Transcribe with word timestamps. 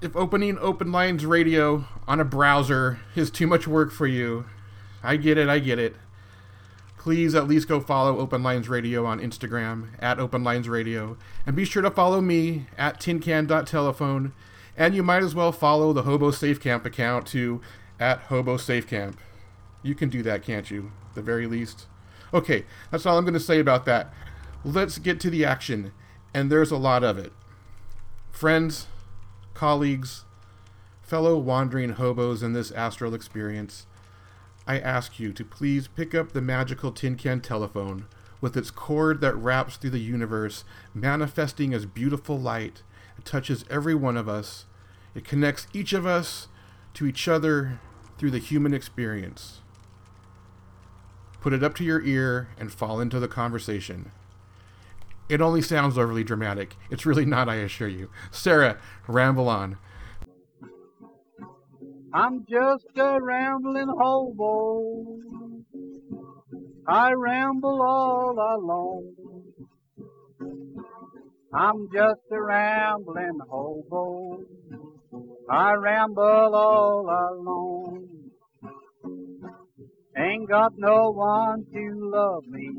if 0.00 0.16
opening 0.16 0.58
Open 0.58 0.90
Lines 0.92 1.26
Radio 1.26 1.84
on 2.08 2.20
a 2.20 2.24
browser 2.24 3.00
is 3.14 3.30
too 3.30 3.46
much 3.46 3.66
work 3.66 3.92
for 3.92 4.06
you, 4.06 4.46
I 5.02 5.16
get 5.16 5.38
it, 5.38 5.48
I 5.48 5.58
get 5.58 5.78
it. 5.78 5.96
Please 6.98 7.34
at 7.34 7.48
least 7.48 7.66
go 7.66 7.80
follow 7.80 8.18
Open 8.18 8.42
Lines 8.42 8.68
Radio 8.68 9.06
on 9.06 9.20
Instagram 9.20 9.88
at 10.00 10.18
Open 10.18 10.44
Lines 10.44 10.68
Radio. 10.68 11.16
And 11.46 11.56
be 11.56 11.64
sure 11.64 11.82
to 11.82 11.90
follow 11.90 12.20
me 12.20 12.66
at 12.76 13.00
tincan.telephone. 13.00 14.32
And 14.76 14.94
you 14.94 15.02
might 15.02 15.22
as 15.22 15.34
well 15.34 15.52
follow 15.52 15.92
the 15.92 16.02
Hobo 16.02 16.30
Safe 16.30 16.60
Camp 16.60 16.84
account 16.84 17.26
to 17.28 17.60
at 18.00 18.20
Hobo 18.22 18.56
Safe 18.56 18.88
Camp. 18.88 19.20
You 19.82 19.94
can 19.94 20.08
do 20.08 20.22
that, 20.22 20.42
can't 20.42 20.70
you? 20.70 20.90
At 21.10 21.14
the 21.14 21.22
very 21.22 21.46
least. 21.46 21.86
Okay, 22.32 22.64
that's 22.90 23.06
all 23.06 23.18
I'm 23.18 23.24
going 23.24 23.34
to 23.34 23.40
say 23.40 23.60
about 23.60 23.84
that. 23.84 24.12
Let's 24.64 24.98
get 24.98 25.20
to 25.20 25.30
the 25.30 25.44
action, 25.44 25.92
and 26.34 26.50
there's 26.50 26.70
a 26.70 26.76
lot 26.76 27.04
of 27.04 27.18
it. 27.18 27.32
Friends, 28.30 28.86
colleagues, 29.54 30.24
fellow 31.02 31.36
wandering 31.36 31.90
hobos 31.90 32.42
in 32.42 32.52
this 32.52 32.70
astral 32.70 33.14
experience, 33.14 33.86
I 34.66 34.78
ask 34.78 35.18
you 35.18 35.32
to 35.32 35.44
please 35.44 35.88
pick 35.88 36.14
up 36.14 36.32
the 36.32 36.40
magical 36.40 36.92
tin 36.92 37.16
can 37.16 37.40
telephone 37.40 38.06
with 38.40 38.56
its 38.56 38.70
cord 38.70 39.20
that 39.20 39.34
wraps 39.34 39.76
through 39.76 39.90
the 39.90 39.98
universe, 39.98 40.64
manifesting 40.94 41.74
as 41.74 41.84
beautiful 41.84 42.38
light. 42.38 42.82
It 43.18 43.24
touches 43.24 43.64
every 43.68 43.94
one 43.94 44.16
of 44.16 44.28
us. 44.28 44.64
It 45.14 45.24
connects 45.24 45.66
each 45.72 45.92
of 45.92 46.06
us 46.06 46.48
to 46.94 47.06
each 47.06 47.28
other 47.28 47.80
through 48.20 48.30
the 48.30 48.38
human 48.38 48.74
experience. 48.74 49.62
Put 51.40 51.54
it 51.54 51.64
up 51.64 51.74
to 51.76 51.84
your 51.84 52.02
ear 52.02 52.48
and 52.58 52.70
fall 52.70 53.00
into 53.00 53.18
the 53.18 53.26
conversation. 53.26 54.12
It 55.30 55.40
only 55.40 55.62
sounds 55.62 55.96
overly 55.96 56.22
dramatic. 56.22 56.76
It's 56.90 57.06
really 57.06 57.24
not, 57.24 57.48
I 57.48 57.54
assure 57.54 57.88
you. 57.88 58.10
Sarah, 58.30 58.76
ramble 59.08 59.48
on. 59.48 59.78
I'm 62.12 62.44
just 62.44 62.88
a 62.94 63.18
rambling 63.22 63.88
hobo. 63.88 65.16
I 66.86 67.12
ramble 67.12 67.80
all 67.80 68.36
alone. 68.58 69.14
I'm 71.54 71.88
just 71.90 72.20
a 72.30 72.42
rambling 72.42 73.38
hobo. 73.48 74.42
I 75.48 75.74
ramble 75.74 76.54
all 76.54 77.06
alone. 77.08 78.08
Ain't 80.16 80.48
got 80.48 80.72
no 80.76 81.10
one 81.10 81.64
to 81.72 82.10
love 82.12 82.44
me, 82.46 82.70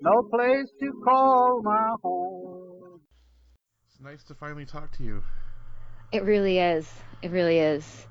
no 0.00 0.22
place 0.30 0.70
to 0.80 0.92
call 1.04 1.60
my 1.62 1.94
home. 2.02 3.00
It's 3.88 4.00
nice 4.00 4.22
to 4.24 4.34
finally 4.34 4.64
talk 4.64 4.92
to 4.98 5.02
you. 5.02 5.22
It 6.12 6.22
really 6.22 6.58
is. 6.58 6.90
It 7.22 7.30
really 7.30 7.58
is. 7.58 8.06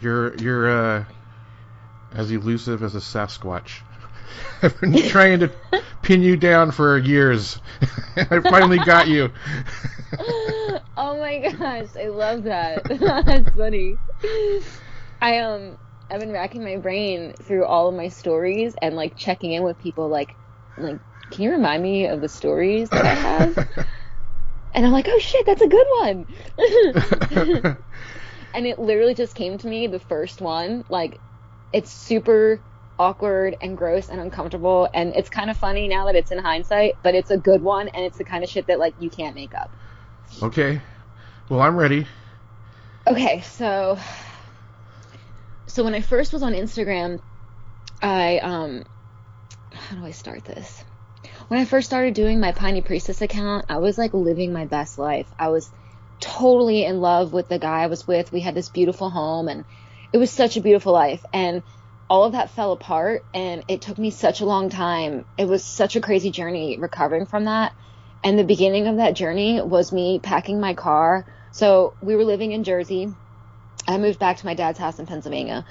You're 0.00 0.36
you're 0.36 0.70
uh, 0.70 1.04
as 2.12 2.30
elusive 2.30 2.82
as 2.82 2.94
a 2.94 2.98
Sasquatch. 2.98 3.80
I've 4.62 4.80
been 4.80 4.96
trying 5.08 5.40
to 5.40 5.50
pin 6.02 6.22
you 6.22 6.36
down 6.36 6.70
for 6.70 6.98
years. 6.98 7.58
I 8.16 8.40
finally 8.40 8.78
got 8.78 9.08
you. 9.08 9.30
oh 11.22 11.24
my 11.24 11.38
gosh, 11.38 11.90
I 11.96 12.08
love 12.08 12.44
that. 12.44 12.84
That's 12.88 13.56
funny. 13.56 13.98
I 15.20 15.38
um 15.38 15.76
I've 16.10 16.20
been 16.20 16.32
racking 16.32 16.64
my 16.64 16.76
brain 16.76 17.34
through 17.42 17.64
all 17.64 17.88
of 17.88 17.94
my 17.94 18.08
stories 18.08 18.74
and 18.80 18.96
like 18.96 19.16
checking 19.16 19.52
in 19.52 19.62
with 19.62 19.78
people 19.78 20.08
like 20.08 20.36
like 20.76 21.00
can 21.30 21.44
you 21.44 21.52
remind 21.52 21.82
me 21.82 22.06
of 22.06 22.20
the 22.20 22.28
stories 22.28 22.90
that 22.90 23.06
I 23.06 23.14
have? 23.14 23.56
and 24.74 24.84
I'm 24.84 24.92
like, 24.92 25.06
"Oh 25.08 25.18
shit, 25.18 25.46
that's 25.46 25.62
a 25.62 25.68
good 25.68 25.86
one." 26.00 26.26
and 28.54 28.66
it 28.66 28.78
literally 28.78 29.14
just 29.14 29.34
came 29.34 29.56
to 29.58 29.66
me 29.66 29.86
the 29.86 29.98
first 29.98 30.40
one 30.40 30.84
like 30.88 31.20
it's 31.72 31.90
super 31.90 32.60
awkward 32.98 33.56
and 33.62 33.78
gross 33.78 34.10
and 34.10 34.20
uncomfortable 34.20 34.88
and 34.92 35.14
it's 35.16 35.30
kind 35.30 35.48
of 35.48 35.56
funny 35.56 35.88
now 35.88 36.04
that 36.06 36.14
it's 36.14 36.30
in 36.30 36.38
hindsight 36.38 36.94
but 37.02 37.14
it's 37.14 37.30
a 37.30 37.38
good 37.38 37.62
one 37.62 37.88
and 37.88 38.04
it's 38.04 38.18
the 38.18 38.24
kind 38.24 38.44
of 38.44 38.50
shit 38.50 38.66
that 38.66 38.78
like 38.78 38.94
you 38.98 39.08
can't 39.08 39.34
make 39.34 39.54
up 39.54 39.74
okay 40.42 40.80
well 41.48 41.60
i'm 41.60 41.76
ready 41.76 42.06
okay 43.06 43.40
so 43.40 43.98
so 45.66 45.84
when 45.84 45.94
i 45.94 46.00
first 46.00 46.32
was 46.32 46.42
on 46.42 46.52
instagram 46.52 47.20
i 48.00 48.38
um 48.38 48.82
how 49.72 49.96
do 49.96 50.04
i 50.04 50.10
start 50.10 50.44
this 50.44 50.84
when 51.48 51.60
i 51.60 51.64
first 51.64 51.86
started 51.86 52.14
doing 52.14 52.40
my 52.40 52.52
piney 52.52 52.82
priestess 52.82 53.22
account 53.22 53.64
i 53.68 53.78
was 53.78 53.98
like 53.98 54.14
living 54.14 54.52
my 54.52 54.66
best 54.66 54.98
life 54.98 55.32
i 55.38 55.48
was 55.48 55.70
totally 56.20 56.84
in 56.84 57.00
love 57.00 57.32
with 57.32 57.48
the 57.48 57.58
guy 57.58 57.82
i 57.82 57.86
was 57.86 58.06
with 58.06 58.32
we 58.32 58.40
had 58.40 58.54
this 58.54 58.68
beautiful 58.68 59.10
home 59.10 59.48
and 59.48 59.64
it 60.12 60.18
was 60.18 60.30
such 60.30 60.56
a 60.56 60.60
beautiful 60.60 60.92
life 60.92 61.24
and 61.32 61.62
all 62.12 62.24
of 62.24 62.32
that 62.32 62.50
fell 62.50 62.72
apart 62.72 63.24
and 63.32 63.64
it 63.68 63.80
took 63.80 63.96
me 63.96 64.10
such 64.10 64.42
a 64.42 64.44
long 64.44 64.68
time. 64.68 65.24
It 65.38 65.46
was 65.46 65.64
such 65.64 65.96
a 65.96 66.00
crazy 66.02 66.30
journey 66.30 66.76
recovering 66.78 67.24
from 67.24 67.46
that. 67.46 67.72
And 68.24 68.38
the 68.38 68.44
beginning 68.44 68.86
of 68.86 68.96
that 68.96 69.14
journey 69.14 69.60
was 69.60 69.92
me 69.92 70.20
packing 70.20 70.60
my 70.60 70.74
car. 70.74 71.26
So 71.50 71.94
we 72.00 72.16
were 72.16 72.24
living 72.24 72.52
in 72.52 72.64
Jersey. 72.64 73.12
I 73.86 73.98
moved 73.98 74.18
back 74.18 74.36
to 74.38 74.46
my 74.46 74.54
dad's 74.54 74.78
house 74.78 74.98
in 74.98 75.06
Pennsylvania. 75.06 75.64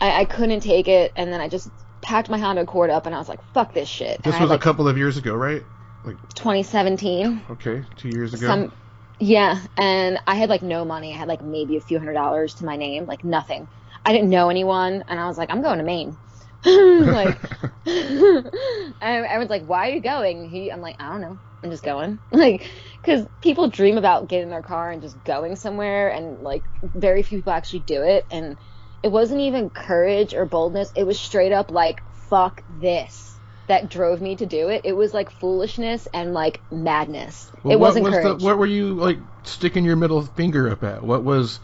I, 0.00 0.22
I 0.22 0.24
couldn't 0.24 0.60
take 0.60 0.88
it, 0.88 1.12
and 1.14 1.32
then 1.32 1.40
I 1.40 1.48
just 1.48 1.70
packed 2.00 2.28
my 2.28 2.38
Honda 2.38 2.62
Accord 2.62 2.90
up, 2.90 3.06
and 3.06 3.14
I 3.14 3.18
was 3.18 3.28
like, 3.28 3.40
"Fuck 3.54 3.72
this 3.72 3.88
shit." 3.88 4.22
This 4.22 4.38
was 4.40 4.50
I, 4.50 4.56
a 4.56 4.58
couple 4.58 4.88
of 4.88 4.98
years 4.98 5.16
ago, 5.16 5.34
right? 5.34 5.62
Like 6.04 6.16
2017. 6.34 7.42
Okay, 7.50 7.84
two 7.96 8.08
years 8.08 8.34
ago. 8.34 8.46
Some, 8.46 8.72
Yeah, 9.20 9.60
and 9.76 10.18
I 10.26 10.34
had 10.34 10.48
like 10.48 10.62
no 10.62 10.84
money. 10.84 11.14
I 11.14 11.16
had 11.16 11.28
like 11.28 11.42
maybe 11.42 11.76
a 11.76 11.80
few 11.80 11.98
hundred 11.98 12.14
dollars 12.14 12.54
to 12.54 12.64
my 12.64 12.76
name, 12.76 13.06
like 13.06 13.22
nothing. 13.22 13.68
I 14.04 14.12
didn't 14.12 14.30
know 14.30 14.48
anyone, 14.48 15.04
and 15.06 15.20
I 15.20 15.26
was 15.28 15.38
like, 15.38 15.50
I'm 15.50 15.62
going 15.62 15.78
to 15.78 15.84
Maine. 15.84 16.16
like, 16.64 17.38
I, 19.00 19.38
was 19.38 19.48
like, 19.48 19.64
why 19.66 19.88
are 19.88 19.92
you 19.92 20.00
going? 20.00 20.48
He, 20.48 20.70
I'm 20.70 20.80
like, 20.80 20.96
I 21.00 21.08
don't 21.10 21.20
know. 21.20 21.38
I'm 21.62 21.70
just 21.70 21.84
going. 21.84 22.18
Like, 22.32 22.68
because 23.00 23.26
people 23.40 23.68
dream 23.68 23.98
about 23.98 24.28
getting 24.28 24.44
in 24.44 24.50
their 24.50 24.62
car 24.62 24.90
and 24.90 25.02
just 25.02 25.22
going 25.24 25.56
somewhere, 25.56 26.08
and 26.08 26.40
like, 26.42 26.64
very 26.82 27.22
few 27.22 27.38
people 27.38 27.52
actually 27.52 27.80
do 27.80 28.02
it. 28.02 28.26
And 28.30 28.56
it 29.02 29.08
wasn't 29.08 29.40
even 29.40 29.70
courage 29.70 30.34
or 30.34 30.44
boldness. 30.44 30.92
It 30.96 31.04
was 31.04 31.18
straight 31.18 31.52
up 31.52 31.70
like, 31.70 32.02
fuck 32.28 32.62
this 32.80 33.32
that 33.68 33.88
drove 33.88 34.20
me 34.20 34.36
to 34.36 34.46
do 34.46 34.68
it. 34.68 34.82
It 34.84 34.94
was 34.94 35.14
like 35.14 35.30
foolishness 35.30 36.08
and 36.12 36.34
like 36.34 36.60
madness. 36.70 37.50
Well, 37.62 37.72
it 37.72 37.80
wasn't 37.80 38.04
was 38.04 38.14
courage. 38.14 38.40
The, 38.40 38.44
what 38.44 38.58
were 38.58 38.66
you 38.66 38.94
like 38.94 39.18
sticking 39.44 39.84
your 39.84 39.96
middle 39.96 40.22
finger 40.22 40.70
up 40.70 40.82
at? 40.82 41.02
What 41.02 41.22
was 41.22 41.58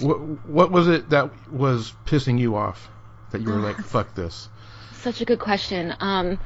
what, 0.00 0.18
what 0.46 0.70
was 0.70 0.88
it 0.88 1.10
that 1.10 1.30
was 1.52 1.92
pissing 2.04 2.38
you 2.38 2.56
off 2.56 2.88
that 3.30 3.42
you 3.42 3.50
were 3.50 3.60
like 3.60 3.76
fuck 3.84 4.14
this? 4.14 4.48
Such 4.94 5.20
a 5.20 5.24
good 5.24 5.38
question. 5.38 5.94
Um 6.00 6.38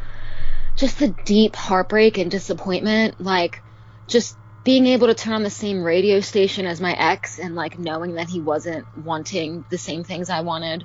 just 0.80 0.98
the 0.98 1.08
deep 1.08 1.54
heartbreak 1.54 2.16
and 2.16 2.30
disappointment 2.30 3.20
like 3.20 3.62
just 4.08 4.36
being 4.64 4.86
able 4.86 5.06
to 5.08 5.14
turn 5.14 5.34
on 5.34 5.42
the 5.42 5.50
same 5.50 5.82
radio 5.82 6.20
station 6.20 6.66
as 6.66 6.80
my 6.80 6.92
ex 6.92 7.38
and 7.38 7.54
like 7.54 7.78
knowing 7.78 8.14
that 8.14 8.28
he 8.28 8.40
wasn't 8.40 8.86
wanting 9.04 9.64
the 9.68 9.76
same 9.78 10.04
things 10.04 10.30
I 10.30 10.40
wanted. 10.40 10.84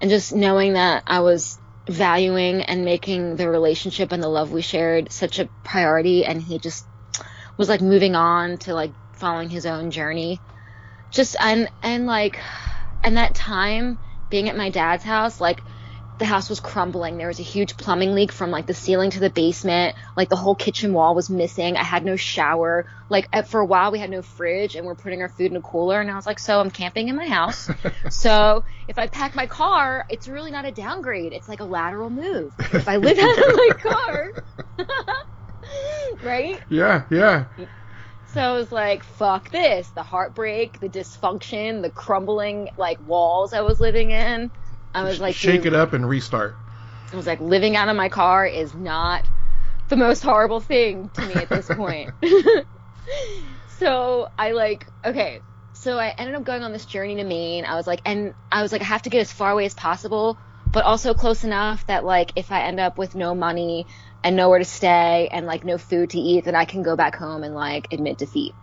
And 0.00 0.10
just 0.10 0.34
knowing 0.34 0.74
that 0.74 1.04
I 1.06 1.20
was 1.20 1.58
valuing 1.88 2.62
and 2.62 2.84
making 2.84 3.36
the 3.36 3.48
relationship 3.48 4.12
and 4.12 4.22
the 4.22 4.28
love 4.28 4.52
we 4.52 4.62
shared 4.62 5.12
such 5.12 5.38
a 5.38 5.48
priority. 5.62 6.24
And 6.24 6.42
he 6.42 6.58
just 6.58 6.86
was 7.56 7.68
like 7.68 7.80
moving 7.80 8.16
on 8.16 8.58
to 8.58 8.74
like 8.74 8.92
following 9.12 9.48
his 9.48 9.66
own 9.66 9.90
journey. 9.90 10.40
Just 11.10 11.36
and 11.40 11.68
and 11.82 12.06
like 12.06 12.40
and 13.04 13.16
that 13.16 13.34
time 13.34 13.98
being 14.30 14.48
at 14.48 14.56
my 14.56 14.70
dad's 14.70 15.04
house 15.04 15.40
like 15.40 15.60
the 16.18 16.24
house 16.24 16.48
was 16.48 16.60
crumbling. 16.60 17.16
There 17.16 17.26
was 17.26 17.40
a 17.40 17.44
huge 17.44 17.76
plumbing 17.76 18.14
leak 18.14 18.30
from 18.30 18.50
like 18.50 18.66
the 18.66 18.74
ceiling 18.74 19.10
to 19.10 19.20
the 19.20 19.30
basement. 19.30 19.96
Like 20.16 20.28
the 20.28 20.36
whole 20.36 20.54
kitchen 20.54 20.92
wall 20.92 21.14
was 21.14 21.28
missing. 21.28 21.76
I 21.76 21.82
had 21.82 22.04
no 22.04 22.14
shower. 22.14 22.86
Like 23.08 23.28
at, 23.32 23.48
for 23.48 23.60
a 23.60 23.66
while 23.66 23.90
we 23.90 23.98
had 23.98 24.10
no 24.10 24.22
fridge 24.22 24.76
and 24.76 24.86
we're 24.86 24.94
putting 24.94 25.22
our 25.22 25.28
food 25.28 25.50
in 25.50 25.56
a 25.56 25.60
cooler. 25.60 26.00
And 26.00 26.10
I 26.10 26.14
was 26.14 26.26
like, 26.26 26.38
so 26.38 26.60
I'm 26.60 26.70
camping 26.70 27.08
in 27.08 27.16
my 27.16 27.26
house. 27.26 27.68
so 28.10 28.64
if 28.86 28.98
I 28.98 29.08
pack 29.08 29.34
my 29.34 29.46
car, 29.46 30.06
it's 30.08 30.28
really 30.28 30.52
not 30.52 30.64
a 30.64 30.72
downgrade. 30.72 31.32
It's 31.32 31.48
like 31.48 31.60
a 31.60 31.64
lateral 31.64 32.10
move. 32.10 32.54
If 32.58 32.88
I 32.88 32.96
live 32.96 33.18
out 33.18 33.38
of 33.38 33.56
my 33.56 33.70
car, 33.82 34.32
right? 36.22 36.60
Yeah, 36.68 37.04
yeah. 37.10 37.46
So 38.34 38.40
I 38.40 38.52
was 38.52 38.70
like, 38.72 39.04
fuck 39.04 39.50
this. 39.50 39.88
The 39.90 40.02
heartbreak, 40.02 40.80
the 40.80 40.88
dysfunction, 40.88 41.82
the 41.82 41.90
crumbling 41.90 42.70
like 42.76 42.98
walls 43.00 43.52
I 43.52 43.62
was 43.62 43.80
living 43.80 44.10
in. 44.10 44.50
I 44.94 45.02
was 45.02 45.20
like, 45.20 45.34
shake 45.34 45.66
it 45.66 45.74
up 45.74 45.92
and 45.92 46.08
restart. 46.08 46.56
I 47.12 47.16
was 47.16 47.26
like, 47.26 47.40
living 47.40 47.76
out 47.76 47.88
of 47.88 47.96
my 47.96 48.08
car 48.08 48.46
is 48.46 48.74
not 48.74 49.26
the 49.88 49.96
most 49.96 50.22
horrible 50.22 50.60
thing 50.60 51.10
to 51.10 51.26
me 51.26 51.34
at 51.34 51.48
this 51.48 51.66
point. 51.68 52.10
so 53.78 54.28
I 54.38 54.52
like, 54.52 54.86
okay, 55.04 55.40
so 55.72 55.98
I 55.98 56.08
ended 56.16 56.34
up 56.34 56.44
going 56.44 56.62
on 56.62 56.72
this 56.72 56.86
journey 56.86 57.16
to 57.16 57.24
Maine. 57.24 57.64
I 57.64 57.74
was 57.74 57.86
like, 57.86 58.00
and 58.04 58.34
I 58.50 58.62
was 58.62 58.72
like, 58.72 58.80
I 58.80 58.84
have 58.84 59.02
to 59.02 59.10
get 59.10 59.20
as 59.20 59.32
far 59.32 59.50
away 59.50 59.66
as 59.66 59.74
possible, 59.74 60.38
but 60.72 60.84
also 60.84 61.14
close 61.14 61.44
enough 61.44 61.86
that 61.88 62.04
like 62.04 62.32
if 62.36 62.50
I 62.50 62.62
end 62.62 62.80
up 62.80 62.96
with 62.96 63.14
no 63.14 63.34
money 63.34 63.86
and 64.22 64.36
nowhere 64.36 64.58
to 64.58 64.64
stay 64.64 65.28
and 65.30 65.46
like 65.46 65.64
no 65.64 65.76
food 65.76 66.10
to 66.10 66.18
eat, 66.18 66.44
then 66.44 66.54
I 66.54 66.64
can 66.64 66.82
go 66.82 66.96
back 66.96 67.16
home 67.16 67.42
and 67.42 67.54
like 67.54 67.92
admit 67.92 68.18
defeat. 68.18 68.54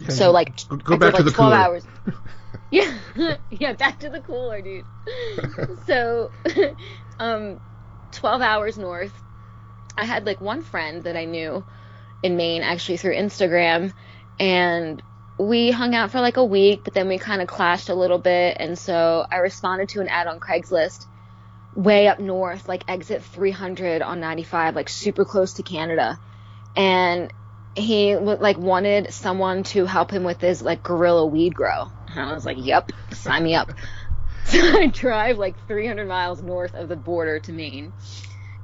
Yeah, 0.00 0.08
so 0.08 0.32
like 0.32 0.68
go 0.68 0.94
I 0.94 0.98
back 0.98 1.14
did, 1.14 1.16
to 1.16 1.16
like, 1.16 1.24
the 1.24 1.30
12 1.30 1.34
cooler. 1.34 1.54
hours. 1.54 1.86
Yeah, 2.70 2.98
yeah, 3.50 3.72
back 3.74 4.00
to 4.00 4.10
the 4.10 4.20
cooler, 4.20 4.60
dude. 4.60 4.86
so, 5.86 6.30
um, 7.18 7.58
12 8.12 8.42
hours 8.42 8.78
north. 8.78 9.22
I 9.96 10.04
had 10.04 10.26
like 10.26 10.40
one 10.40 10.62
friend 10.62 11.04
that 11.04 11.16
I 11.16 11.24
knew 11.24 11.64
in 12.22 12.36
Maine 12.36 12.62
actually 12.62 12.98
through 12.98 13.16
Instagram, 13.16 13.92
and 14.38 15.02
we 15.38 15.70
hung 15.70 15.94
out 15.94 16.10
for 16.10 16.20
like 16.20 16.36
a 16.36 16.44
week, 16.44 16.82
but 16.84 16.94
then 16.94 17.08
we 17.08 17.18
kind 17.18 17.40
of 17.40 17.48
clashed 17.48 17.88
a 17.88 17.94
little 17.94 18.18
bit, 18.18 18.56
and 18.58 18.78
so 18.78 19.26
I 19.30 19.36
responded 19.38 19.90
to 19.90 20.00
an 20.00 20.08
ad 20.08 20.26
on 20.26 20.40
Craigslist 20.40 21.06
way 21.74 22.08
up 22.08 22.18
north, 22.18 22.68
like 22.68 22.84
exit 22.88 23.22
300 23.24 24.02
on 24.02 24.20
95, 24.20 24.74
like 24.74 24.88
super 24.88 25.24
close 25.24 25.54
to 25.54 25.62
Canada. 25.62 26.18
And 26.74 27.32
he 27.74 28.16
like 28.16 28.58
wanted 28.58 29.12
someone 29.12 29.62
to 29.64 29.84
help 29.86 30.10
him 30.10 30.24
with 30.24 30.40
his 30.40 30.62
like 30.62 30.82
guerrilla 30.82 31.26
weed 31.26 31.54
grow. 31.54 31.92
And 32.16 32.30
I 32.30 32.34
was 32.34 32.46
like, 32.46 32.56
"Yep, 32.58 32.92
sign 33.12 33.44
me 33.44 33.54
up." 33.54 33.72
So 34.46 34.60
I 34.60 34.86
drive 34.86 35.38
like 35.38 35.56
300 35.66 36.06
miles 36.06 36.40
north 36.40 36.72
of 36.76 36.88
the 36.88 36.94
border 36.94 37.40
to 37.40 37.52
Maine, 37.52 37.92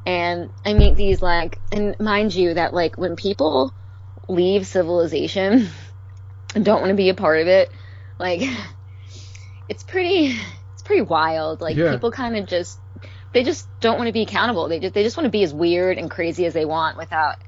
and 0.06 0.50
I 0.64 0.74
meet 0.74 0.94
these 0.94 1.20
like, 1.20 1.58
and 1.72 1.98
mind 1.98 2.34
you 2.34 2.54
that 2.54 2.72
like 2.72 2.96
when 2.96 3.16
people 3.16 3.74
leave 4.28 4.66
civilization 4.66 5.68
and 6.54 6.64
don't 6.64 6.80
want 6.80 6.90
to 6.90 6.96
be 6.96 7.08
a 7.08 7.14
part 7.14 7.40
of 7.40 7.48
it, 7.48 7.70
like 8.18 8.42
it's 9.68 9.82
pretty, 9.82 10.38
it's 10.74 10.82
pretty 10.82 11.02
wild. 11.02 11.60
Like 11.60 11.76
yeah. 11.76 11.92
people 11.92 12.10
kind 12.10 12.36
of 12.36 12.46
just, 12.46 12.78
they 13.32 13.42
just 13.42 13.68
don't 13.80 13.96
want 13.96 14.08
to 14.08 14.12
be 14.12 14.22
accountable. 14.22 14.68
They 14.68 14.80
just, 14.80 14.94
they 14.94 15.02
just 15.02 15.16
want 15.16 15.26
to 15.26 15.30
be 15.30 15.42
as 15.42 15.54
weird 15.54 15.98
and 15.98 16.10
crazy 16.10 16.46
as 16.46 16.54
they 16.54 16.64
want 16.64 16.96
without 16.96 17.38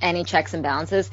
any 0.00 0.24
checks 0.24 0.54
and 0.54 0.62
balances. 0.62 1.10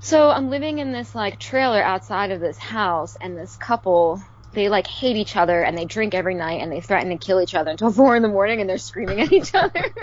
So 0.00 0.30
I'm 0.30 0.50
living 0.50 0.78
in 0.78 0.92
this 0.92 1.14
like 1.14 1.38
trailer 1.38 1.82
outside 1.82 2.30
of 2.30 2.40
this 2.40 2.58
house, 2.58 3.16
and 3.20 3.36
this 3.36 3.56
couple 3.56 4.20
they 4.52 4.68
like 4.68 4.86
hate 4.86 5.16
each 5.16 5.36
other 5.36 5.62
and 5.62 5.78
they 5.78 5.84
drink 5.84 6.14
every 6.14 6.34
night 6.34 6.60
and 6.60 6.72
they 6.72 6.80
threaten 6.80 7.10
to 7.10 7.16
kill 7.16 7.40
each 7.40 7.54
other 7.54 7.70
until 7.70 7.92
four 7.92 8.16
in 8.16 8.22
the 8.22 8.28
morning 8.28 8.60
and 8.60 8.68
they're 8.68 8.78
screaming 8.78 9.20
at 9.20 9.32
each 9.32 9.54
other. 9.54 9.84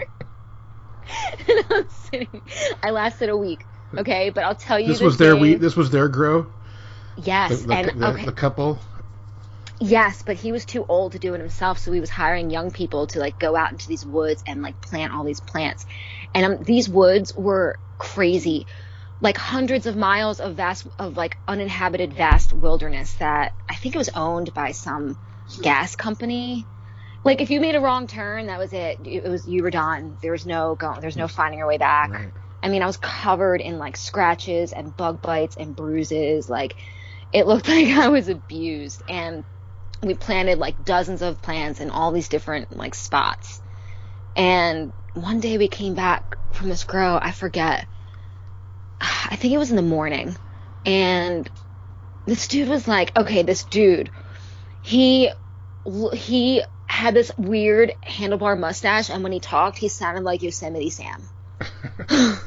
and 1.48 1.66
I'm 1.70 1.90
sitting. 1.90 2.42
I 2.82 2.92
lasted 2.92 3.30
a 3.30 3.38
week, 3.38 3.66
okay, 3.98 4.30
but 4.30 4.44
I'll 4.44 4.56
tell 4.56 4.80
you. 4.80 4.88
This 4.88 5.02
was 5.02 5.18
their 5.18 5.36
week. 5.36 5.60
This 5.60 5.76
was 5.76 5.90
their 5.90 6.08
grow. 6.08 6.48
Yes, 7.18 7.62
the, 7.62 7.68
the, 7.68 7.74
and 7.74 8.02
the, 8.02 8.08
okay. 8.10 8.26
the 8.26 8.32
couple. 8.32 8.80
Yes, 9.80 10.24
but 10.24 10.38
he 10.38 10.52
was 10.52 10.66
too 10.66 10.86
old 10.88 11.12
to 11.12 11.20
do 11.20 11.34
it 11.36 11.40
himself, 11.40 11.78
so 11.78 11.92
he 11.92 12.00
was 12.00 12.10
hiring 12.10 12.50
young 12.50 12.72
people 12.72 13.08
to 13.08 13.20
like 13.20 13.40
go 13.40 13.56
out 13.56 13.72
into 13.72 13.88
these 13.88 14.06
woods 14.06 14.44
and 14.48 14.62
like 14.62 14.82
plant 14.82 15.14
all 15.14 15.24
these 15.24 15.40
plants. 15.40 15.86
And 16.34 16.46
um, 16.46 16.64
these 16.64 16.90
woods 16.90 17.36
were 17.36 17.78
crazy, 18.00 18.66
like 19.20 19.38
hundreds 19.38 19.86
of 19.88 19.96
miles 19.96 20.40
of 20.40 20.56
vast 20.56 20.88
of 21.00 21.18
like 21.18 21.38
uninhabited 21.48 22.14
vast 22.14 22.54
wilderness 22.54 23.14
that 23.16 23.54
I 23.68 23.76
think 23.76 23.96
it 23.96 23.98
was 23.98 24.10
owned 24.10 24.54
by 24.54 24.72
some 24.72 25.18
gas 25.62 25.96
company. 25.96 26.68
Like 27.24 27.42
if 27.42 27.50
you 27.50 27.60
made 27.60 27.76
a 27.76 27.82
wrong 27.82 28.08
turn, 28.08 28.48
that 28.48 28.60
was 28.60 28.74
it. 28.74 29.00
It 29.06 29.24
was 29.24 29.48
you 29.48 29.64
were 29.64 29.72
done. 29.72 30.18
There 30.22 30.32
was 30.32 30.46
no 30.46 30.76
going. 30.76 31.02
There's 31.02 31.18
no 31.18 31.28
finding 31.28 31.60
your 31.60 31.68
way 31.68 31.78
back. 31.78 32.12
Right. 32.12 32.32
I 32.62 32.70
mean, 32.70 32.82
I 32.82 32.86
was 32.86 32.98
covered 32.98 33.62
in 33.62 33.80
like 33.80 33.98
scratches 33.98 34.72
and 34.72 34.96
bug 34.96 35.22
bites 35.22 35.58
and 35.58 35.76
bruises. 35.76 36.50
Like 36.50 36.76
it 37.34 37.48
looked 37.48 37.68
like 37.70 37.88
I 37.88 38.10
was 38.10 38.30
abused 38.30 39.02
and 39.10 39.44
we 40.04 40.14
planted 40.14 40.60
like 40.60 40.86
dozens 40.86 41.24
of 41.24 41.42
plants 41.42 41.80
in 41.80 41.90
all 41.90 42.12
these 42.12 42.30
different 42.30 42.76
like 42.78 42.94
spots. 42.94 43.62
And 44.36 44.94
one 45.16 45.40
day 45.40 45.58
we 45.58 45.68
came 45.68 45.96
back 45.96 46.38
from 46.54 46.70
this 46.70 46.84
grow, 46.84 47.18
I 47.20 47.32
forget. 47.32 47.88
I 49.00 49.36
think 49.36 49.54
it 49.54 49.58
was 49.58 49.70
in 49.70 49.76
the 49.76 49.82
morning. 49.82 50.36
And 50.86 51.50
this 52.26 52.48
dude 52.48 52.70
was 52.70 52.88
like, 52.88 53.18
okay, 53.18 53.44
this 53.44 53.64
dude, 53.64 54.12
he 54.82 55.32
he 56.14 56.62
had 56.86 57.14
this 57.14 57.32
weird 57.38 57.94
handlebar 58.06 58.58
mustache 58.58 59.10
and 59.10 59.24
when 59.24 59.32
he 59.32 59.40
talked, 59.40 59.78
he 59.78 59.88
sounded 59.88 60.24
like 60.24 60.42
Yosemite 60.42 60.90
Sam. 60.90 61.22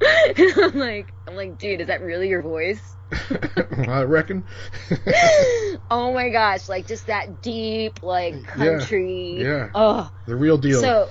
I'm 0.00 0.78
like, 0.78 1.12
I'm 1.26 1.34
like, 1.34 1.58
dude, 1.58 1.80
is 1.80 1.86
that 1.88 2.02
really 2.02 2.28
your 2.28 2.42
voice? 2.42 2.80
I 3.88 4.02
reckon. 4.02 4.44
oh 5.90 6.12
my 6.12 6.28
gosh, 6.28 6.68
like 6.68 6.86
just 6.86 7.06
that 7.06 7.42
deep, 7.42 8.02
like 8.02 8.44
country. 8.44 9.38
Yeah. 9.38 9.44
yeah. 9.44 9.70
Oh, 9.74 10.10
the 10.26 10.36
real 10.36 10.58
deal. 10.58 10.80
So, 10.80 11.08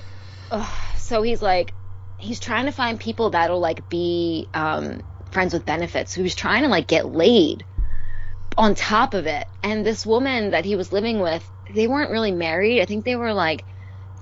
uh, 0.51 0.69
so 0.97 1.21
he's 1.21 1.41
like, 1.41 1.73
he's 2.17 2.39
trying 2.39 2.65
to 2.65 2.71
find 2.71 2.99
people 2.99 3.31
that'll 3.31 3.59
like 3.59 3.89
be 3.89 4.47
um, 4.53 5.01
friends 5.31 5.53
with 5.53 5.65
benefits. 5.65 6.13
He 6.13 6.21
was 6.21 6.35
trying 6.35 6.63
to 6.63 6.69
like 6.69 6.87
get 6.87 7.05
laid 7.05 7.65
on 8.57 8.75
top 8.75 9.13
of 9.13 9.27
it. 9.27 9.47
And 9.63 9.85
this 9.85 10.05
woman 10.05 10.51
that 10.51 10.65
he 10.65 10.75
was 10.75 10.91
living 10.91 11.19
with, 11.19 11.47
they 11.69 11.87
weren't 11.87 12.11
really 12.11 12.31
married. 12.31 12.81
I 12.81 12.85
think 12.85 13.05
they 13.05 13.15
were 13.15 13.33
like 13.33 13.65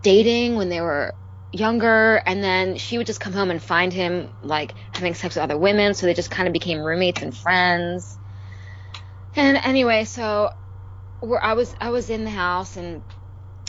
dating 0.02 0.56
when 0.56 0.70
they 0.70 0.82
were 0.82 1.14
younger 1.52 2.22
and 2.26 2.44
then 2.44 2.78
she 2.78 2.98
would 2.98 3.08
just 3.08 3.20
come 3.20 3.34
home 3.34 3.50
and 3.50 3.62
find 3.62 3.94
him 3.94 4.30
like 4.44 4.74
having 4.94 5.14
sex 5.14 5.36
with 5.36 5.44
other 5.44 5.58
women 5.58 5.94
so 5.94 6.06
they 6.06 6.14
just 6.14 6.30
kind 6.30 6.48
of 6.48 6.54
became 6.54 6.80
roommates 6.80 7.22
and 7.22 7.36
friends 7.36 8.18
and 9.36 9.58
anyway 9.64 10.04
so 10.04 10.50
where 11.22 11.42
i 11.42 11.54
was 11.54 11.74
i 11.80 11.90
was 11.90 12.10
in 12.10 12.26
the 12.26 12.30
house 12.30 12.76
and 12.76 13.02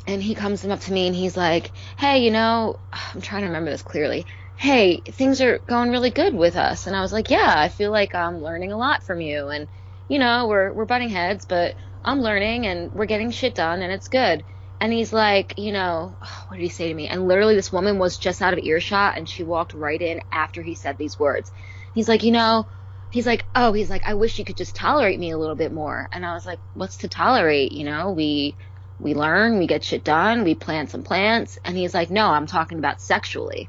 and 0.07 0.23
he 0.23 0.35
comes 0.35 0.65
up 0.65 0.81
to 0.81 0.93
me 0.93 1.07
and 1.07 1.17
he's 1.17 1.37
like 1.37 1.71
hey 1.99 2.25
you 2.25 2.31
know 2.31 2.79
i'm 2.93 3.21
trying 3.21 3.43
to 3.43 3.49
remember 3.49 3.71
this 3.71 3.83
clearly 3.83 4.27
hey, 4.57 5.01
things 5.01 5.41
are 5.43 5.59
going 5.59 5.91
really 5.91 6.11
good 6.11 6.35
with 6.35 6.57
us. 6.57 6.87
And 6.87 6.97
I 6.97 7.03
was 7.03 7.13
like, 7.13 7.31
yeah, 7.31 7.55
I 7.57 7.69
feel 7.69 7.91
like 7.91 8.15
I'm 8.15 8.43
learning 8.43 8.73
a 8.73 8.79
lot 8.79 9.03
from 9.03 9.21
you. 9.21 9.49
And, 9.49 9.69
you 10.09 10.19
know, 10.19 10.47
we're, 10.49 10.73
we're 10.73 10.87
butting 10.87 11.11
heads, 11.11 11.45
but 11.45 11.75
I'm 12.05 12.21
learning 12.21 12.67
and 12.67 12.93
we're 12.93 13.07
getting 13.07 13.31
shit 13.31 13.55
done 13.55 13.83
and 13.83 13.93
it's 13.93 14.09
good. 14.09 14.45
And 14.81 14.93
he's 14.93 15.13
like, 15.13 15.59
you 15.59 15.73
know, 15.73 16.17
what 16.49 16.57
did 16.57 16.63
he 16.63 16.71
say 16.71 16.89
to 16.89 16.95
me? 16.95 17.07
And 17.07 17.29
literally, 17.29 17.55
this 17.55 17.73
woman 17.73 17.99
was 17.99 18.17
just 18.17 18.43
out 18.43 18.55
of 18.55 18.65
earshot 18.65 19.19
and 19.19 19.29
she 19.29 19.45
walked 19.45 19.75
right 19.75 20.01
in 20.01 20.23
after 20.33 20.63
he 20.63 20.75
said 20.75 20.97
these 20.97 21.19
words. 21.19 21.53
He's 21.95 22.09
like, 22.09 22.23
you 22.23 22.33
know, 22.33 22.67
he's 23.11 23.27
like, 23.27 23.45
oh, 23.55 23.73
he's 23.75 23.91
like, 23.91 24.07
I 24.07 24.15
wish 24.15 24.39
you 24.39 24.45
could 24.45 24.57
just 24.57 24.75
tolerate 24.75 25.19
me 25.19 25.31
a 25.33 25.39
little 25.39 25.55
bit 25.55 25.73
more. 25.73 26.09
And 26.13 26.25
I 26.25 26.33
was 26.33 26.47
like, 26.47 26.61
what's 26.73 26.99
to 26.99 27.09
tolerate? 27.09 27.73
You 27.73 27.85
know, 27.85 28.13
we, 28.13 28.57
we 28.99 29.15
learn, 29.15 29.59
we 29.59 29.67
get 29.67 29.85
shit 29.85 30.05
done, 30.05 30.45
we 30.45 30.55
plant 30.55 30.91
some 30.91 31.03
plants. 31.03 31.59
And 31.65 31.77
he's 31.77 31.95
like, 31.95 32.11
no, 32.11 32.27
I'm 32.29 32.47
talking 32.47 32.79
about 32.79 33.01
sexually. 33.01 33.69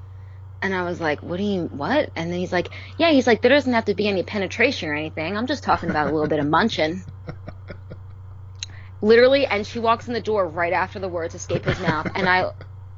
And 0.62 0.74
I 0.74 0.84
was 0.84 1.00
like, 1.00 1.22
what 1.22 1.38
do 1.38 1.44
you, 1.44 1.64
what? 1.66 2.10
And 2.16 2.32
then 2.32 2.40
he's 2.40 2.52
like, 2.52 2.70
yeah, 2.98 3.12
he's 3.12 3.28
like, 3.28 3.42
there 3.42 3.50
doesn't 3.50 3.74
have 3.74 3.86
to 3.86 3.94
be 3.94 4.08
any 4.08 4.24
penetration 4.24 4.90
or 4.90 4.96
anything. 4.96 5.38
I'm 5.38 5.48
just 5.48 5.64
talking 5.64 5.90
about 5.90 6.08
a 6.08 6.12
little 6.12 6.28
bit 6.28 6.40
of 6.40 6.48
munching. 6.48 7.04
Literally, 9.02 9.46
and 9.46 9.68
she 9.68 9.78
walks 9.78 10.08
in 10.08 10.14
the 10.14 10.22
door 10.22 10.48
right 10.48 10.74
after 10.74 10.98
the 10.98 11.08
words 11.08 11.36
escape 11.36 11.66
his 11.66 11.80
mouth. 11.80 12.10
And 12.16 12.28
I, 12.28 12.50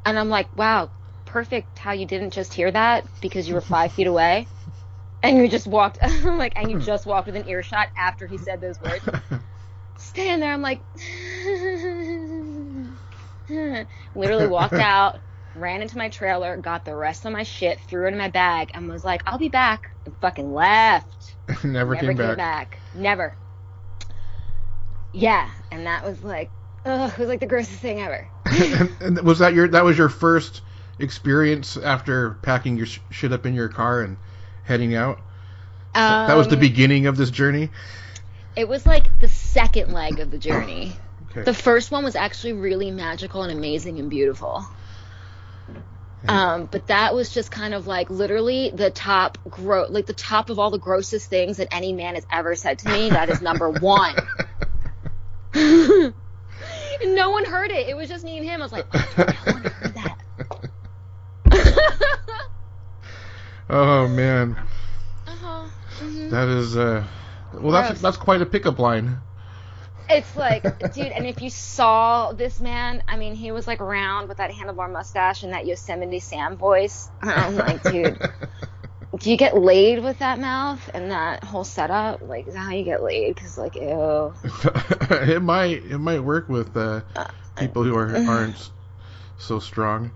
and 0.06 0.18
I'm 0.18 0.30
like, 0.30 0.56
wow, 0.56 0.90
perfect 1.26 1.78
how 1.78 1.92
you 1.92 2.06
didn't 2.06 2.32
just 2.32 2.54
hear 2.54 2.72
that 2.72 3.06
because 3.22 3.48
you 3.48 3.56
were 3.56 3.62
five 3.62 3.92
feet 3.92 4.08
away. 4.08 4.48
And 5.22 5.38
you 5.38 5.50
just 5.50 5.68
walked, 5.68 6.02
like, 6.24 6.54
and 6.56 6.72
you 6.72 6.80
just 6.80 7.06
walked 7.06 7.28
within 7.28 7.48
earshot 7.50 7.90
after 7.98 8.26
he 8.26 8.38
said 8.38 8.62
those 8.62 8.80
words. 8.80 9.04
Stand 9.98 10.42
there, 10.42 10.54
I'm 10.54 10.62
like, 10.62 10.80
literally 14.16 14.48
walked 14.48 14.74
out, 14.74 15.20
ran 15.56 15.82
into 15.82 15.98
my 15.98 16.10
trailer, 16.10 16.56
got 16.58 16.86
the 16.86 16.96
rest 16.96 17.26
of 17.26 17.32
my 17.34 17.44
shit, 17.44 17.80
threw 17.82 18.06
it 18.08 18.12
in 18.12 18.18
my 18.18 18.30
bag, 18.30 18.72
and 18.74 18.88
was 18.90 19.04
like, 19.04 19.22
I'll 19.26 19.38
be 19.38 19.50
back. 19.50 19.90
And 20.06 20.16
fucking 20.22 20.54
left. 20.54 21.36
Never, 21.64 21.64
Never 21.68 21.96
came, 21.96 22.08
came 22.10 22.18
back. 22.18 22.38
back. 22.38 22.80
Never. 22.94 23.36
Yeah, 25.14 25.50
and 25.72 25.86
that 25.88 26.04
was 26.06 26.24
like, 26.24 26.50
ugh, 26.86 27.12
it 27.12 27.18
was 27.20 27.28
like 27.28 27.40
the 27.40 27.48
grossest 27.48 27.80
thing 27.80 28.00
ever. 28.02 28.28
and, 28.46 28.90
and 29.02 29.22
was 29.24 29.40
that 29.40 29.54
your 29.54 29.68
that 29.70 29.84
was 29.84 29.98
your 29.98 30.10
first 30.10 30.62
experience 31.00 31.78
after 31.78 32.32
packing 32.42 32.78
your 32.78 32.86
sh- 32.86 33.00
shit 33.10 33.32
up 33.32 33.46
in 33.46 33.54
your 33.56 33.70
car 33.70 34.02
and 34.02 34.18
heading 34.64 34.96
out? 34.96 35.20
that 35.96 36.36
was 36.38 36.48
the 36.48 36.54
Um, 36.56 36.60
beginning 36.60 37.08
of 37.08 37.18
this 37.18 37.32
journey. 37.32 37.70
It 38.56 38.68
was 38.68 38.86
like 38.86 39.20
the 39.20 39.28
second 39.28 39.92
leg 39.92 40.20
of 40.20 40.30
the 40.32 40.38
journey. 40.38 40.96
Okay. 41.32 41.44
The 41.44 41.54
first 41.54 41.92
one 41.92 42.04
was 42.04 42.16
actually 42.16 42.54
really 42.54 42.92
magical 42.92 43.44
and 43.44 43.52
amazing 43.52 44.00
and 44.00 44.10
beautiful. 44.10 44.66
Um, 46.28 46.66
but 46.66 46.88
that 46.88 47.16
was 47.16 47.30
just 47.30 47.50
kind 47.50 47.74
of 47.74 47.88
like 47.88 48.10
literally 48.10 48.72
the 48.72 48.92
top 48.92 49.38
gro 49.50 49.86
like 49.90 50.06
the 50.06 50.14
top 50.14 50.50
of 50.50 50.60
all 50.60 50.70
the 50.70 50.78
grossest 50.80 51.30
things 51.30 51.58
that 51.58 51.70
any 51.72 51.94
man 51.94 52.16
has 52.16 52.26
ever 52.32 52.56
said 52.56 52.80
to 52.80 52.90
me. 52.90 53.10
That 53.10 53.30
is 53.30 53.42
number 53.42 53.70
one. 53.70 54.16
and 55.54 56.14
no 57.04 57.30
one 57.30 57.46
heard 57.46 57.72
it. 57.72 57.88
It 57.88 57.96
was 57.96 58.10
just 58.10 58.26
me 58.26 58.38
and 58.38 58.46
him. 58.46 58.62
I 58.62 58.66
was 58.66 58.72
like, 58.72 58.86
oh, 58.94 59.16
no 59.18 59.54
one 59.54 59.64
heard 59.64 59.94
that. 59.96 60.18
oh 63.70 64.08
man, 64.10 64.58
uh-huh. 65.26 65.68
hmm 66.00 66.30
that 66.30 66.48
is 66.50 66.76
uh, 66.76 67.04
well 67.54 67.72
that's 67.72 68.02
that's 68.02 68.18
quite 68.18 68.42
a 68.42 68.46
pickup 68.46 68.78
line. 68.78 69.20
It's 70.10 70.36
like, 70.36 70.64
dude, 70.94 71.08
and 71.08 71.28
if 71.28 71.42
you 71.42 71.50
saw 71.50 72.32
this 72.32 72.60
man, 72.60 73.04
I 73.08 73.18
mean, 73.18 73.36
he 73.36 73.52
was 73.52 73.68
like 73.68 73.80
round 73.80 74.28
with 74.28 74.38
that 74.38 74.52
handlebar 74.52 74.92
mustache 74.92 75.44
and 75.44 75.54
that 75.54 75.66
Yosemite 75.66 76.20
Sam 76.20 76.58
voice. 76.58 77.10
I'm 77.22 77.56
like, 77.56 77.84
dude, 77.84 78.20
do 79.20 79.30
you 79.30 79.38
get 79.38 79.56
laid 79.56 80.04
with 80.04 80.20
that 80.20 80.40
mouth 80.40 80.90
and 80.94 81.12
that 81.12 81.44
whole 81.44 81.64
setup? 81.64 82.22
Like, 82.22 82.48
is 82.48 82.54
that 82.54 82.60
how 82.60 82.72
you 82.72 82.84
get 82.84 83.04
laid? 83.04 83.36
Because, 83.36 83.58
like, 83.58 83.76
ew. 83.76 84.34
it 84.44 85.42
might 85.42 85.84
it 85.86 86.00
might 86.00 86.22
work 86.22 86.50
with 86.50 86.76
uh, 86.76 87.02
people 87.56 87.84
who 87.84 87.96
are 87.96 88.16
aren't 88.28 88.72
so 89.38 89.60
strong. 89.60 90.12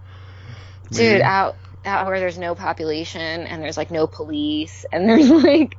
Dude, 0.91 1.21
out 1.21 1.55
out 1.85 2.05
where 2.07 2.19
there's 2.19 2.37
no 2.37 2.55
population 2.55 3.47
and 3.47 3.61
there's 3.61 3.77
like 3.77 3.91
no 3.91 4.07
police 4.07 4.85
and 4.91 5.09
there's 5.09 5.29
like 5.29 5.77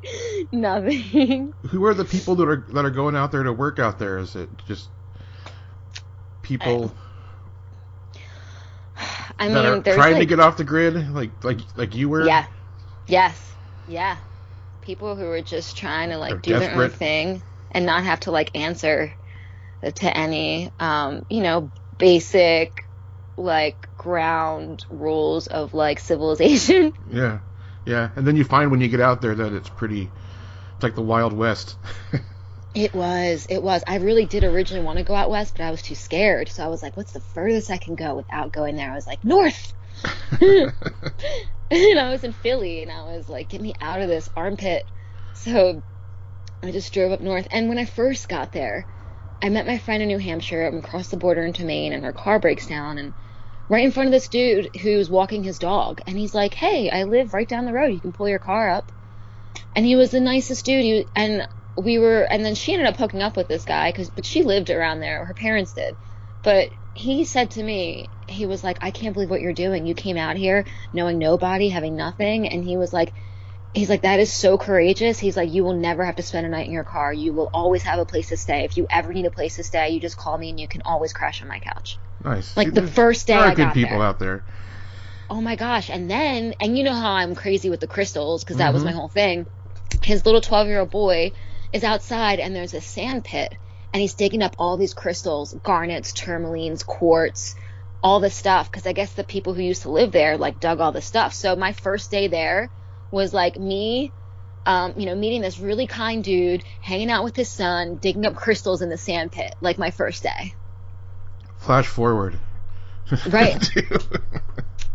nothing. 0.52 1.52
who 1.68 1.84
are 1.84 1.94
the 1.94 2.04
people 2.04 2.36
that 2.36 2.48
are 2.48 2.64
that 2.72 2.84
are 2.84 2.90
going 2.90 3.16
out 3.16 3.32
there 3.32 3.42
to 3.42 3.52
work 3.52 3.78
out 3.78 3.98
there? 3.98 4.18
Is 4.18 4.36
it 4.36 4.48
just 4.66 4.88
people 6.42 6.94
I 8.96 9.48
that 9.48 9.54
mean, 9.54 9.64
are 9.64 9.80
there's 9.80 9.96
trying 9.96 10.14
like, 10.14 10.22
to 10.22 10.26
get 10.26 10.40
off 10.40 10.56
the 10.56 10.64
grid, 10.64 11.10
like 11.10 11.42
like 11.42 11.60
like 11.76 11.94
you 11.94 12.08
were? 12.08 12.26
Yeah. 12.26 12.46
Yes. 13.06 13.54
Yeah. 13.86 14.16
People 14.80 15.16
who 15.16 15.26
are 15.28 15.42
just 15.42 15.76
trying 15.76 16.10
to 16.10 16.18
like 16.18 16.42
do 16.42 16.58
their 16.58 16.74
own 16.80 16.90
thing 16.90 17.42
and 17.70 17.86
not 17.86 18.04
have 18.04 18.20
to 18.20 18.30
like 18.30 18.50
answer 18.54 19.14
to 19.82 20.16
any 20.16 20.70
um, 20.78 21.24
you 21.28 21.42
know, 21.42 21.70
basic 21.98 22.83
like 23.36 23.96
ground 23.96 24.84
rules 24.90 25.46
of 25.46 25.74
like 25.74 25.98
civilization. 25.98 26.92
Yeah, 27.10 27.40
yeah. 27.86 28.10
And 28.16 28.26
then 28.26 28.36
you 28.36 28.44
find 28.44 28.70
when 28.70 28.80
you 28.80 28.88
get 28.88 29.00
out 29.00 29.22
there 29.22 29.34
that 29.34 29.52
it's 29.52 29.68
pretty. 29.68 30.10
It's 30.74 30.82
like 30.82 30.94
the 30.94 31.02
Wild 31.02 31.32
West. 31.32 31.76
It 32.74 32.92
was. 32.92 33.46
It 33.48 33.62
was. 33.62 33.84
I 33.86 33.98
really 33.98 34.26
did 34.26 34.42
originally 34.42 34.84
want 34.84 34.98
to 34.98 35.04
go 35.04 35.14
out 35.14 35.30
west, 35.30 35.54
but 35.56 35.62
I 35.62 35.70
was 35.70 35.80
too 35.80 35.94
scared. 35.94 36.48
So 36.48 36.64
I 36.64 36.66
was 36.66 36.82
like, 36.82 36.96
what's 36.96 37.12
the 37.12 37.20
furthest 37.20 37.70
I 37.70 37.76
can 37.76 37.94
go 37.94 38.16
without 38.16 38.52
going 38.52 38.74
there? 38.74 38.90
I 38.90 38.96
was 38.96 39.06
like, 39.06 39.24
north. 39.24 39.72
and 40.40 40.72
I 41.70 42.10
was 42.10 42.24
in 42.24 42.32
Philly 42.32 42.82
and 42.82 42.90
I 42.90 43.16
was 43.16 43.28
like, 43.28 43.48
get 43.48 43.60
me 43.60 43.74
out 43.80 44.00
of 44.00 44.08
this 44.08 44.28
armpit. 44.36 44.84
So 45.34 45.82
I 46.64 46.72
just 46.72 46.92
drove 46.92 47.12
up 47.12 47.20
north. 47.20 47.46
And 47.52 47.68
when 47.68 47.78
I 47.78 47.84
first 47.84 48.28
got 48.28 48.52
there, 48.52 48.86
I 49.40 49.50
met 49.50 49.66
my 49.66 49.78
friend 49.78 50.02
in 50.02 50.08
New 50.08 50.18
Hampshire 50.18 50.66
and 50.66 50.76
we 50.76 50.82
crossed 50.82 51.12
the 51.12 51.16
border 51.16 51.44
into 51.44 51.64
Maine 51.64 51.92
and 51.92 52.04
her 52.04 52.12
car 52.12 52.40
breaks 52.40 52.66
down 52.66 52.98
and 52.98 53.14
right 53.68 53.84
in 53.84 53.92
front 53.92 54.08
of 54.08 54.12
this 54.12 54.28
dude 54.28 54.70
who's 54.82 55.08
walking 55.10 55.42
his 55.42 55.58
dog. 55.58 56.00
And 56.06 56.18
he's 56.18 56.34
like, 56.34 56.54
hey, 56.54 56.90
I 56.90 57.04
live 57.04 57.34
right 57.34 57.48
down 57.48 57.64
the 57.64 57.72
road. 57.72 57.92
You 57.92 58.00
can 58.00 58.12
pull 58.12 58.28
your 58.28 58.38
car 58.38 58.70
up. 58.70 58.92
And 59.74 59.86
he 59.86 59.96
was 59.96 60.10
the 60.10 60.20
nicest 60.20 60.64
dude. 60.64 60.84
He, 60.84 61.06
and 61.14 61.48
we 61.76 61.98
were, 61.98 62.22
and 62.22 62.44
then 62.44 62.54
she 62.54 62.72
ended 62.72 62.88
up 62.88 62.96
hooking 62.96 63.22
up 63.22 63.36
with 63.36 63.48
this 63.48 63.64
guy 63.64 63.90
because, 63.90 64.10
but 64.10 64.26
she 64.26 64.42
lived 64.42 64.70
around 64.70 65.00
there. 65.00 65.24
Her 65.24 65.34
parents 65.34 65.72
did. 65.72 65.96
But 66.42 66.70
he 66.94 67.24
said 67.24 67.52
to 67.52 67.62
me, 67.62 68.10
he 68.28 68.46
was 68.46 68.62
like, 68.62 68.78
I 68.80 68.90
can't 68.90 69.14
believe 69.14 69.30
what 69.30 69.40
you're 69.40 69.52
doing. 69.52 69.86
You 69.86 69.94
came 69.94 70.16
out 70.16 70.36
here 70.36 70.66
knowing 70.92 71.18
nobody, 71.18 71.68
having 71.68 71.96
nothing. 71.96 72.48
And 72.48 72.64
he 72.64 72.76
was 72.76 72.92
like, 72.92 73.14
he's 73.72 73.90
like, 73.90 74.02
that 74.02 74.20
is 74.20 74.32
so 74.32 74.56
courageous. 74.56 75.18
He's 75.18 75.36
like, 75.36 75.52
you 75.52 75.64
will 75.64 75.74
never 75.74 76.04
have 76.04 76.16
to 76.16 76.22
spend 76.22 76.46
a 76.46 76.50
night 76.50 76.66
in 76.66 76.72
your 76.72 76.84
car. 76.84 77.12
You 77.12 77.32
will 77.32 77.50
always 77.52 77.82
have 77.82 77.98
a 77.98 78.06
place 78.06 78.28
to 78.28 78.36
stay. 78.36 78.64
If 78.64 78.76
you 78.76 78.86
ever 78.90 79.12
need 79.12 79.26
a 79.26 79.30
place 79.30 79.56
to 79.56 79.64
stay, 79.64 79.90
you 79.90 80.00
just 80.00 80.16
call 80.16 80.38
me 80.38 80.50
and 80.50 80.60
you 80.60 80.68
can 80.68 80.82
always 80.84 81.12
crash 81.12 81.42
on 81.42 81.48
my 81.48 81.58
couch. 81.58 82.00
Nice. 82.24 82.56
Like 82.56 82.68
See, 82.68 82.74
the 82.74 82.86
first 82.86 83.26
day 83.26 83.34
there 83.34 83.42
are 83.42 83.46
I 83.48 83.54
good 83.54 83.64
got 83.66 83.74
people 83.74 83.98
there. 83.98 84.06
out 84.06 84.18
there. 84.18 84.42
Oh 85.30 85.40
my 85.40 85.56
gosh. 85.56 85.90
And 85.90 86.10
then, 86.10 86.54
and 86.60 86.76
you 86.76 86.84
know 86.84 86.92
how 86.92 87.12
I'm 87.12 87.34
crazy 87.34 87.70
with 87.70 87.80
the 87.80 87.86
crystals 87.86 88.44
because 88.44 88.58
that 88.58 88.72
was 88.72 88.82
Mhm. 88.82 88.86
my 88.86 88.92
whole 88.92 89.08
thing. 89.08 89.46
His 90.02 90.24
little 90.26 90.40
12 90.40 90.68
year 90.68 90.80
old 90.80 90.90
boy 90.90 91.32
is 91.72 91.82
outside 91.84 92.40
and 92.40 92.54
there's 92.54 92.74
a 92.74 92.80
sand 92.80 93.24
pit 93.24 93.54
and 93.92 94.00
he's 94.00 94.14
digging 94.14 94.42
up 94.42 94.54
all 94.58 94.76
these 94.76 94.94
crystals, 94.94 95.54
garnets, 95.62 96.12
tourmalines, 96.12 96.84
quartz, 96.84 97.54
all 98.02 98.20
this 98.20 98.34
stuff. 98.34 98.70
Cause 98.70 98.86
I 98.86 98.92
guess 98.92 99.12
the 99.14 99.24
people 99.24 99.54
who 99.54 99.62
used 99.62 99.82
to 99.82 99.90
live 99.90 100.12
there 100.12 100.36
like 100.36 100.60
dug 100.60 100.80
all 100.80 100.92
this 100.92 101.06
stuff. 101.06 101.32
So 101.32 101.56
my 101.56 101.72
first 101.72 102.10
day 102.10 102.28
there 102.28 102.68
was 103.10 103.32
like 103.32 103.58
me, 103.58 104.12
um, 104.66 104.94
you 104.96 105.06
know, 105.06 105.14
meeting 105.14 105.40
this 105.40 105.58
really 105.58 105.86
kind 105.86 106.22
dude, 106.22 106.64
hanging 106.82 107.10
out 107.10 107.24
with 107.24 107.36
his 107.36 107.48
son, 107.48 107.96
digging 107.96 108.26
up 108.26 108.34
crystals 108.34 108.82
in 108.82 108.90
the 108.90 108.98
sand 108.98 109.32
pit, 109.32 109.54
like 109.60 109.78
my 109.78 109.90
first 109.90 110.22
day. 110.22 110.54
Flash 111.64 111.86
forward. 111.86 112.38
Right. 113.28 113.68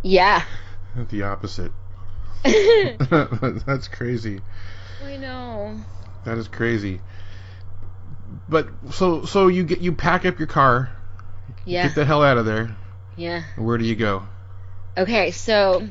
Yeah. 0.02 0.44
the 1.10 1.24
opposite. 1.24 1.74
That's 3.66 3.90
crazy. 3.90 4.40
I 5.04 5.18
know. 5.18 5.78
That 6.24 6.38
is 6.38 6.48
crazy. 6.48 7.02
But 8.48 8.70
so 8.92 9.26
so 9.26 9.48
you 9.50 9.64
get 9.66 9.82
you 9.82 9.92
pack 9.92 10.26
up 10.26 10.40
your 10.40 10.48
car, 10.48 10.90
Yeah. 11.66 11.88
get 11.88 11.96
the 11.96 12.06
hell 12.06 12.24
out 12.24 12.38
of 12.38 12.46
there. 12.46 12.78
Yeah. 13.18 13.44
Where 13.58 13.78
do 13.78 13.84
you 13.84 13.96
go? 13.98 14.24
Okay, 14.98 15.32
so 15.32 15.90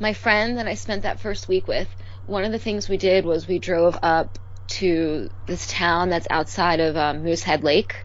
my 0.00 0.14
friend 0.14 0.56
that 0.56 0.66
I 0.66 0.74
spent 0.74 1.02
that 1.02 1.20
first 1.20 1.46
week 1.46 1.68
with, 1.68 1.88
one 2.26 2.44
of 2.44 2.52
the 2.52 2.58
things 2.58 2.88
we 2.88 2.96
did 2.96 3.26
was 3.26 3.46
we 3.46 3.58
drove 3.58 3.98
up 4.02 4.38
to 4.68 5.28
this 5.46 5.66
town 5.66 6.08
that's 6.08 6.26
outside 6.30 6.80
of 6.80 6.96
um, 6.96 7.22
Moosehead 7.22 7.62
Lake, 7.62 7.96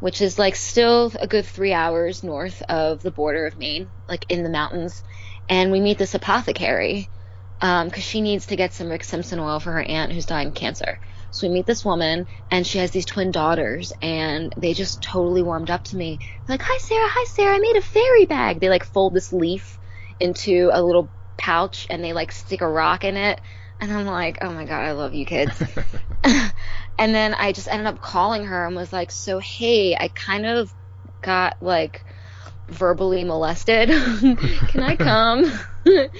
which 0.00 0.20
is 0.20 0.38
like 0.38 0.56
still 0.56 1.12
a 1.20 1.26
good 1.26 1.46
three 1.46 1.72
hours 1.72 2.22
north 2.22 2.62
of 2.68 3.02
the 3.02 3.10
border 3.10 3.46
of 3.46 3.58
Maine, 3.58 3.90
like 4.08 4.26
in 4.28 4.42
the 4.42 4.50
mountains. 4.50 5.02
And 5.48 5.72
we 5.72 5.80
meet 5.80 5.98
this 5.98 6.14
apothecary 6.14 7.10
um, 7.60 7.88
because 7.88 8.04
she 8.04 8.20
needs 8.20 8.46
to 8.46 8.56
get 8.56 8.72
some 8.72 8.88
Rick 8.88 9.04
Simpson 9.04 9.38
oil 9.38 9.60
for 9.60 9.72
her 9.72 9.82
aunt 9.82 10.12
who's 10.12 10.26
dying 10.26 10.48
of 10.48 10.54
cancer. 10.54 11.00
So 11.30 11.46
we 11.46 11.52
meet 11.52 11.66
this 11.66 11.84
woman, 11.84 12.26
and 12.50 12.66
she 12.66 12.78
has 12.78 12.90
these 12.90 13.04
twin 13.04 13.32
daughters, 13.32 13.92
and 14.00 14.54
they 14.56 14.72
just 14.72 15.02
totally 15.02 15.42
warmed 15.42 15.70
up 15.70 15.84
to 15.84 15.96
me. 15.96 16.20
They're 16.46 16.54
like, 16.54 16.62
"Hi, 16.62 16.78
Sarah. 16.78 17.08
Hi, 17.08 17.24
Sarah. 17.28 17.56
I 17.56 17.58
made 17.58 17.76
a 17.76 17.82
fairy 17.82 18.24
bag." 18.24 18.60
They 18.60 18.70
like 18.70 18.84
fold 18.84 19.12
this 19.12 19.32
leaf 19.32 19.78
into 20.20 20.70
a 20.72 20.82
little 20.82 21.10
pouch 21.38 21.86
and 21.88 22.04
they 22.04 22.12
like 22.12 22.32
stick 22.32 22.60
a 22.60 22.68
rock 22.68 23.04
in 23.04 23.16
it. 23.16 23.40
And 23.80 23.92
I'm 23.92 24.06
like, 24.06 24.38
oh 24.42 24.50
my 24.50 24.64
God, 24.64 24.84
I 24.84 24.92
love 24.92 25.14
you 25.14 25.24
kids. 25.24 25.62
and 26.98 27.14
then 27.14 27.34
I 27.34 27.52
just 27.52 27.68
ended 27.68 27.86
up 27.86 28.00
calling 28.00 28.44
her 28.44 28.66
and 28.66 28.74
was 28.74 28.92
like, 28.92 29.10
so 29.12 29.38
hey, 29.38 29.96
I 29.98 30.08
kind 30.08 30.46
of 30.46 30.72
got 31.22 31.56
like 31.60 32.04
verbally 32.68 33.24
molested. 33.24 33.88
Can 34.68 34.82
I 34.82 34.96
come? 34.96 35.44
and 35.86 36.10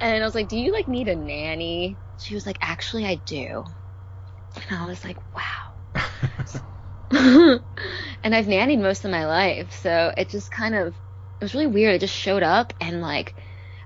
I 0.00 0.20
was 0.20 0.34
like, 0.34 0.48
do 0.48 0.56
you 0.56 0.72
like 0.72 0.88
need 0.88 1.08
a 1.08 1.16
nanny? 1.16 1.98
She 2.16 2.34
was 2.34 2.46
like, 2.46 2.58
actually, 2.60 3.04
I 3.04 3.16
do. 3.26 3.64
And 4.56 4.78
I 4.78 4.86
was 4.86 5.04
like, 5.04 5.18
wow. 5.34 6.00
and 8.22 8.34
I've 8.34 8.46
nannied 8.46 8.80
most 8.80 9.04
of 9.04 9.10
my 9.10 9.26
life. 9.26 9.78
So 9.80 10.12
it 10.16 10.30
just 10.30 10.50
kind 10.50 10.74
of, 10.74 10.88
it 10.88 11.44
was 11.44 11.54
really 11.54 11.66
weird. 11.66 11.94
I 11.94 11.98
just 11.98 12.14
showed 12.14 12.42
up 12.42 12.72
and 12.80 13.00
like, 13.00 13.36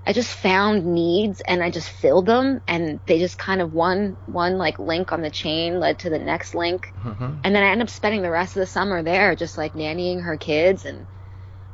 I 0.05 0.11
just 0.11 0.33
found 0.33 0.85
needs 0.85 1.41
and 1.41 1.63
I 1.63 1.71
just 1.71 1.89
filled 1.89 2.25
them 2.25 2.61
and 2.67 2.99
they 3.05 3.19
just 3.19 3.37
kind 3.37 3.61
of 3.61 3.73
one, 3.73 4.17
one 4.25 4.57
like 4.57 4.77
link 4.77 5.13
on 5.13 5.21
the 5.21 5.29
chain 5.29 5.79
led 5.79 5.99
to 5.99 6.09
the 6.09 6.19
next 6.19 6.53
link. 6.53 6.91
Uh-huh. 7.05 7.31
And 7.43 7.55
then 7.55 7.63
I 7.63 7.67
ended 7.67 7.87
up 7.87 7.89
spending 7.89 8.21
the 8.21 8.29
rest 8.29 8.55
of 8.55 8.59
the 8.59 8.67
summer 8.67 9.01
there 9.01 9.35
just 9.35 9.57
like 9.57 9.73
nannying 9.73 10.23
her 10.23 10.35
kids 10.35 10.85
and, 10.85 11.05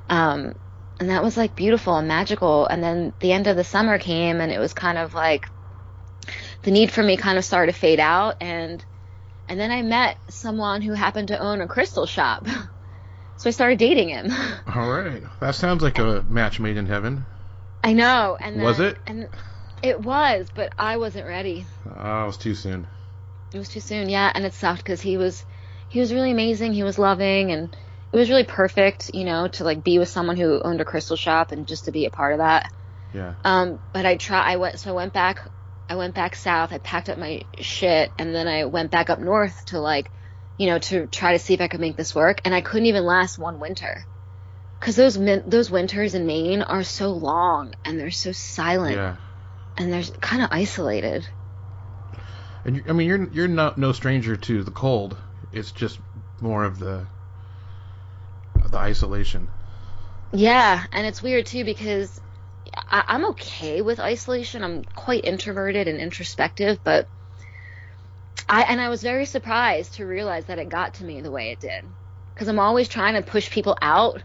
um, 0.10 0.54
and 1.00 1.10
that 1.10 1.24
was 1.24 1.38
like 1.38 1.56
beautiful 1.56 1.96
and 1.96 2.08
magical. 2.08 2.68
And 2.68 2.84
then 2.84 3.14
the 3.20 3.32
end 3.32 3.48
of 3.48 3.56
the 3.56 3.64
summer 3.64 3.98
came 3.98 4.42
and 4.42 4.52
it 4.52 4.60
was 4.60 4.74
kind 4.74 5.00
of 5.00 5.16
like 5.16 5.48
the 6.62 6.72
need 6.72 6.92
for 6.92 7.02
me 7.02 7.18
kind 7.18 7.38
of 7.38 7.46
started 7.46 7.74
to 7.74 7.80
fade 7.80 8.00
out 8.00 8.36
and 8.42 8.84
and 9.48 9.60
then 9.60 9.72
I 9.72 9.82
met 9.82 10.18
someone 10.30 10.84
who 10.84 10.94
happened 10.94 11.30
to 11.30 11.40
own 11.40 11.62
a 11.62 11.68
crystal 11.68 12.06
shop. 12.06 12.48
So 13.40 13.48
I 13.48 13.52
started 13.52 13.80
dating 13.80 14.10
him. 14.10 14.34
All 14.76 14.92
right. 14.92 15.24
That 15.40 15.56
sounds 15.56 15.82
like 15.82 15.98
a 15.98 16.26
match 16.28 16.60
made 16.60 16.76
in 16.76 16.88
heaven. 16.88 17.26
I 17.84 17.94
know. 17.94 18.38
And 18.40 18.58
then, 18.58 18.64
Was 18.64 18.80
it? 18.80 18.98
And 19.08 19.30
it 19.82 20.02
was, 20.02 20.48
but 20.54 20.74
I 20.78 20.98
wasn't 20.98 21.28
ready. 21.28 21.66
Oh, 21.86 22.24
it 22.24 22.28
was 22.28 22.38
too 22.38 22.56
soon. 22.56 22.88
It 23.54 23.58
was 23.58 23.70
too 23.70 23.80
soon. 23.80 24.10
Yeah, 24.10 24.32
and 24.34 24.46
it 24.46 24.54
sucked 24.54 24.84
because 24.84 25.02
he 25.02 25.18
was 25.18 25.44
he 25.90 26.00
was 26.00 26.14
really 26.14 26.32
amazing. 26.32 26.74
He 26.74 26.84
was 26.84 27.00
loving, 27.00 27.52
and 27.52 27.76
it 28.12 28.18
was 28.18 28.30
really 28.30 28.44
perfect, 28.44 29.12
you 29.14 29.24
know, 29.24 29.48
to 29.48 29.64
like 29.64 29.84
be 29.84 30.00
with 30.00 30.10
someone 30.10 30.38
who 30.38 30.62
owned 30.62 30.82
a 30.82 30.86
crystal 30.86 31.16
shop 31.16 31.52
and 31.52 31.68
just 31.68 31.86
to 31.86 31.92
be 31.92 32.06
a 32.06 32.12
part 32.12 32.34
of 32.34 32.40
that. 32.40 32.72
Yeah. 33.14 33.34
Um, 33.44 33.80
but 33.94 34.06
I 34.06 34.18
try. 34.18 34.42
I 34.54 34.56
went. 34.58 34.80
So 34.80 34.92
I 34.92 34.94
went 34.94 35.14
back. 35.14 35.40
I 35.90 35.96
went 35.96 36.14
back 36.14 36.36
south. 36.36 36.72
I 36.72 36.78
packed 36.78 37.10
up 37.10 37.18
my 37.18 37.42
shit, 37.60 38.12
and 38.20 38.36
then 38.36 38.48
I 38.48 38.66
went 38.66 38.92
back 38.92 39.10
up 39.10 39.20
north 39.20 39.66
to 39.68 39.80
like, 39.80 40.12
you 40.58 40.68
know, 40.68 40.78
to 40.78 41.08
try 41.08 41.34
to 41.34 41.40
see 41.40 41.54
if 41.56 41.62
I 41.62 41.68
could 41.68 41.80
make 41.80 41.98
this 41.98 42.14
work. 42.14 42.42
And 42.46 42.54
I 42.54 42.62
couldn't 42.62 42.86
even 42.88 43.04
last 43.04 43.40
one 43.40 43.60
winter, 43.60 44.06
because 44.80 44.96
those 44.96 45.18
min- 45.18 45.44
those 45.48 45.70
winters 45.70 46.16
in 46.16 46.26
Maine 46.26 46.62
are 46.62 46.84
so 46.84 47.12
long 47.12 47.74
and 47.86 48.00
they're 48.00 48.12
so 48.12 48.32
silent 48.32 48.96
Yeah. 48.96 49.18
and 49.78 49.92
they're 49.92 50.04
kind 50.22 50.42
of 50.44 50.50
isolated. 50.52 51.28
And 52.66 52.78
you, 52.78 52.84
I 52.88 52.94
mean, 52.94 53.08
you're 53.08 53.30
you're 53.30 53.48
not 53.48 53.78
no 53.78 53.92
stranger 53.92 54.36
to 54.36 54.64
the 54.64 54.72
cold. 54.72 55.18
It's 55.52 55.72
just 55.72 56.00
more 56.42 56.64
of 56.64 56.80
the 56.80 57.06
the 58.70 58.78
isolation. 58.78 59.50
Yeah, 60.32 60.84
and 60.92 61.08
it's 61.08 61.24
weird 61.24 61.46
too 61.48 61.66
because 61.66 62.22
I, 62.76 63.04
I'm 63.08 63.26
okay 63.32 63.82
with 63.82 64.00
isolation. 64.00 64.64
I'm 64.64 64.84
quite 64.84 65.26
introverted 65.26 65.88
and 65.88 66.00
introspective, 66.00 66.80
but 66.84 67.08
I 68.48 68.64
and 68.64 68.80
I 68.80 68.90
was 68.90 69.02
very 69.02 69.26
surprised 69.26 69.96
to 69.96 70.06
realize 70.06 70.46
that 70.46 70.60
it 70.60 70.70
got 70.70 70.96
to 70.96 71.04
me 71.04 71.22
the 71.22 71.32
way 71.32 71.52
it 71.52 71.60
did. 71.60 71.84
Because 72.34 72.48
I'm 72.48 72.60
always 72.60 72.88
trying 72.88 73.16
to 73.16 73.22
push 73.22 73.50
people 73.50 73.78
out 73.82 74.22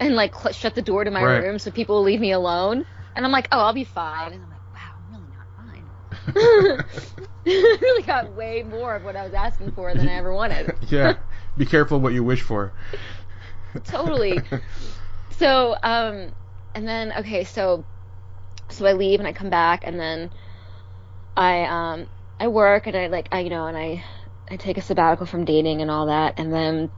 and 0.00 0.14
like 0.14 0.34
cl- 0.34 0.52
shut 0.52 0.74
the 0.74 0.82
door 0.82 1.04
to 1.04 1.10
my 1.10 1.24
Right. 1.24 1.38
room 1.38 1.58
so 1.58 1.70
people 1.70 1.96
will 1.96 2.02
leave 2.04 2.20
me 2.20 2.32
alone. 2.32 2.84
And 3.14 3.24
I'm 3.24 3.32
like, 3.32 3.48
oh, 3.52 3.60
I'll 3.60 3.72
be 3.74 3.84
fine. 3.84 4.32
And 4.32 4.42
I'm 4.42 4.50
like, 4.50 4.62
wow, 4.72 4.80
I'm 4.98 5.08
really 5.10 5.28
not 5.28 5.46
fine. 5.56 5.90
I 7.46 7.78
really 7.80 8.02
got 8.02 8.32
way 8.32 8.62
more 8.62 8.94
of 8.96 9.02
what 9.04 9.16
I 9.16 9.24
was 9.24 9.34
asking 9.34 9.72
for 9.72 9.94
than 9.94 10.08
I 10.08 10.14
ever 10.14 10.32
wanted. 10.34 10.72
yeah. 10.88 11.16
Be 11.56 11.64
careful 11.66 12.00
what 12.00 12.12
you 12.12 12.22
wish 12.24 12.42
for. 12.42 12.72
totally. 13.84 14.46
So, 15.30 15.76
um, 15.82 16.32
and 16.74 16.86
then 16.86 17.12
okay, 17.20 17.44
so 17.44 17.84
so 18.70 18.86
I 18.86 18.92
leave 18.92 19.20
and 19.20 19.28
I 19.28 19.32
come 19.32 19.50
back 19.50 19.82
and 19.84 19.98
then 19.98 20.30
I 21.36 21.64
um 21.64 22.06
I 22.40 22.48
work 22.48 22.86
and 22.86 22.96
I 22.96 23.06
like 23.08 23.28
I 23.32 23.40
you 23.40 23.50
know 23.50 23.66
and 23.66 23.76
I 23.76 24.04
I 24.50 24.56
take 24.56 24.78
a 24.78 24.82
sabbatical 24.82 25.26
from 25.26 25.44
dating 25.44 25.82
and 25.82 25.90
all 25.90 26.06
that 26.06 26.34
and 26.38 26.52
then 26.52 26.90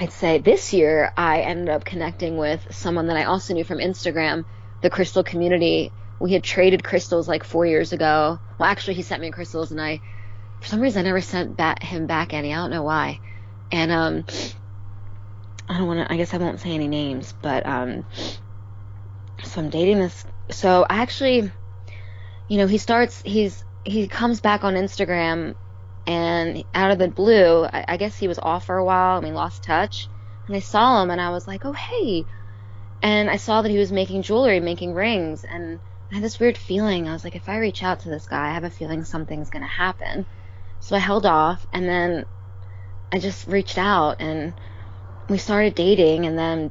I'd 0.00 0.12
say 0.12 0.38
this 0.38 0.72
year 0.72 1.12
I 1.16 1.40
ended 1.40 1.70
up 1.70 1.84
connecting 1.84 2.36
with 2.36 2.64
someone 2.70 3.08
that 3.08 3.16
I 3.16 3.24
also 3.24 3.52
knew 3.52 3.64
from 3.64 3.78
Instagram, 3.78 4.44
the 4.80 4.90
crystal 4.90 5.24
community. 5.24 5.90
We 6.20 6.32
had 6.32 6.44
traded 6.44 6.84
crystals 6.84 7.26
like 7.26 7.42
four 7.42 7.66
years 7.66 7.92
ago. 7.92 8.38
Well, 8.58 8.68
actually, 8.68 8.94
he 8.94 9.02
sent 9.02 9.20
me 9.20 9.32
crystals, 9.32 9.72
and 9.72 9.80
I, 9.80 10.00
for 10.60 10.68
some 10.68 10.80
reason, 10.80 11.00
I 11.00 11.02
never 11.02 11.20
sent 11.20 11.56
back 11.56 11.82
him 11.82 12.06
back 12.06 12.32
any. 12.32 12.54
I 12.54 12.58
don't 12.58 12.70
know 12.70 12.84
why. 12.84 13.18
And 13.72 13.90
um, 13.90 14.24
I 15.68 15.78
don't 15.78 15.88
want 15.88 16.06
to. 16.06 16.12
I 16.12 16.16
guess 16.16 16.32
I 16.32 16.38
won't 16.38 16.60
say 16.60 16.70
any 16.70 16.86
names, 16.86 17.34
but 17.42 17.66
um, 17.66 18.06
so 19.42 19.60
I'm 19.60 19.68
dating 19.68 19.98
this. 19.98 20.24
So 20.50 20.86
I 20.88 21.02
actually, 21.02 21.50
you 22.46 22.58
know, 22.58 22.68
he 22.68 22.78
starts. 22.78 23.20
He's 23.22 23.64
he 23.84 24.06
comes 24.06 24.40
back 24.40 24.62
on 24.62 24.74
Instagram, 24.74 25.56
and 26.08 26.64
out 26.74 26.90
of 26.90 26.98
the 26.98 27.08
blue, 27.08 27.64
I, 27.64 27.84
I 27.86 27.96
guess 27.98 28.16
he 28.16 28.28
was 28.28 28.38
off 28.38 28.64
for 28.64 28.78
a 28.78 28.84
while. 28.84 29.18
I 29.18 29.20
mean, 29.20 29.34
lost 29.34 29.62
touch. 29.62 30.08
And 30.46 30.56
I 30.56 30.60
saw 30.60 31.02
him, 31.02 31.10
and 31.10 31.20
I 31.20 31.28
was 31.28 31.46
like, 31.46 31.66
oh 31.66 31.72
hey. 31.72 32.24
And 33.02 33.28
I 33.28 33.36
saw 33.36 33.60
that 33.60 33.70
he 33.70 33.76
was 33.76 33.92
making 33.92 34.22
jewelry, 34.22 34.58
making 34.58 34.94
rings, 34.94 35.44
and 35.44 35.78
I 36.10 36.14
had 36.14 36.24
this 36.24 36.40
weird 36.40 36.56
feeling. 36.56 37.06
I 37.06 37.12
was 37.12 37.24
like, 37.24 37.36
if 37.36 37.50
I 37.50 37.58
reach 37.58 37.82
out 37.82 38.00
to 38.00 38.08
this 38.08 38.26
guy, 38.26 38.48
I 38.48 38.54
have 38.54 38.64
a 38.64 38.70
feeling 38.70 39.04
something's 39.04 39.50
gonna 39.50 39.66
happen. 39.66 40.24
So 40.80 40.96
I 40.96 40.98
held 40.98 41.26
off, 41.26 41.66
and 41.74 41.86
then 41.86 42.24
I 43.12 43.18
just 43.18 43.46
reached 43.46 43.76
out, 43.76 44.22
and 44.22 44.54
we 45.28 45.36
started 45.36 45.74
dating, 45.74 46.24
and 46.24 46.38
then 46.38 46.70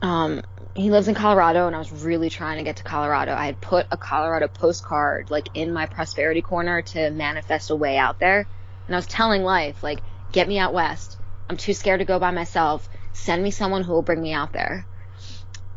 um, 0.00 0.40
he 0.74 0.90
lives 0.90 1.08
in 1.08 1.14
Colorado, 1.14 1.66
and 1.66 1.76
I 1.76 1.78
was 1.78 1.92
really 1.92 2.30
trying 2.30 2.58
to 2.58 2.64
get 2.64 2.76
to 2.76 2.82
Colorado. 2.82 3.32
I 3.34 3.46
had 3.46 3.60
put 3.60 3.86
a 3.90 3.96
Colorado 3.96 4.48
postcard 4.48 5.30
like 5.30 5.48
in 5.54 5.72
my 5.72 5.86
prosperity 5.86 6.40
corner 6.42 6.82
to 6.82 7.10
manifest 7.10 7.70
a 7.70 7.76
way 7.76 7.98
out 7.98 8.18
there, 8.18 8.46
and 8.86 8.94
I 8.94 8.98
was 8.98 9.06
telling 9.06 9.42
life 9.42 9.82
like, 9.82 10.00
get 10.32 10.48
me 10.48 10.58
out 10.58 10.72
west. 10.72 11.18
I'm 11.50 11.56
too 11.56 11.74
scared 11.74 12.00
to 12.00 12.06
go 12.06 12.18
by 12.18 12.30
myself. 12.30 12.88
Send 13.12 13.42
Maine 13.42 13.50
someone 13.50 13.82
who 13.82 13.92
will 13.92 14.02
bring 14.02 14.22
me 14.22 14.32
out 14.32 14.52
there. 14.52 14.86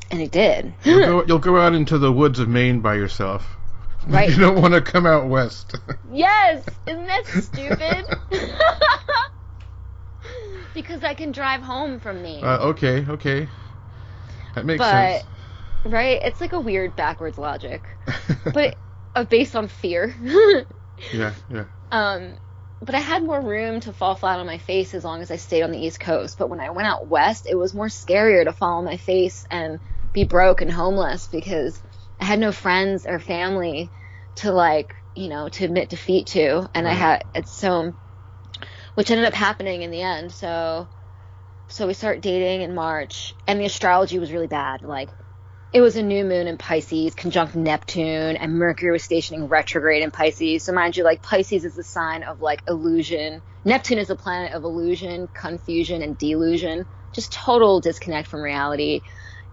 And 0.10 0.22
he 0.22 0.28
did. 0.28 0.74
You'll 0.84 1.00
go, 1.06 1.26
you'll 1.28 1.40
go 1.40 1.58
out 1.60 1.74
into 1.74 1.98
the 1.98 2.12
woods 2.12 2.40
of 2.40 2.48
Maine 2.48 2.80
by 2.80 2.96
yourself. 2.96 3.46
Right. 4.08 4.30
You 4.30 4.38
don't 4.38 4.62
want 4.62 4.74
to 4.76 4.82
come 4.82 5.06
out 5.06 5.28
west. 5.28 5.76
Yes, 6.12 6.64
isn't 6.88 7.08
that 7.08 7.26
stupid? 7.26 8.06
because 10.74 11.04
I 11.04 11.14
can 11.14 11.34
drive 11.34 11.62
home 11.62 12.00
from 12.00 12.22
me. 12.22 12.42
uh, 12.42 12.68
okay, 12.68 13.06
okay. 13.10 13.50
That 14.56 14.65
makes 14.65 14.80
but 14.80 15.24
right, 15.86 16.20
it's 16.24 16.41
like 16.41 16.54
a 16.54 16.60
weird 16.60 16.96
backwards 16.96 17.38
logic, 17.38 17.88
but 18.54 18.78
uh, 19.13 19.26
based 19.26 19.56
on 19.56 19.68
fear. 19.68 20.15
Yeah, 21.13 21.34
yeah. 21.50 21.65
um, 21.91 22.38
but 22.82 22.96
I 22.96 23.00
had 23.00 23.24
more 23.24 23.41
room 23.41 23.82
to 23.82 23.94
fall 23.94 24.15
flat 24.15 24.39
on 24.39 24.46
my 24.46 24.58
face 24.58 24.94
as 24.94 25.04
long 25.04 25.22
as 25.22 25.32
I 25.32 25.36
stayed 25.36 25.63
on 25.63 25.72
the 25.72 25.86
East 25.86 26.00
Coast. 26.00 26.38
But 26.38 26.50
when 26.50 26.60
I 26.60 26.70
went 26.70 26.88
out 26.88 27.08
west, 27.08 27.48
it 27.50 27.56
was 27.56 27.74
more 27.74 27.88
scarier 27.88 28.44
to 28.46 28.54
fall 28.54 28.78
on 28.78 28.86
my 28.86 28.98
face 28.98 29.46
and 29.50 29.80
be 30.13 30.24
broke 30.24 30.62
and 30.62 30.72
homeless 30.72 31.28
because 31.28 31.82
I 32.20 32.26
had 32.26 32.39
no 32.39 32.52
friends 32.52 33.06
or 33.06 33.20
family 33.20 33.91
to 34.36 34.52
like, 34.52 34.96
you 35.15 35.30
know, 35.30 35.50
to 35.50 35.65
admit 35.65 35.89
defeat 35.89 36.28
to, 36.28 36.70
and 36.74 36.88
I 36.88 36.94
had 36.94 37.26
it's 37.34 37.52
so, 37.52 37.94
which 38.94 39.12
ended 39.12 39.26
up 39.26 39.34
happening 39.34 39.82
in 39.82 39.91
the 39.91 40.02
end. 40.02 40.32
So, 40.32 40.88
so 41.67 41.88
we 41.88 41.93
start 41.93 42.21
dating 42.21 42.62
in 42.62 42.75
March, 42.75 43.34
and 43.47 43.60
the 43.60 43.65
astrology 43.65 44.19
was 44.19 44.32
really 44.32 44.47
bad. 44.47 44.82
Like, 44.82 45.10
it 45.75 45.82
was 45.82 45.97
a 45.97 46.04
new 46.04 46.23
moon 46.23 46.47
in 46.47 46.58
Pisces, 46.58 47.15
conjunct 47.15 47.56
Neptune, 47.56 48.38
and 48.38 48.54
Mercury 48.54 48.91
was 48.91 49.04
stationing 49.04 49.49
retrograde 49.49 50.04
in 50.04 50.12
Pisces. 50.12 50.63
So 50.63 50.71
mind 50.71 50.95
you, 50.95 51.04
like 51.04 51.21
Pisces 51.21 51.65
is 51.65 51.75
the 51.75 51.84
sign 51.84 52.23
of 52.23 52.39
like 52.39 52.63
illusion. 52.67 53.41
Neptune 53.65 53.97
is 53.97 54.08
the 54.08 54.15
planet 54.15 54.54
of 54.54 54.63
illusion, 54.63 55.28
confusion, 55.34 56.01
and 56.01 56.17
delusion. 56.17 56.86
Just 57.12 57.34
total 57.34 57.82
disconnect 57.82 58.30
from 58.30 58.41
reality, 58.41 59.01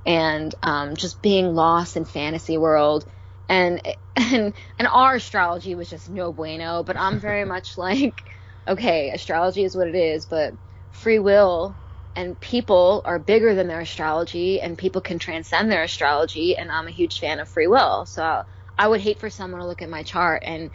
and 0.07 0.55
um, 0.63 0.95
just 0.95 1.23
being 1.23 1.55
lost 1.55 1.97
in 1.97 2.05
fantasy 2.05 2.59
world. 2.59 3.05
And 3.49 3.83
and 4.15 4.55
and 4.79 4.89
our 4.89 5.15
astrology 5.17 5.75
was 5.75 5.91
just 5.91 6.09
no 6.09 6.33
bueno. 6.33 6.85
But 6.85 6.97
I'm 6.97 7.19
very 7.19 7.45
much 7.47 7.77
like, 7.79 8.23
okay, 8.69 9.11
astrology 9.11 9.65
is 9.65 9.75
what 9.75 9.89
it 9.89 9.97
is, 9.97 10.27
but 10.27 10.55
free 10.91 11.19
will 11.19 11.75
and 12.15 12.39
people 12.39 13.03
are 13.05 13.19
bigger 13.19 13.55
than 13.55 13.69
their 13.69 13.81
astrology 13.81 14.61
and 14.61 14.77
people 14.77 15.01
can 15.01 15.19
transcend 15.19 15.71
their 15.71 15.83
astrology 15.83 16.57
and 16.57 16.71
I'm 16.71 16.89
a 16.89 16.93
huge 16.93 17.19
fan 17.19 17.41
of 17.41 17.49
free 17.49 17.67
will. 17.67 18.07
So 18.07 18.43
I 18.77 18.89
would 18.89 19.01
hate 19.01 19.21
for 19.21 19.31
someone 19.31 19.61
to 19.61 19.67
look 19.67 19.83
at 19.83 19.89
my 19.89 20.03
chart 20.03 20.43
and 20.45 20.71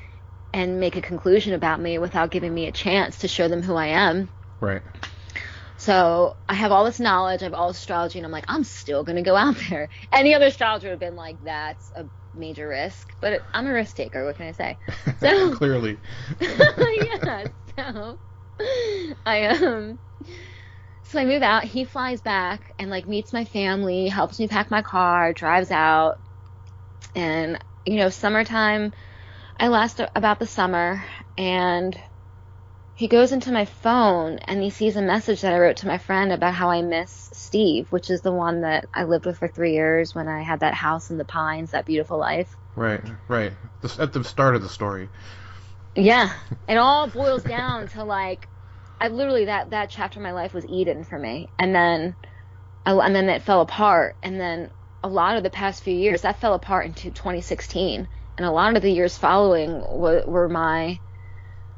and 0.53 0.79
make 0.79 0.95
a 0.95 1.01
conclusion 1.01 1.53
about 1.53 1.79
me 1.79 1.97
without 1.99 2.31
giving 2.31 2.53
me 2.53 2.67
a 2.67 2.71
chance 2.71 3.19
to 3.19 3.27
show 3.27 3.47
them 3.47 3.61
who 3.61 3.75
I 3.75 3.87
am. 3.87 4.29
Right. 4.59 4.81
So 5.77 6.37
I 6.49 6.55
have 6.55 6.71
all 6.71 6.85
this 6.85 6.99
knowledge, 6.99 7.41
I 7.41 7.45
have 7.45 7.53
all 7.53 7.67
this 7.67 7.77
astrology, 7.77 8.17
and 8.17 8.25
I'm 8.25 8.31
like, 8.31 8.45
I'm 8.47 8.63
still 8.63 9.03
gonna 9.03 9.21
go 9.21 9.35
out 9.35 9.55
there. 9.69 9.89
Any 10.11 10.33
other 10.33 10.47
astrologer 10.47 10.87
would 10.87 10.91
have 10.91 10.99
been 10.99 11.15
like, 11.15 11.37
that's 11.43 11.91
a 11.95 12.05
major 12.33 12.67
risk, 12.67 13.13
but 13.19 13.33
it, 13.33 13.43
I'm 13.53 13.67
a 13.67 13.73
risk 13.73 13.95
taker. 13.95 14.25
What 14.25 14.37
can 14.37 14.47
I 14.47 14.51
say? 14.53 14.77
So 15.19 15.55
Clearly. 15.55 15.99
yeah. 16.39 17.45
So 17.75 18.19
I 19.25 19.47
um. 19.47 19.99
So 21.09 21.19
I 21.19 21.25
move 21.25 21.41
out. 21.41 21.63
He 21.63 21.85
flies 21.85 22.19
back 22.19 22.73
and 22.77 22.89
like 22.89 23.07
meets 23.07 23.31
my 23.31 23.45
family, 23.45 24.09
helps 24.09 24.39
me 24.39 24.47
pack 24.47 24.69
my 24.69 24.81
car, 24.81 25.31
drives 25.31 25.71
out, 25.71 26.19
and 27.15 27.57
you 27.85 27.95
know, 27.95 28.09
summertime. 28.09 28.91
I 29.57 29.69
last 29.69 30.01
about 30.15 30.39
the 30.39 30.45
summer, 30.45 31.03
and 31.37 31.97
he 32.93 33.07
goes 33.07 33.31
into 33.31 33.51
my 33.51 33.65
phone 33.65 34.39
and 34.39 34.61
he 34.61 34.69
sees 34.69 34.97
a 34.97 35.01
message 35.01 35.41
that 35.41 35.53
I 35.53 35.59
wrote 35.59 35.77
to 35.77 35.87
my 35.87 35.97
friend 35.97 36.31
about 36.31 36.53
how 36.53 36.71
I 36.71 36.81
miss 36.81 37.29
Steve, 37.31 37.91
which 37.91 38.09
is 38.09 38.21
the 38.21 38.33
one 38.33 38.61
that 38.61 38.89
I 38.93 39.05
lived 39.05 39.27
with 39.27 39.37
for 39.37 39.47
three 39.47 39.73
years 39.73 40.13
when 40.13 40.27
I 40.27 40.41
had 40.41 40.59
that 40.59 40.73
house 40.73 41.09
in 41.09 41.17
the 41.17 41.23
pines, 41.23 41.71
that 41.71 41.85
beautiful 41.85 42.17
life. 42.17 42.57
Right, 42.75 43.03
right. 43.27 43.53
At 43.99 44.13
the 44.13 44.23
start 44.23 44.55
of 44.55 44.61
the 44.61 44.69
story. 44.69 45.09
Yeah, 45.95 46.33
it 46.67 46.77
all 46.77 47.07
boils 47.07 47.43
down 47.43 47.87
to 47.89 48.03
like, 48.03 48.49
I 48.99 49.09
literally 49.09 49.45
that 49.45 49.71
that 49.71 49.89
chapter 49.89 50.19
of 50.19 50.23
my 50.23 50.31
life 50.31 50.53
was 50.53 50.65
Eden 50.65 51.03
for 51.03 51.17
me, 51.17 51.49
and 51.59 51.73
then, 51.73 52.15
I, 52.85 52.93
and 52.93 53.15
then 53.15 53.29
it 53.29 53.43
fell 53.43 53.61
apart, 53.61 54.15
and 54.23 54.39
then 54.39 54.71
a 55.03 55.07
lot 55.07 55.37
of 55.37 55.43
the 55.43 55.49
past 55.49 55.83
few 55.83 55.95
years 55.95 56.23
that 56.23 56.39
fell 56.39 56.53
apart 56.53 56.87
into 56.87 57.11
2016, 57.11 58.07
and 58.37 58.45
a 58.45 58.51
lot 58.51 58.75
of 58.75 58.81
the 58.81 58.91
years 58.91 59.17
following 59.17 59.71
were, 59.71 60.23
were 60.25 60.49
my 60.49 60.99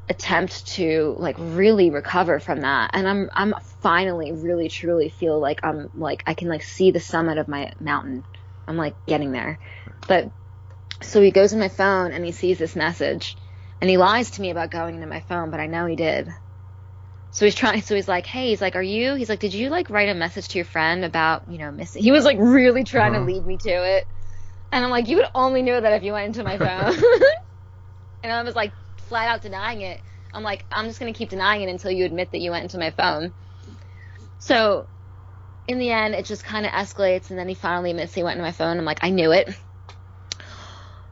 attempt 0.08 0.66
to 0.66 1.14
like 1.18 1.36
really 1.38 1.90
recover 1.90 2.40
from 2.40 2.62
that, 2.62 2.90
and 2.94 3.06
I'm 3.06 3.30
I'm 3.34 3.54
finally 3.80 4.32
really 4.32 4.68
truly 4.68 5.10
feel 5.10 5.38
like 5.38 5.60
I'm 5.62 5.90
like 5.94 6.22
I 6.26 6.34
can 6.34 6.48
like 6.48 6.62
see 6.62 6.90
the 6.90 7.00
summit 7.00 7.38
of 7.38 7.48
my 7.48 7.72
mountain. 7.80 8.24
I'm 8.66 8.76
like 8.76 8.94
getting 9.06 9.32
there, 9.32 9.58
but 10.08 10.30
so 11.02 11.20
he 11.20 11.30
goes 11.30 11.52
in 11.52 11.58
my 11.58 11.68
phone 11.68 12.12
and 12.12 12.24
he 12.24 12.32
sees 12.32 12.58
this 12.58 12.76
message. 12.76 13.36
And 13.80 13.88
he 13.88 13.96
lies 13.96 14.32
to 14.32 14.42
me 14.42 14.50
about 14.50 14.70
going 14.70 14.96
into 14.96 15.06
my 15.06 15.20
phone, 15.20 15.50
but 15.50 15.60
I 15.60 15.66
know 15.66 15.86
he 15.86 15.96
did. 15.96 16.28
So 17.30 17.44
he's 17.44 17.54
trying. 17.54 17.82
So 17.82 17.94
he's 17.94 18.08
like, 18.08 18.26
"Hey, 18.26 18.48
he's 18.50 18.60
like, 18.60 18.76
are 18.76 18.82
you?" 18.82 19.14
He's 19.14 19.28
like, 19.28 19.40
"Did 19.40 19.54
you 19.54 19.70
like 19.70 19.90
write 19.90 20.08
a 20.08 20.14
message 20.14 20.48
to 20.48 20.58
your 20.58 20.64
friend 20.64 21.04
about 21.04 21.48
you 21.48 21.58
know 21.58 21.70
missing?" 21.70 22.02
He 22.02 22.12
was 22.12 22.24
like 22.24 22.38
really 22.38 22.84
trying 22.84 23.12
Uh-huh. 23.12 23.20
to 23.20 23.20
lead 23.26 23.44
me 23.46 23.58
to 23.58 23.70
it, 23.70 24.06
and 24.72 24.84
I'm 24.84 24.90
like, 24.90 25.08
"You 25.08 25.18
would 25.18 25.28
only 25.34 25.62
know 25.62 25.80
that 25.80 25.94
if 25.94 26.02
you 26.04 26.12
went 26.12 26.28
into 26.28 26.44
my 26.44 26.58
phone." 26.58 26.94
and 28.22 28.32
I 28.32 28.42
was 28.42 28.54
like 28.56 28.74
flat 28.98 29.28
out 29.28 29.42
denying 29.42 29.80
it. 29.82 30.02
I'm 30.32 30.42
like, 30.42 30.64
I'm 30.70 30.86
just 30.86 31.00
gonna 31.00 31.12
keep 31.12 31.30
denying 31.30 31.62
it 31.62 31.68
until 31.70 31.90
you 31.90 32.04
admit 32.04 32.30
that 32.32 32.40
you 32.40 32.50
went 32.50 32.64
into 32.64 32.78
my 32.78 32.90
phone. 32.90 33.34
So 34.38 34.88
in 35.68 35.78
the 35.78 35.90
end, 35.90 36.14
it 36.14 36.26
just 36.26 36.44
kind 36.44 36.66
of 36.66 36.72
escalates, 36.72 37.30
and 37.30 37.38
then 37.38 37.48
he 37.48 37.54
finally 37.54 37.90
admits 37.90 38.14
he 38.14 38.22
went 38.24 38.38
into 38.38 38.48
my 38.48 38.52
phone. 38.52 38.78
I'm 38.78 38.84
like, 38.86 39.04
I 39.04 39.10
knew 39.10 39.32
it. 39.32 39.50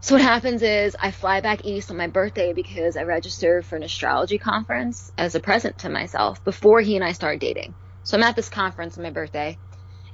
So 0.01 0.15
what 0.15 0.23
happens 0.23 0.63
is 0.63 0.97
I 1.01 1.11
fly 1.11 1.41
back 1.41 1.65
east 1.65 1.91
on 1.91 1.97
my 1.97 2.07
birthday 2.07 2.53
because 2.53 2.97
I 2.97 3.03
registered 3.03 3.65
for 3.65 3.77
an 3.77 3.83
astrology 3.83 4.39
conference 4.39 5.13
as 5.19 5.35
a 5.35 5.41
present 5.41 5.79
to 5.79 5.89
myself 5.89 6.43
before 6.45 6.81
he 6.81 6.95
and 6.95 7.05
I 7.05 7.13
started 7.13 7.41
dating. 7.41 7.75
So 8.05 8.17
I'm 8.17 8.23
at 8.23 8.37
this 8.37 8.49
conference 8.49 8.97
on 8.97 9.03
my 9.03 9.11
birthday 9.11 9.59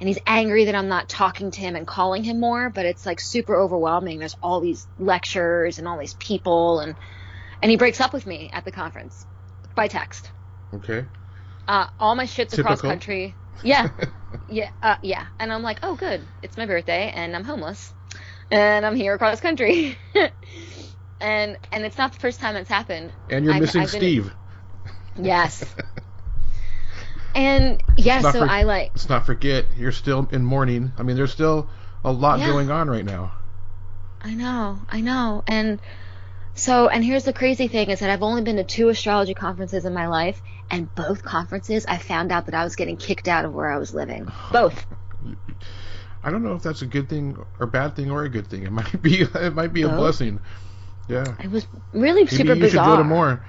and 0.01 0.09
he's 0.09 0.19
angry 0.27 0.65
that 0.65 0.75
I'm 0.75 0.89
not 0.89 1.09
talking 1.09 1.51
to 1.51 1.61
him 1.61 1.77
and 1.77 1.87
calling 1.87 2.25
him 2.25 2.41
more, 2.41 2.71
but 2.71 2.87
it's 2.87 3.05
like 3.05 3.21
super 3.21 3.55
overwhelming. 3.55 4.19
There's 4.19 4.37
all 4.43 4.61
these 4.61 4.87
lectures 4.99 5.79
and 5.79 5.87
all 5.87 5.99
these 5.99 6.15
people 6.15 6.81
and 6.81 6.95
and 7.63 7.71
he 7.71 7.77
breaks 7.77 8.01
up 8.01 8.13
with 8.13 8.27
me 8.27 8.51
at 8.53 8.65
the 8.65 8.73
conference 8.73 9.27
by 9.75 9.89
text. 9.89 10.31
Okay. 10.73 11.05
Uh, 11.69 11.87
all 12.01 12.15
my 12.15 12.27
shit's 12.27 12.59
across 12.59 12.81
country. 12.81 13.35
Yeah. 13.63 13.89
Yeah, 14.49 14.71
uh, 14.83 14.97
yeah. 15.03 15.27
And 15.39 15.53
I'm 15.53 15.63
like, 15.63 15.79
oh, 15.83 15.95
good. 15.97 16.21
It's 16.43 16.57
my 16.57 16.67
birthday, 16.67 17.13
and 17.15 17.35
I'm 17.35 17.45
homeless, 17.45 17.95
and 18.55 18.87
I'm 18.87 18.95
here 18.97 19.15
across 19.15 19.41
country, 19.41 19.99
and 21.21 21.59
and 21.73 21.85
it's 21.85 21.99
not 21.99 22.13
the 22.13 22.21
first 22.21 22.41
time 22.41 22.57
it's 22.57 22.69
happened. 22.71 23.13
And 23.29 23.45
you're 23.45 23.55
I've- 23.55 23.61
missing 23.63 23.83
I've 23.83 23.91
been- 23.93 24.01
Steve. 24.01 24.33
Yes. 25.21 25.65
And 27.37 27.83
yeah, 27.97 28.21
so 28.21 28.31
for- 28.31 28.49
I 28.49 28.63
like, 28.63 28.91
Let's 28.95 29.09
not 29.09 29.27
forget, 29.27 29.65
you're 29.77 29.91
still 29.91 30.29
in 30.31 30.45
mourning. 30.45 30.93
I 30.97 31.03
mean, 31.03 31.17
there's 31.17 31.33
still 31.33 31.69
a 32.05 32.13
lot 32.13 32.39
Yeah. 32.39 32.47
going 32.47 32.71
on 32.71 32.89
right 32.89 33.05
now. 33.05 33.33
I 34.23 34.35
know, 34.35 34.79
I 34.89 35.01
know, 35.01 35.43
and 35.49 35.81
so 36.55 36.87
and 36.89 37.05
here's 37.05 37.25
the 37.25 37.33
crazy 37.33 37.67
thing 37.67 37.91
is 37.91 37.99
that 38.01 38.11
I've 38.11 38.23
only 38.23 38.43
been 38.43 38.55
to 38.57 38.63
two 38.65 38.89
astrology 38.89 39.35
conferences 39.35 39.85
in 39.85 39.93
my 39.93 40.07
life, 40.07 40.41
and 40.71 40.95
both 40.95 41.25
conferences 41.25 41.85
I 41.87 41.99
found 41.99 42.31
out 42.31 42.47
that 42.47 42.55
I 42.55 42.63
was 42.63 42.77
getting 42.77 42.97
kicked 42.97 43.27
out 43.27 43.45
of 43.45 43.53
where 43.53 43.69
I 43.69 43.79
was 43.79 43.93
living. 43.93 44.31
Both. 44.53 44.87
I 46.25 46.31
don't 46.31 46.43
know 46.43 46.55
if 46.55 46.63
that's 46.63 46.83
a 46.83 46.87
good 46.87 47.09
thing 47.09 47.37
or 47.61 47.67
bad 47.67 47.95
thing 47.97 48.11
or 48.11 48.25
a 48.25 48.29
good 48.29 48.47
thing. 48.47 48.63
It 48.65 48.73
might 48.73 49.01
be. 49.03 49.23
It 49.35 49.55
might 49.55 49.73
be 49.73 49.83
a 49.83 49.89
blessing. 49.89 50.41
Yeah. 51.09 51.25
It 51.43 51.51
was 51.51 51.67
really 51.93 52.25
Maybe 52.25 52.37
super 52.37 52.55
you 52.55 52.61
bizarre. 52.63 52.85
should 52.85 52.91
go 52.91 52.97
to 52.97 53.05
more. 53.05 53.45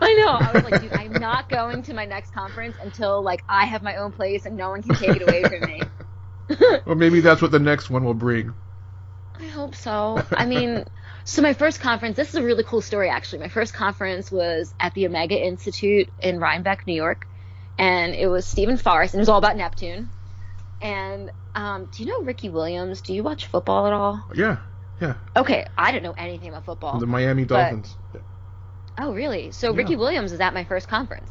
I 0.00 0.14
know. 0.14 0.28
I 0.32 0.52
was 0.52 0.64
like, 0.64 0.80
dude, 0.82 0.92
I'm 0.92 1.12
not 1.12 1.48
going 1.48 1.82
to 1.84 1.94
my 1.94 2.04
next 2.04 2.34
conference 2.34 2.76
until 2.80 3.22
like 3.22 3.42
I 3.48 3.64
have 3.64 3.82
my 3.82 3.96
own 3.96 4.12
place 4.12 4.44
and 4.46 4.56
no 4.56 4.68
one 4.70 4.82
can 4.82 4.96
take 4.96 5.16
it 5.16 5.22
away 5.22 5.42
from 5.44 5.60
me. 5.68 5.82
Well, 6.84 6.96
maybe 6.96 7.20
that's 7.20 7.40
what 7.40 7.50
the 7.50 7.58
next 7.58 7.88
one 7.88 8.04
will 8.04 8.12
bring. 8.12 8.52
I 9.40 9.46
hope 9.46 9.74
so. 9.74 10.20
I 10.32 10.44
mean, 10.44 10.84
so 11.24 11.40
my 11.40 11.54
first 11.54 11.80
conference, 11.80 12.14
this 12.16 12.28
is 12.28 12.34
a 12.34 12.42
really 12.42 12.62
cool 12.64 12.82
story 12.82 13.08
actually. 13.08 13.38
My 13.38 13.48
first 13.48 13.72
conference 13.72 14.30
was 14.30 14.74
at 14.78 14.92
the 14.92 15.06
Omega 15.06 15.34
Institute 15.40 16.10
in 16.20 16.38
Rhinebeck, 16.40 16.86
New 16.86 16.92
York, 16.92 17.26
and 17.78 18.14
it 18.14 18.26
was 18.26 18.44
Steven 18.44 18.76
Forrest, 18.76 19.14
and 19.14 19.20
it 19.20 19.22
was 19.22 19.30
all 19.30 19.38
about 19.38 19.56
Neptune. 19.56 20.10
And 20.82 21.30
um, 21.54 21.88
do 21.92 22.02
you 22.02 22.08
know 22.08 22.22
Ricky 22.22 22.48
Williams? 22.48 23.00
Do 23.00 23.14
you 23.14 23.22
watch 23.22 23.46
football 23.46 23.86
at 23.86 23.92
all? 23.92 24.24
Yeah. 24.34 24.58
Yeah. 25.00 25.14
Okay, 25.36 25.66
I 25.76 25.90
don't 25.90 26.02
know 26.02 26.14
anything 26.16 26.48
about 26.48 26.64
football. 26.64 26.98
The 26.98 27.06
Miami 27.06 27.44
but- 27.44 27.56
Dolphins. 27.56 27.96
Oh, 28.98 29.14
really? 29.14 29.50
So 29.52 29.70
Yeah. 29.70 29.78
Ricky 29.78 29.96
Williams 29.96 30.32
is 30.32 30.40
at 30.40 30.54
my 30.54 30.64
first 30.64 30.86
conference. 30.88 31.30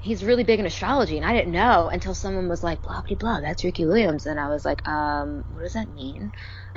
He's 0.00 0.24
really 0.24 0.44
big 0.44 0.60
in 0.60 0.66
astrology, 0.66 1.16
and 1.16 1.26
I 1.26 1.32
didn't 1.32 1.52
know 1.52 1.88
until 1.88 2.14
someone 2.14 2.48
was 2.48 2.62
like, 2.62 2.82
blah, 2.82 3.02
blah, 3.02 3.16
blah, 3.16 3.40
that's 3.40 3.64
Ricky 3.64 3.84
Williams. 3.86 4.26
And 4.26 4.38
I 4.38 4.48
was 4.48 4.64
like, 4.64 4.86
um, 4.86 5.44
what 5.52 5.62
does 5.62 5.72
that 5.72 5.92
mean? 5.94 6.32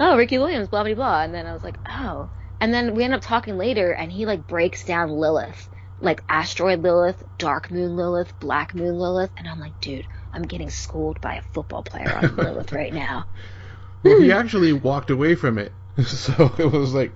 oh, 0.00 0.16
Ricky 0.16 0.38
Williams, 0.38 0.68
blah, 0.68 0.82
blah, 0.82 0.94
blah. 0.94 1.22
And 1.22 1.32
then 1.32 1.46
I 1.46 1.52
was 1.52 1.62
like, 1.62 1.78
oh. 1.88 2.28
And 2.60 2.74
then 2.74 2.94
we 2.94 3.04
end 3.04 3.14
up 3.14 3.22
talking 3.22 3.56
later, 3.56 3.92
and 3.92 4.10
he, 4.12 4.26
like, 4.26 4.46
breaks 4.46 4.84
down 4.84 5.10
Lilith, 5.10 5.70
like 6.00 6.22
asteroid 6.28 6.82
Lilith, 6.82 7.22
dark 7.38 7.70
moon 7.70 7.96
Lilith, 7.96 8.38
black 8.40 8.74
moon 8.74 8.98
Lilith. 8.98 9.30
And 9.36 9.48
I'm 9.48 9.60
like, 9.60 9.80
dude, 9.80 10.06
I'm 10.32 10.42
getting 10.42 10.70
schooled 10.70 11.20
by 11.20 11.36
a 11.36 11.42
football 11.42 11.82
player 11.82 12.14
on 12.14 12.36
Lilith 12.36 12.72
right 12.72 12.92
now. 12.92 13.26
Well, 14.04 14.20
he 14.20 14.26
hmm. 14.26 14.32
actually 14.32 14.72
walked 14.72 15.10
away 15.10 15.34
from 15.34 15.58
it, 15.58 15.72
so 16.06 16.54
it 16.56 16.70
was 16.70 16.94
like, 16.94 17.10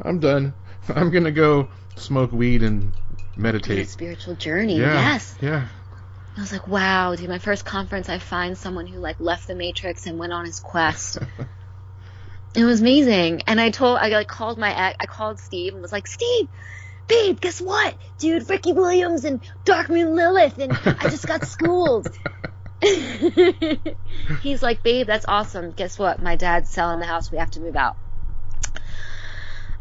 I'm 0.00 0.20
done. 0.20 0.54
I'm 0.88 1.10
gonna 1.10 1.32
go 1.32 1.68
smoke 1.96 2.30
weed 2.30 2.62
and 2.62 2.92
A 3.36 3.40
meditate. 3.40 3.88
spiritual 3.88 4.36
journey, 4.36 4.78
Yeah. 4.78 4.92
yes. 4.92 5.34
Yeah. 5.40 5.66
I 6.36 6.40
was 6.40 6.52
like, 6.52 6.68
wow, 6.68 7.16
dude, 7.16 7.28
my 7.28 7.38
first 7.40 7.64
conference, 7.64 8.08
I 8.08 8.20
find 8.20 8.56
someone 8.56 8.86
who 8.86 9.00
like 9.00 9.18
left 9.18 9.48
the 9.48 9.56
Matrix 9.56 10.06
and 10.06 10.16
went 10.16 10.32
on 10.32 10.44
his 10.44 10.60
quest. 10.60 11.18
it 12.54 12.64
was 12.64 12.80
amazing. 12.80 13.42
And 13.48 13.60
I 13.60 13.70
told, 13.70 13.98
I 13.98 14.08
like 14.10 14.28
called 14.28 14.58
my 14.58 14.72
ex, 14.72 14.96
I 15.00 15.06
called 15.06 15.40
Steve 15.40 15.72
and 15.72 15.82
was 15.82 15.90
like, 15.90 16.06
Steve, 16.06 16.48
babe, 17.08 17.40
guess 17.40 17.60
what? 17.60 17.96
Dude, 18.18 18.48
Ricky 18.48 18.72
Williams 18.72 19.24
and 19.24 19.40
Dark 19.64 19.88
Moon 19.88 20.14
Lilith, 20.14 20.58
and 20.58 20.72
I 20.72 21.08
just 21.08 21.26
got 21.26 21.44
schooled. 21.44 22.06
He's 24.38 24.62
like, 24.62 24.82
babe, 24.82 25.06
that's 25.06 25.24
awesome. 25.28 25.72
Guess 25.72 25.98
what? 25.98 26.20
My 26.22 26.36
dad's 26.36 26.70
selling 26.70 27.00
the 27.00 27.06
house. 27.06 27.30
We 27.30 27.38
have 27.38 27.50
to 27.52 27.60
move 27.60 27.76
out. 27.76 27.96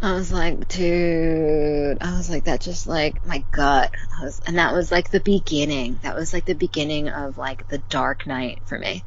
I 0.01 0.13
was 0.13 0.31
like, 0.31 0.67
dude, 0.67 1.97
I 2.01 2.17
was 2.17 2.29
like, 2.29 2.45
that 2.45 2.62
just 2.62 2.86
like 2.88 3.25
my 3.25 3.45
gut. 3.51 3.91
I 4.19 4.25
was, 4.25 4.39
and 4.45 4.57
that 4.60 4.73
was 4.73 4.91
like 4.91 5.10
the 5.10 5.19
beginning. 5.19 5.99
That 6.03 6.15
was 6.15 6.33
like 6.33 6.45
the 6.45 6.53
beginning 6.55 7.10
of 7.10 7.38
like 7.38 7.67
the 7.67 7.79
dark 7.79 8.27
night 8.27 8.62
for 8.65 8.77
me. 8.77 9.05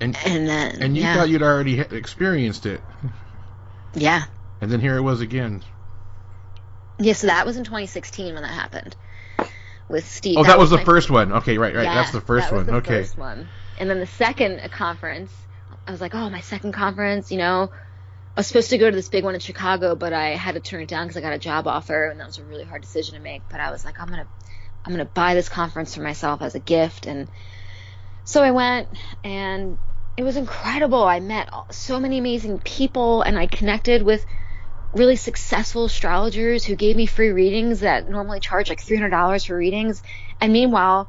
And 0.00 0.16
And 0.24 0.48
then, 0.48 0.80
and 0.80 0.96
you 0.96 1.06
yeah, 1.06 1.08
thought 1.08 1.28
you'd 1.28 1.42
already 1.42 1.80
experienced 1.80 2.66
it, 2.66 2.82
yeah, 3.94 4.26
and 4.60 4.70
then 4.70 4.80
here 4.80 4.96
it 4.96 5.02
was 5.02 5.20
again. 5.20 5.64
yeah. 6.98 7.12
So 7.14 7.26
that 7.28 7.46
was 7.46 7.56
in 7.56 7.64
2016 7.64 8.34
when 8.34 8.42
that 8.42 8.48
happened 8.52 8.96
with 9.88 10.08
Steve. 10.08 10.36
Oh, 10.38 10.44
that, 10.44 10.58
was, 10.58 10.70
the 10.70 10.76
my 10.76 10.84
first 10.84 11.10
one. 11.10 11.32
Okay, 11.32 11.58
right, 11.58 11.74
right. 11.74 11.84
Yeah, 11.84 11.94
That's 11.94 12.12
the 12.12 12.20
first 12.20 12.50
that 12.50 12.56
was 12.56 12.66
one. 12.66 12.74
the 12.74 12.78
okay. 12.80 13.02
First 13.02 13.18
one. 13.18 13.48
And 13.78 13.88
then 13.88 14.00
the 14.00 14.06
second 14.06 14.60
conference, 14.70 15.32
I 15.86 15.90
was 15.90 16.00
like, 16.00 16.14
oh, 16.14 16.30
my 16.30 16.40
second 16.40 16.72
conference, 16.72 17.30
you 17.30 17.38
know, 17.38 17.70
I 18.36 18.40
was 18.40 18.46
supposed 18.46 18.70
to 18.70 18.78
go 18.78 18.90
to 18.90 18.94
this 18.94 19.08
big 19.08 19.24
one 19.24 19.34
in 19.34 19.40
Chicago, 19.40 19.94
but 19.94 20.12
I 20.12 20.30
had 20.30 20.54
to 20.54 20.60
turn 20.60 20.82
it 20.82 20.88
down 20.88 21.06
because 21.06 21.16
I 21.16 21.20
got 21.20 21.32
a 21.32 21.38
job 21.38 21.66
offer, 21.66 22.06
and 22.06 22.20
that 22.20 22.26
was 22.26 22.38
a 22.38 22.44
really 22.44 22.64
hard 22.64 22.82
decision 22.82 23.14
to 23.14 23.20
make. 23.20 23.42
But 23.48 23.60
I 23.60 23.70
was 23.70 23.84
like, 23.84 24.00
I'm 24.00 24.08
gonna, 24.08 24.28
I'm 24.84 24.92
gonna 24.92 25.04
buy 25.04 25.34
this 25.34 25.48
conference 25.48 25.94
for 25.94 26.02
myself 26.02 26.42
as 26.42 26.54
a 26.54 26.60
gift, 26.60 27.06
and 27.06 27.28
so 28.24 28.42
I 28.42 28.50
went, 28.50 28.88
and 29.24 29.78
it 30.16 30.22
was 30.22 30.36
incredible. 30.36 31.02
I 31.02 31.20
met 31.20 31.48
so 31.70 31.98
many 31.98 32.18
amazing 32.18 32.58
people, 32.60 33.22
and 33.22 33.38
I 33.38 33.46
connected 33.46 34.02
with 34.02 34.24
really 34.92 35.16
successful 35.16 35.84
astrologers 35.84 36.64
who 36.64 36.74
gave 36.74 36.96
me 36.96 37.06
free 37.06 37.30
readings 37.30 37.80
that 37.80 38.08
normally 38.08 38.40
charge 38.40 38.68
like 38.68 38.80
$300 38.80 39.46
for 39.46 39.56
readings. 39.56 40.02
And 40.40 40.52
meanwhile, 40.52 41.08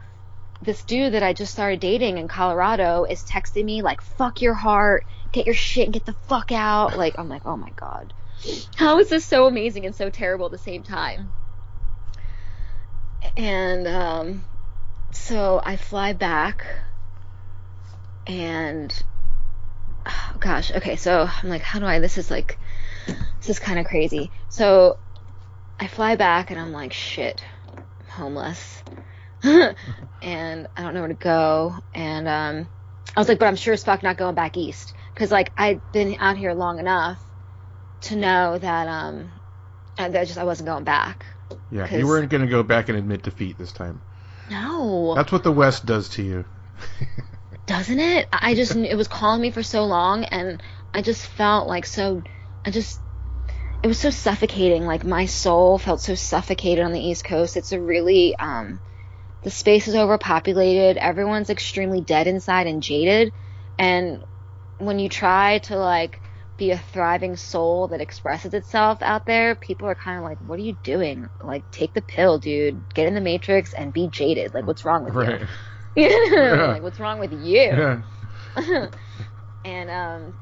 this 0.61 0.83
dude 0.83 1.13
that 1.13 1.23
I 1.23 1.33
just 1.33 1.53
started 1.53 1.79
dating 1.79 2.17
in 2.17 2.27
Colorado 2.27 3.05
is 3.05 3.23
texting 3.23 3.65
me 3.65 3.81
like, 3.81 4.01
fuck 4.01 4.41
your 4.41 4.53
heart, 4.53 5.05
get 5.31 5.45
your 5.45 5.55
shit 5.55 5.85
and 5.85 5.93
get 5.93 6.05
the 6.05 6.15
fuck 6.27 6.51
out. 6.51 6.97
Like, 6.97 7.17
I'm 7.17 7.29
like, 7.29 7.45
oh 7.45 7.55
my 7.55 7.71
God. 7.75 8.13
How 8.75 8.99
is 8.99 9.09
this 9.09 9.25
so 9.25 9.47
amazing 9.47 9.85
and 9.85 9.95
so 9.95 10.09
terrible 10.09 10.45
at 10.47 10.51
the 10.51 10.57
same 10.57 10.83
time? 10.83 11.31
And 13.37 13.87
um, 13.87 14.43
so 15.11 15.61
I 15.63 15.77
fly 15.77 16.13
back 16.13 16.65
and 18.27 19.03
oh 20.05 20.35
gosh, 20.39 20.71
okay, 20.71 20.95
so 20.95 21.27
I'm 21.41 21.49
like, 21.49 21.61
how 21.61 21.79
do 21.79 21.85
I, 21.85 21.99
this 21.99 22.17
is 22.17 22.31
like, 22.31 22.57
this 23.05 23.49
is 23.49 23.59
kind 23.59 23.79
of 23.79 23.85
crazy. 23.85 24.31
So 24.49 24.97
I 25.79 25.87
fly 25.87 26.15
back 26.15 26.51
and 26.51 26.59
I'm 26.59 26.71
like, 26.71 26.93
shit, 26.93 27.43
I'm 27.67 27.83
homeless. 28.07 28.83
and 29.43 29.75
I 30.75 30.81
don't 30.81 30.93
know 30.93 31.01
where 31.01 31.09
to 31.09 31.13
go. 31.13 31.75
And 31.93 32.27
um, 32.27 32.67
I 33.15 33.19
was 33.19 33.29
like, 33.29 33.39
but 33.39 33.47
I'm 33.47 33.55
sure 33.55 33.73
as 33.73 33.83
fuck 33.83 34.03
not 34.03 34.17
going 34.17 34.35
back 34.35 34.57
east. 34.57 34.93
Because, 35.13 35.31
like, 35.31 35.51
I'd 35.57 35.81
been 35.91 36.17
out 36.19 36.37
here 36.37 36.53
long 36.53 36.79
enough 36.79 37.21
to 38.01 38.15
know 38.15 38.57
that, 38.57 38.87
um, 38.87 39.29
that 39.97 40.27
just 40.27 40.37
I 40.37 40.43
wasn't 40.43 40.67
going 40.67 40.83
back. 40.83 41.25
Yeah, 41.71 41.93
you 41.93 42.07
weren't 42.07 42.29
going 42.29 42.43
to 42.43 42.49
go 42.49 42.63
back 42.63 42.89
and 42.89 42.97
admit 42.97 43.23
defeat 43.23 43.57
this 43.57 43.71
time. 43.71 44.01
No. 44.49 45.13
That's 45.15 45.31
what 45.31 45.43
the 45.43 45.51
West 45.51 45.85
does 45.85 46.09
to 46.09 46.23
you. 46.23 46.45
doesn't 47.65 47.99
it? 47.99 48.27
I 48.31 48.55
just 48.55 48.75
it 48.75 48.95
was 48.95 49.07
calling 49.07 49.41
me 49.41 49.51
for 49.51 49.63
so 49.63 49.85
long, 49.85 50.25
and 50.25 50.61
I 50.93 51.01
just 51.01 51.25
felt 51.25 51.67
like 51.67 51.85
so. 51.85 52.23
I 52.65 52.71
just 52.71 52.99
it 53.83 53.87
was 53.87 53.99
so 53.99 54.09
suffocating. 54.09 54.85
Like 54.85 55.03
my 55.05 55.25
soul 55.25 55.77
felt 55.77 56.01
so 56.01 56.15
suffocated 56.15 56.83
on 56.83 56.91
the 56.91 56.99
East 56.99 57.23
Coast. 57.23 57.57
It's 57.57 57.71
a 57.71 57.79
really 57.81 58.35
um, 58.37 58.79
the 59.43 59.49
space 59.49 59.87
is 59.87 59.95
overpopulated. 59.95 60.97
Everyone's 60.97 61.49
extremely 61.49 62.01
dead 62.01 62.27
inside 62.27 62.67
and 62.67 62.83
jaded, 62.83 63.33
and 63.77 64.23
when 64.77 64.99
you 64.99 65.09
try 65.09 65.59
to 65.59 65.77
like 65.77 66.21
be 66.57 66.71
a 66.71 66.77
thriving 66.77 67.37
soul 67.37 67.87
that 67.87 68.01
expresses 68.01 68.53
itself 68.53 69.01
out 69.01 69.25
there, 69.25 69.55
people 69.55 69.87
are 69.87 69.95
kind 69.95 70.17
of 70.17 70.25
like, 70.25 70.39
"What 70.39 70.59
are 70.59 70.63
you 70.63 70.75
doing? 70.83 71.29
Like, 71.41 71.69
take 71.71 71.93
the 71.93 72.01
pill, 72.01 72.37
dude. 72.37 72.83
Get 72.93 73.07
in 73.07 73.15
the 73.15 73.21
matrix 73.21 73.71
and 73.73 73.93
be 73.93 74.09
jaded. 74.09 74.53
Like, 74.53 74.67
what's 74.67 74.83
wrong 74.83 75.05
with 75.05 75.15
Right. 75.15 75.41
you? 75.95 76.03
Yeah. 76.09 76.65
like, 76.67 76.83
what's 76.83 76.99
wrong 76.99 77.19
with 77.19 77.31
you?" 77.31 77.61
Yeah. 77.61 78.01
and 79.63 79.89
um 79.89 80.33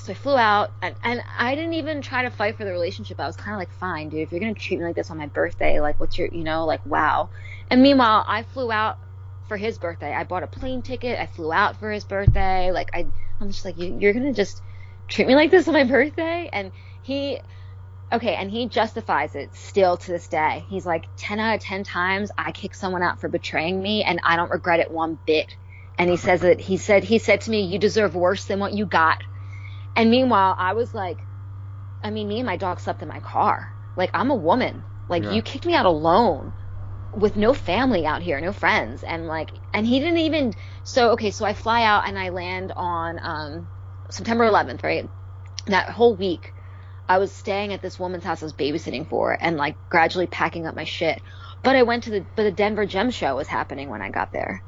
so 0.00 0.12
I 0.12 0.14
flew 0.14 0.36
out 0.36 0.70
and, 0.80 0.94
and 1.04 1.22
I 1.38 1.54
didn't 1.54 1.74
even 1.74 2.00
try 2.00 2.22
to 2.22 2.30
fight 2.30 2.56
for 2.56 2.64
the 2.64 2.72
relationship. 2.72 3.20
I 3.20 3.26
was 3.26 3.36
kind 3.36 3.52
of 3.52 3.58
like, 3.58 3.70
fine, 3.78 4.08
dude, 4.08 4.20
if 4.20 4.32
you're 4.32 4.40
to 4.40 4.54
treat 4.54 4.78
me 4.78 4.86
like 4.86 4.96
this 4.96 5.10
on 5.10 5.18
my 5.18 5.26
birthday, 5.26 5.80
like 5.80 6.00
what's 6.00 6.16
your, 6.16 6.28
you 6.28 6.42
know, 6.42 6.64
like 6.64 6.84
wow. 6.86 7.28
And 7.68 7.82
meanwhile, 7.82 8.24
I 8.26 8.42
flew 8.42 8.72
out 8.72 8.98
for 9.46 9.56
his 9.56 9.78
birthday. 9.78 10.14
I 10.14 10.24
bought 10.24 10.42
a 10.42 10.46
plane 10.46 10.80
ticket. 10.82 11.18
I 11.18 11.26
flew 11.26 11.52
out 11.52 11.78
for 11.78 11.90
his 11.90 12.04
birthday. 12.04 12.72
Like 12.72 12.90
I 12.94 13.06
I'm 13.40 13.50
just 13.50 13.64
like 13.64 13.78
you, 13.78 13.96
you're 13.98 14.12
to 14.12 14.32
just 14.32 14.62
treat 15.08 15.26
me 15.26 15.34
like 15.34 15.50
this 15.50 15.68
on 15.68 15.74
my 15.74 15.84
birthday 15.84 16.48
and 16.52 16.72
he 17.02 17.40
okay, 18.12 18.34
and 18.34 18.50
he 18.50 18.66
justifies 18.66 19.34
it 19.34 19.54
still 19.54 19.96
to 19.96 20.10
this 20.10 20.28
day. 20.28 20.64
He's 20.68 20.86
like 20.86 21.06
10 21.16 21.38
out 21.38 21.54
of 21.54 21.60
10 21.60 21.84
times 21.84 22.30
I 22.38 22.52
kick 22.52 22.74
someone 22.74 23.02
out 23.02 23.20
for 23.20 23.28
betraying 23.28 23.80
me 23.80 24.02
and 24.02 24.20
I 24.24 24.36
don't 24.36 24.50
regret 24.50 24.80
it 24.80 24.90
one 24.90 25.18
bit 25.26 25.54
and 25.98 26.08
he 26.08 26.16
says 26.16 26.40
that 26.40 26.60
he 26.60 26.76
said 26.76 27.04
he 27.04 27.18
said 27.18 27.42
to 27.42 27.50
me 27.50 27.62
you 27.62 27.78
deserve 27.78 28.14
worse 28.14 28.46
than 28.46 28.58
what 28.58 28.72
you 28.72 28.86
got 28.86 29.22
and 29.96 30.10
meanwhile 30.10 30.54
i 30.58 30.72
was 30.74 30.94
like 30.94 31.26
i 32.02 32.10
mean 32.10 32.28
me 32.28 32.38
and 32.38 32.46
my 32.46 32.56
dog 32.56 32.80
slept 32.80 33.02
in 33.02 33.08
my 33.08 33.20
car. 33.20 33.74
Like 33.96 34.10
i'm 34.14 34.30
a 34.30 34.34
woman. 34.36 34.84
Like 35.08 35.24
Yeah. 35.24 35.32
you 35.32 35.42
kicked 35.42 35.66
me 35.66 35.74
out 35.74 35.86
alone 35.86 36.54
with 37.12 37.36
no 37.36 37.54
family 37.54 38.06
out 38.06 38.22
here 38.22 38.40
no 38.40 38.52
friends. 38.52 39.02
And 39.02 39.26
like 39.26 39.50
and 39.72 39.86
he 39.86 40.00
didn't 40.00 40.18
even 40.18 40.54
so 40.84 41.12
okay 41.12 41.30
so 41.30 41.44
i 41.44 41.54
fly 41.54 41.84
out 41.84 42.08
and 42.08 42.18
i 42.18 42.30
land 42.30 42.72
on 42.76 43.18
um 43.22 43.68
september 44.10 44.44
11th 44.44 44.82
right? 44.84 45.10
That 45.66 45.90
whole 45.90 46.16
week 46.16 46.54
i 47.08 47.18
was 47.18 47.32
staying 47.34 47.72
at 47.72 47.82
this 47.82 47.98
woman's 47.98 48.24
house 48.24 48.42
i 48.42 48.46
was 48.46 48.54
babysitting 48.54 49.08
for 49.08 49.36
and 49.40 49.56
like 49.56 49.76
gradually 49.90 50.26
packing 50.26 50.66
up 50.66 50.76
my 50.76 50.84
shit. 50.84 51.22
But 51.62 51.76
i 51.76 51.82
went 51.84 52.04
to 52.04 52.10
the 52.10 52.26
but 52.36 52.44
the 52.44 52.52
denver 52.52 52.86
gem 52.86 53.10
show 53.10 53.36
was 53.36 53.48
happening 53.48 53.90
when 53.90 54.02
i 54.02 54.10
got 54.10 54.32
there 54.32 54.64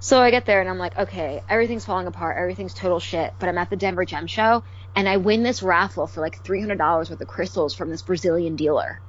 so 0.00 0.20
I 0.20 0.30
get 0.30 0.46
there 0.46 0.60
and 0.60 0.68
I'm 0.68 0.78
like, 0.78 0.98
okay, 0.98 1.42
everything's 1.48 1.84
falling 1.84 2.06
apart, 2.06 2.36
everything's 2.38 2.74
total 2.74 2.98
shit. 3.00 3.32
But 3.38 3.48
I'm 3.48 3.58
at 3.58 3.70
the 3.70 3.76
Denver 3.76 4.04
Gem 4.04 4.26
Show 4.26 4.64
and 4.96 5.08
I 5.08 5.18
win 5.18 5.42
this 5.42 5.62
raffle 5.62 6.06
for 6.06 6.20
like 6.20 6.42
$300 6.42 6.78
worth 7.10 7.20
of 7.20 7.28
crystals 7.28 7.74
from 7.74 7.90
this 7.90 8.02
Brazilian 8.02 8.56
dealer. 8.56 9.00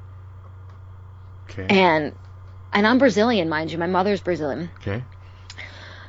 Okay. 1.50 1.66
And 1.70 2.16
and 2.74 2.88
I'm 2.88 3.00
Brazilian, 3.00 3.50
mind 3.50 3.72
you. 3.72 3.78
My 3.78 3.88
mother's 3.88 4.22
Brazilian. 4.22 4.70
okay. 4.82 5.04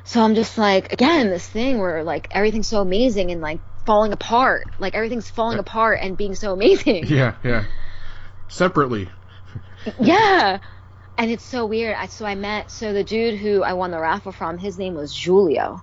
So 0.05 0.21
I'm 0.21 0.35
just 0.35 0.57
like, 0.57 0.91
again, 0.93 1.29
this 1.29 1.47
thing 1.47 1.79
where 1.79 2.03
like 2.03 2.27
everything's 2.31 2.67
so 2.67 2.81
amazing 2.81 3.31
and 3.31 3.41
like 3.41 3.59
falling 3.85 4.11
apart. 4.13 4.67
Like 4.79 4.95
everything's 4.95 5.29
falling 5.29 5.57
Yeah. 5.57 5.61
apart 5.61 5.99
and 6.01 6.17
being 6.17 6.35
so 6.35 6.53
amazing. 6.53 7.05
Yeah, 7.07 7.35
yeah. 7.43 7.65
Separately. 8.49 9.09
yeah. 9.99 10.59
And 11.17 11.29
it's 11.29 11.43
so 11.43 11.65
weird. 11.65 11.95
I, 11.95 12.07
so 12.07 12.25
I 12.25 12.35
met, 12.35 12.71
so 12.71 12.93
the 12.93 13.03
dude 13.03 13.39
who 13.39 13.63
I 13.63 13.73
won 13.73 13.91
the 13.91 13.99
raffle 13.99 14.31
from, 14.31 14.57
his 14.57 14.77
name 14.77 14.95
was 14.95 15.15
Julio. 15.15 15.81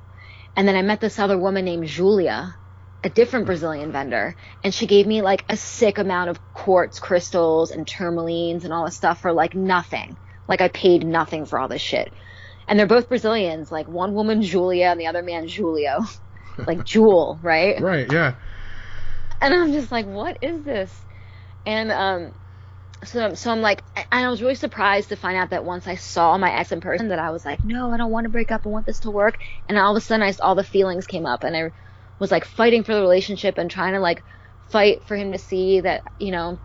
And 0.57 0.67
then 0.67 0.77
I 0.77 0.83
met 0.83 1.01
this 1.01 1.19
other 1.19 1.39
woman 1.39 1.65
named 1.65 1.87
Julia, 1.87 2.55
a 3.05 3.09
different 3.11 3.47
Brazilian 3.47 3.93
vendor. 3.93 4.35
And 4.65 4.75
she 4.75 4.87
gave 4.87 5.07
me 5.07 5.23
like 5.23 5.45
a 5.49 5.57
sick 5.57 5.99
amount 5.99 6.31
of 6.31 6.53
quartz 6.53 6.99
crystals 6.99 7.71
and 7.71 7.87
tourmalines 7.87 8.65
and 8.65 8.73
all 8.73 8.85
this 8.85 8.97
stuff 8.97 9.21
for 9.21 9.33
like 9.33 9.55
nothing. 9.55 10.17
Like 10.49 10.61
I 10.61 10.69
paid 10.69 11.07
nothing 11.07 11.47
for 11.47 11.59
all 11.59 11.69
this 11.69 11.83
shit. 11.83 12.13
And 12.67 12.79
they're 12.79 12.87
both 12.87 13.09
Brazilians, 13.09 13.71
like 13.71 13.89
one 13.89 14.15
woman 14.15 14.43
Julia 14.43 14.87
and 14.87 15.01
the 15.01 15.07
other 15.07 15.23
man 15.23 15.47
Julio. 15.47 16.01
like 16.67 16.85
Jewel, 16.85 17.39
right? 17.43 17.81
Right, 17.81 18.11
yeah. 18.11 18.35
and 19.41 19.55
I'm 19.55 19.73
just 19.73 19.91
like, 19.91 20.07
what 20.07 20.39
is 20.43 20.63
this? 20.63 20.95
And 21.67 21.91
um, 21.93 22.35
so 23.05 23.35
so 23.35 23.51
I'm 23.51 23.63
like, 23.63 23.83
and 23.97 24.07
I 24.11 24.29
was 24.29 24.43
really 24.43 24.55
surprised 24.55 25.09
to 25.09 25.17
find 25.17 25.37
out 25.37 25.51
that 25.51 25.65
once 25.65 25.87
I 25.87 25.95
saw 25.95 26.37
my 26.37 26.53
ex 26.53 26.73
in 26.73 26.81
person, 26.81 27.09
that 27.09 27.19
I 27.19 27.31
was 27.31 27.45
like, 27.45 27.65
no, 27.65 27.93
I 27.93 27.97
don't 27.97 28.11
want 28.11 28.25
to 28.25 28.31
break 28.31 28.51
up. 28.51 28.67
I 28.67 28.69
want 28.69 28.87
this 28.87 29.01
to 29.01 29.11
work. 29.11 29.39
And 29.69 29.79
all 29.79 29.93
of 29.93 29.97
a 29.97 30.05
sudden, 30.05 30.27
I 30.27 30.35
all 30.43 30.55
the 30.55 30.65
feelings 30.65 31.07
came 31.07 31.27
up, 31.27 31.45
and 31.45 31.57
I 31.57 31.73
was 32.19 32.31
like 32.31 32.45
fighting 32.45 32.85
for 32.85 32.95
the 32.95 33.01
relationship 33.01 33.57
and 33.59 33.71
trying 33.71 33.95
to 33.95 34.01
like 34.01 34.23
fight 34.71 35.07
for 35.07 35.17
him 35.17 35.33
to 35.33 35.39
see 35.39 35.81
that 35.81 36.03
you 36.19 36.31
know. 36.33 36.59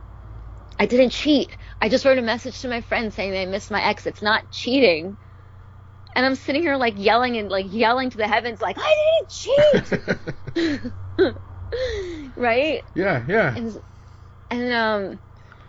I 0.77 0.87
didn't 0.87 1.11
cheat. 1.11 1.55
I 1.79 1.87
just 1.87 2.03
wrote 2.03 2.17
a 2.17 2.21
message 2.21 2.59
to 2.59 2.67
my 2.67 2.81
friend 2.81 3.13
saying 3.13 3.31
that 3.31 3.39
I 3.39 3.45
missed 3.45 3.71
my 3.71 3.81
ex. 3.81 4.05
It's 4.05 4.21
not 4.21 4.51
cheating. 4.51 5.15
And 6.13 6.25
I'm 6.25 6.35
sitting 6.35 6.61
here 6.61 6.75
like 6.75 6.95
yelling 6.97 7.37
and 7.37 7.47
like 7.49 7.67
yelling 7.69 8.09
to 8.09 8.17
the 8.17 8.27
heavens, 8.27 8.59
like 8.59 8.75
I 8.77 9.15
didn't 9.17 9.93
cheat, 10.57 10.93
right? 12.35 12.83
yeah, 12.93 13.23
yeah. 13.25 13.55
and 13.55 13.81
and 14.49 14.73
um 14.73 15.19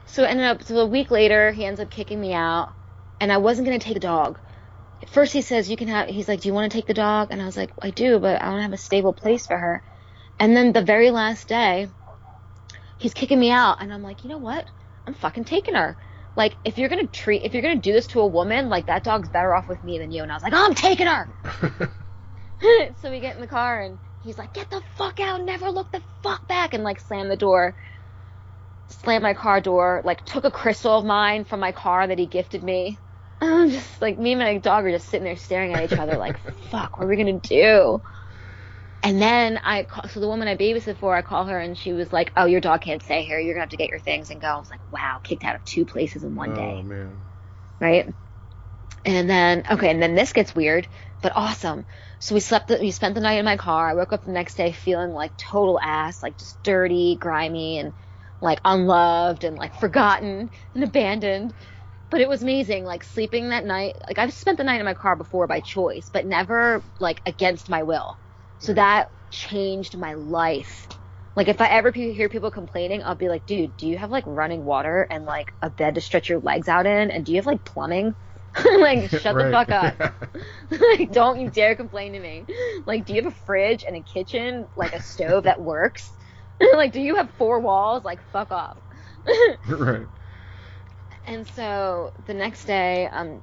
so 0.07 0.25
it 0.25 0.29
ended 0.29 0.47
up 0.47 0.62
so 0.62 0.79
a 0.79 0.87
week 0.87 1.11
later 1.11 1.53
he 1.53 1.64
ends 1.64 1.81
up 1.81 1.90
kicking 1.90 2.21
me 2.21 2.33
out 2.33 2.73
and 3.21 3.33
i 3.33 3.37
wasn't 3.37 3.66
going 3.66 3.79
to 3.79 3.85
take 3.85 3.95
the 3.95 4.01
dog. 4.01 4.38
At 5.03 5.11
first 5.11 5.33
he 5.33 5.42
says 5.42 5.71
you 5.71 5.77
can 5.77 5.88
have 5.88 6.09
he's 6.09 6.29
like 6.29 6.40
do 6.40 6.49
you 6.49 6.55
want 6.55 6.71
to 6.71 6.77
take 6.77 6.87
the 6.87 6.95
dog? 6.95 7.29
And 7.31 7.42
i 7.42 7.47
was 7.47 7.57
like 7.57 7.71
i 7.83 7.90
do 7.90 8.19
but 8.19 8.40
i 8.40 8.51
don't 8.51 8.62
have 8.62 8.73
a 8.73 8.79
stable 8.79 9.12
place 9.12 9.47
for 9.47 9.57
her. 9.57 9.83
And 10.38 10.57
then 10.57 10.73
the 10.73 10.83
very 10.83 11.11
last 11.11 11.49
day 11.49 11.88
he's 12.99 13.14
kicking 13.14 13.38
me 13.38 13.51
out 13.51 13.81
and 13.81 13.92
i'm 13.92 14.03
like 14.03 14.25
you 14.25 14.31
know 14.31 14.38
what? 14.38 14.66
I'm 15.07 15.14
fucking 15.14 15.45
taking 15.45 15.75
her. 15.75 15.97
Like 16.35 16.57
if 16.64 16.79
you're 16.79 16.88
gonna 16.88 17.07
treat 17.07 17.42
if 17.45 17.53
you're 17.53 17.62
gonna 17.62 17.77
do 17.77 17.92
this 17.92 18.09
to 18.09 18.21
a 18.21 18.27
woman 18.27 18.69
like 18.69 18.87
that 18.87 19.05
dog's 19.05 19.29
better 19.29 19.55
off 19.55 19.69
with 19.69 19.83
me 19.85 19.99
than 19.99 20.11
you. 20.11 20.23
And 20.23 20.33
i 20.33 20.35
was 20.35 20.42
like 20.42 20.53
oh, 20.55 20.64
i'm 20.64 20.75
taking 20.75 21.07
her. 21.07 21.29
So 23.01 23.11
we 23.11 23.21
get 23.21 23.35
in 23.35 23.40
the 23.40 23.47
car 23.47 23.83
and 23.83 23.99
he's 24.23 24.38
like, 24.38 24.53
"Get 24.55 24.71
the 24.71 24.83
fuck 24.97 25.21
out! 25.21 25.42
Never 25.42 25.71
look 25.71 25.90
the 25.92 26.03
fuck 26.23 26.47
back!" 26.49 26.75
and 26.75 26.85
like 26.85 27.01
slam 27.01 27.29
the 27.29 27.37
door, 27.37 27.77
slam 28.88 29.22
my 29.22 29.35
car 29.35 29.61
door, 29.61 30.03
like 30.05 30.25
took 30.25 30.44
a 30.44 30.51
crystal 30.51 30.99
of 30.99 31.05
mine 31.05 31.44
from 31.44 31.61
my 31.61 31.72
car 31.72 32.07
that 32.07 32.18
he 32.18 32.27
gifted 32.27 32.62
me. 32.62 32.99
I'm 33.40 33.70
just 33.70 34.01
like 34.01 34.18
me 34.18 34.33
and 34.33 34.40
my 34.40 34.59
dog 34.59 34.85
are 34.87 34.90
just 34.90 35.09
sitting 35.09 35.25
there 35.25 35.37
staring 35.37 35.72
at 35.75 35.85
each 35.85 35.99
other 35.99 36.16
like, 36.18 36.40
"Fuck, 36.70 36.99
what 36.99 37.05
are 37.07 37.09
we 37.09 37.16
gonna 37.16 37.40
do?" 37.40 38.03
And 39.03 39.20
then 39.22 39.59
I 39.62 39.85
call, 39.85 40.09
so 40.09 40.20
the 40.20 40.29
woman 40.29 40.49
I 40.49 40.57
babysit 40.57 40.99
for, 40.99 41.14
I 41.14 41.22
call 41.22 41.46
her 41.46 41.59
and 41.59 41.79
she 41.79 41.92
was 41.92 42.12
like, 42.12 42.33
"Oh, 42.37 42.46
your 42.46 42.61
dog 42.61 42.81
can't 42.83 43.03
stay 43.03 43.25
here. 43.25 43.38
You're 43.38 43.55
gonna 43.55 43.62
have 43.62 43.70
to 43.70 43.77
get 43.79 43.90
your 43.90 44.01
things 44.01 44.31
and 44.31 44.40
go." 44.40 44.49
I 44.49 44.59
was 44.59 44.70
like, 44.70 44.81
"Wow, 44.90 45.20
kicked 45.22 45.44
out 45.44 45.57
of 45.57 45.64
two 45.64 45.85
places 45.87 46.25
in 46.25 46.35
one 46.35 46.53
day." 46.53 46.79
Oh 46.79 46.83
man. 46.83 47.27
right? 47.81 48.14
And 49.05 49.31
then 49.31 49.64
okay, 49.70 49.90
and 49.90 50.03
then 50.03 50.14
this 50.14 50.33
gets 50.33 50.55
weird, 50.55 50.88
but 51.22 51.33
awesome. 51.37 51.87
So 52.18 52.35
we 52.35 52.40
slept. 52.40 52.70
We 52.70 52.90
spent 52.90 53.14
the 53.14 53.20
night 53.20 53.38
in 53.38 53.44
my 53.44 53.57
car. 53.57 53.88
I 53.88 53.94
woke 53.94 54.12
up 54.12 54.25
the 54.25 54.33
next 54.33 54.57
day 54.57 54.72
feeling 54.72 55.12
like 55.12 55.37
total 55.37 55.79
ass, 55.81 56.22
like 56.22 56.38
just 56.38 56.62
dirty, 56.62 57.16
grimy, 57.20 57.79
and 57.79 57.94
like 58.40 58.61
unloved 58.64 59.44
and 59.44 59.57
like 59.57 59.79
forgotten 59.79 60.51
and 60.75 60.85
abandoned. 60.85 61.55
But 62.09 62.20
it 62.20 62.29
was 62.29 62.42
amazing, 62.42 62.85
like 62.85 63.03
sleeping 63.03 63.49
that 63.49 63.64
night. 63.64 63.96
Like 64.07 64.18
I've 64.18 64.33
spent 64.33 64.59
the 64.59 64.64
night 64.64 64.79
in 64.79 64.85
my 64.85 64.94
car 64.94 65.16
before 65.16 65.46
by 65.46 65.61
choice, 65.61 66.09
but 66.12 66.25
never 66.25 66.83
like 67.01 67.20
against 67.27 67.68
my 67.68 67.83
will. 67.83 68.16
So 68.59 68.68
mm-hmm. 68.68 68.77
that 68.77 69.11
changed 69.31 69.99
my 69.99 70.14
life. 70.14 70.88
Like 71.35 71.49
if 71.49 71.61
I 71.61 71.66
ever 71.66 71.90
hear 71.90 72.29
people 72.29 72.51
complaining, 72.51 73.03
I'll 73.03 73.14
be 73.14 73.29
like, 73.29 73.44
dude, 73.44 73.77
do 73.77 73.87
you 73.87 73.99
have 73.99 74.11
like 74.11 74.25
running 74.27 74.64
water 74.64 75.07
and 75.11 75.27
like 75.27 75.53
a 75.61 75.68
bed 75.68 75.96
to 75.96 76.01
stretch 76.01 76.29
your 76.29 76.40
legs 76.40 76.68
out 76.68 76.87
in? 76.87 77.11
And 77.11 77.27
do 77.27 77.33
you 77.33 77.37
have 77.37 77.46
like 77.46 77.64
plumbing? 77.64 78.14
like, 78.79 79.11
shut 79.20 79.37
the 79.37 79.51
fuck 79.51 79.70
up. 79.70 80.14
like, 80.70 81.12
don't 81.12 81.40
you 81.40 81.51
dare 81.51 81.75
complain 81.75 82.12
to 82.12 82.20
me. 82.20 82.44
Like, 82.87 83.05
do 83.05 83.14
you 83.14 83.22
have 83.22 83.33
a 83.33 83.37
fridge 83.44 83.85
and 83.85 83.96
a 83.96 84.01
kitchen, 84.01 84.66
like 84.77 84.94
a 84.94 85.03
stove 85.03 85.44
that 85.44 85.61
works? 85.61 86.11
like, 86.75 86.92
do 86.92 87.01
you 87.01 87.16
have 87.16 87.31
four 87.38 87.61
walls? 87.61 88.05
Like, 88.05 88.21
fuck 88.33 88.51
off. 88.51 88.79
right. 89.69 90.07
And 91.27 91.47
so 91.49 92.12
the 92.27 92.35
next 92.35 92.64
day, 92.64 93.07
um, 93.07 93.42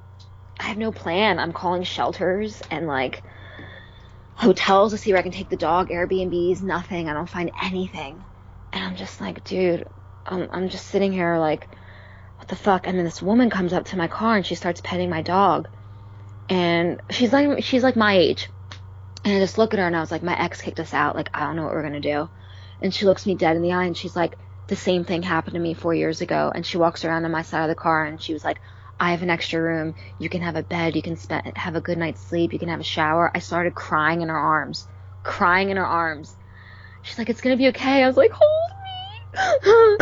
I 0.58 0.64
have 0.64 0.78
no 0.78 0.92
plan. 0.92 1.38
I'm 1.38 1.52
calling 1.52 1.82
shelters 1.82 2.62
and 2.70 2.86
like 2.86 3.22
hotels 4.34 4.92
to 4.92 4.98
see 4.98 5.12
where 5.12 5.18
I 5.18 5.22
can 5.22 5.32
take 5.32 5.48
the 5.48 5.56
dog, 5.56 5.90
Airbnbs, 5.90 6.62
nothing. 6.62 7.08
I 7.08 7.12
don't 7.12 7.28
find 7.28 7.50
anything. 7.62 8.22
And 8.72 8.82
I'm 8.82 8.96
just 8.96 9.20
like, 9.20 9.44
dude, 9.44 9.86
I'm, 10.26 10.48
I'm 10.50 10.68
just 10.68 10.86
sitting 10.86 11.12
here 11.12 11.38
like, 11.38 11.68
what 12.38 12.48
the 12.48 12.56
fuck? 12.56 12.86
And 12.86 12.98
then 12.98 13.04
this 13.04 13.22
woman 13.22 13.50
comes 13.50 13.72
up 13.72 13.86
to 13.86 13.96
my 13.96 14.08
car 14.08 14.36
and 14.36 14.46
she 14.46 14.54
starts 14.54 14.80
petting 14.80 15.10
my 15.10 15.22
dog. 15.22 15.68
And 16.48 17.00
she's 17.10 17.32
like, 17.32 17.62
she's 17.62 17.82
like 17.82 17.96
my 17.96 18.16
age. 18.16 18.48
And 19.24 19.34
I 19.34 19.38
just 19.38 19.58
look 19.58 19.72
at 19.72 19.80
her 19.80 19.86
and 19.86 19.96
I 19.96 20.00
was 20.00 20.10
like, 20.10 20.22
my 20.22 20.38
ex 20.38 20.60
kicked 20.60 20.80
us 20.80 20.92
out. 20.92 21.16
Like, 21.16 21.30
I 21.32 21.40
don't 21.40 21.56
know 21.56 21.64
what 21.64 21.72
we're 21.72 21.88
going 21.88 21.94
to 21.94 22.00
do. 22.00 22.28
And 22.80 22.94
she 22.94 23.06
looks 23.06 23.26
me 23.26 23.34
dead 23.34 23.56
in 23.56 23.62
the 23.62 23.72
eye 23.72 23.84
and 23.84 23.96
she's 23.96 24.16
like, 24.16 24.36
the 24.66 24.76
same 24.76 25.04
thing 25.04 25.22
happened 25.22 25.54
to 25.54 25.60
me 25.60 25.74
four 25.74 25.94
years 25.94 26.20
ago. 26.20 26.50
And 26.54 26.64
she 26.64 26.78
walks 26.78 27.04
around 27.04 27.24
on 27.24 27.30
my 27.30 27.42
side 27.42 27.62
of 27.62 27.68
the 27.68 27.74
car 27.74 28.04
and 28.04 28.20
she 28.20 28.32
was 28.32 28.44
like, 28.44 28.60
I 28.98 29.10
have 29.10 29.22
an 29.22 29.30
extra 29.30 29.60
room. 29.60 29.94
You 30.18 30.28
can 30.28 30.40
have 30.42 30.56
a 30.56 30.62
bed. 30.62 30.96
You 30.96 31.02
can 31.02 31.16
spend, 31.16 31.56
have 31.56 31.76
a 31.76 31.80
good 31.80 31.98
night's 31.98 32.20
sleep. 32.20 32.52
You 32.52 32.58
can 32.58 32.68
have 32.68 32.80
a 32.80 32.84
shower. 32.84 33.30
I 33.34 33.40
started 33.40 33.74
crying 33.74 34.22
in 34.22 34.28
her 34.28 34.38
arms, 34.38 34.86
crying 35.22 35.70
in 35.70 35.76
her 35.76 35.86
arms. 35.86 36.34
She's 37.02 37.18
like, 37.18 37.28
it's 37.28 37.40
going 37.40 37.56
to 37.56 37.60
be 37.60 37.68
okay. 37.68 38.02
I 38.02 38.06
was 38.06 38.16
like, 38.16 38.30
hold 38.32 38.70
me. 38.70 38.74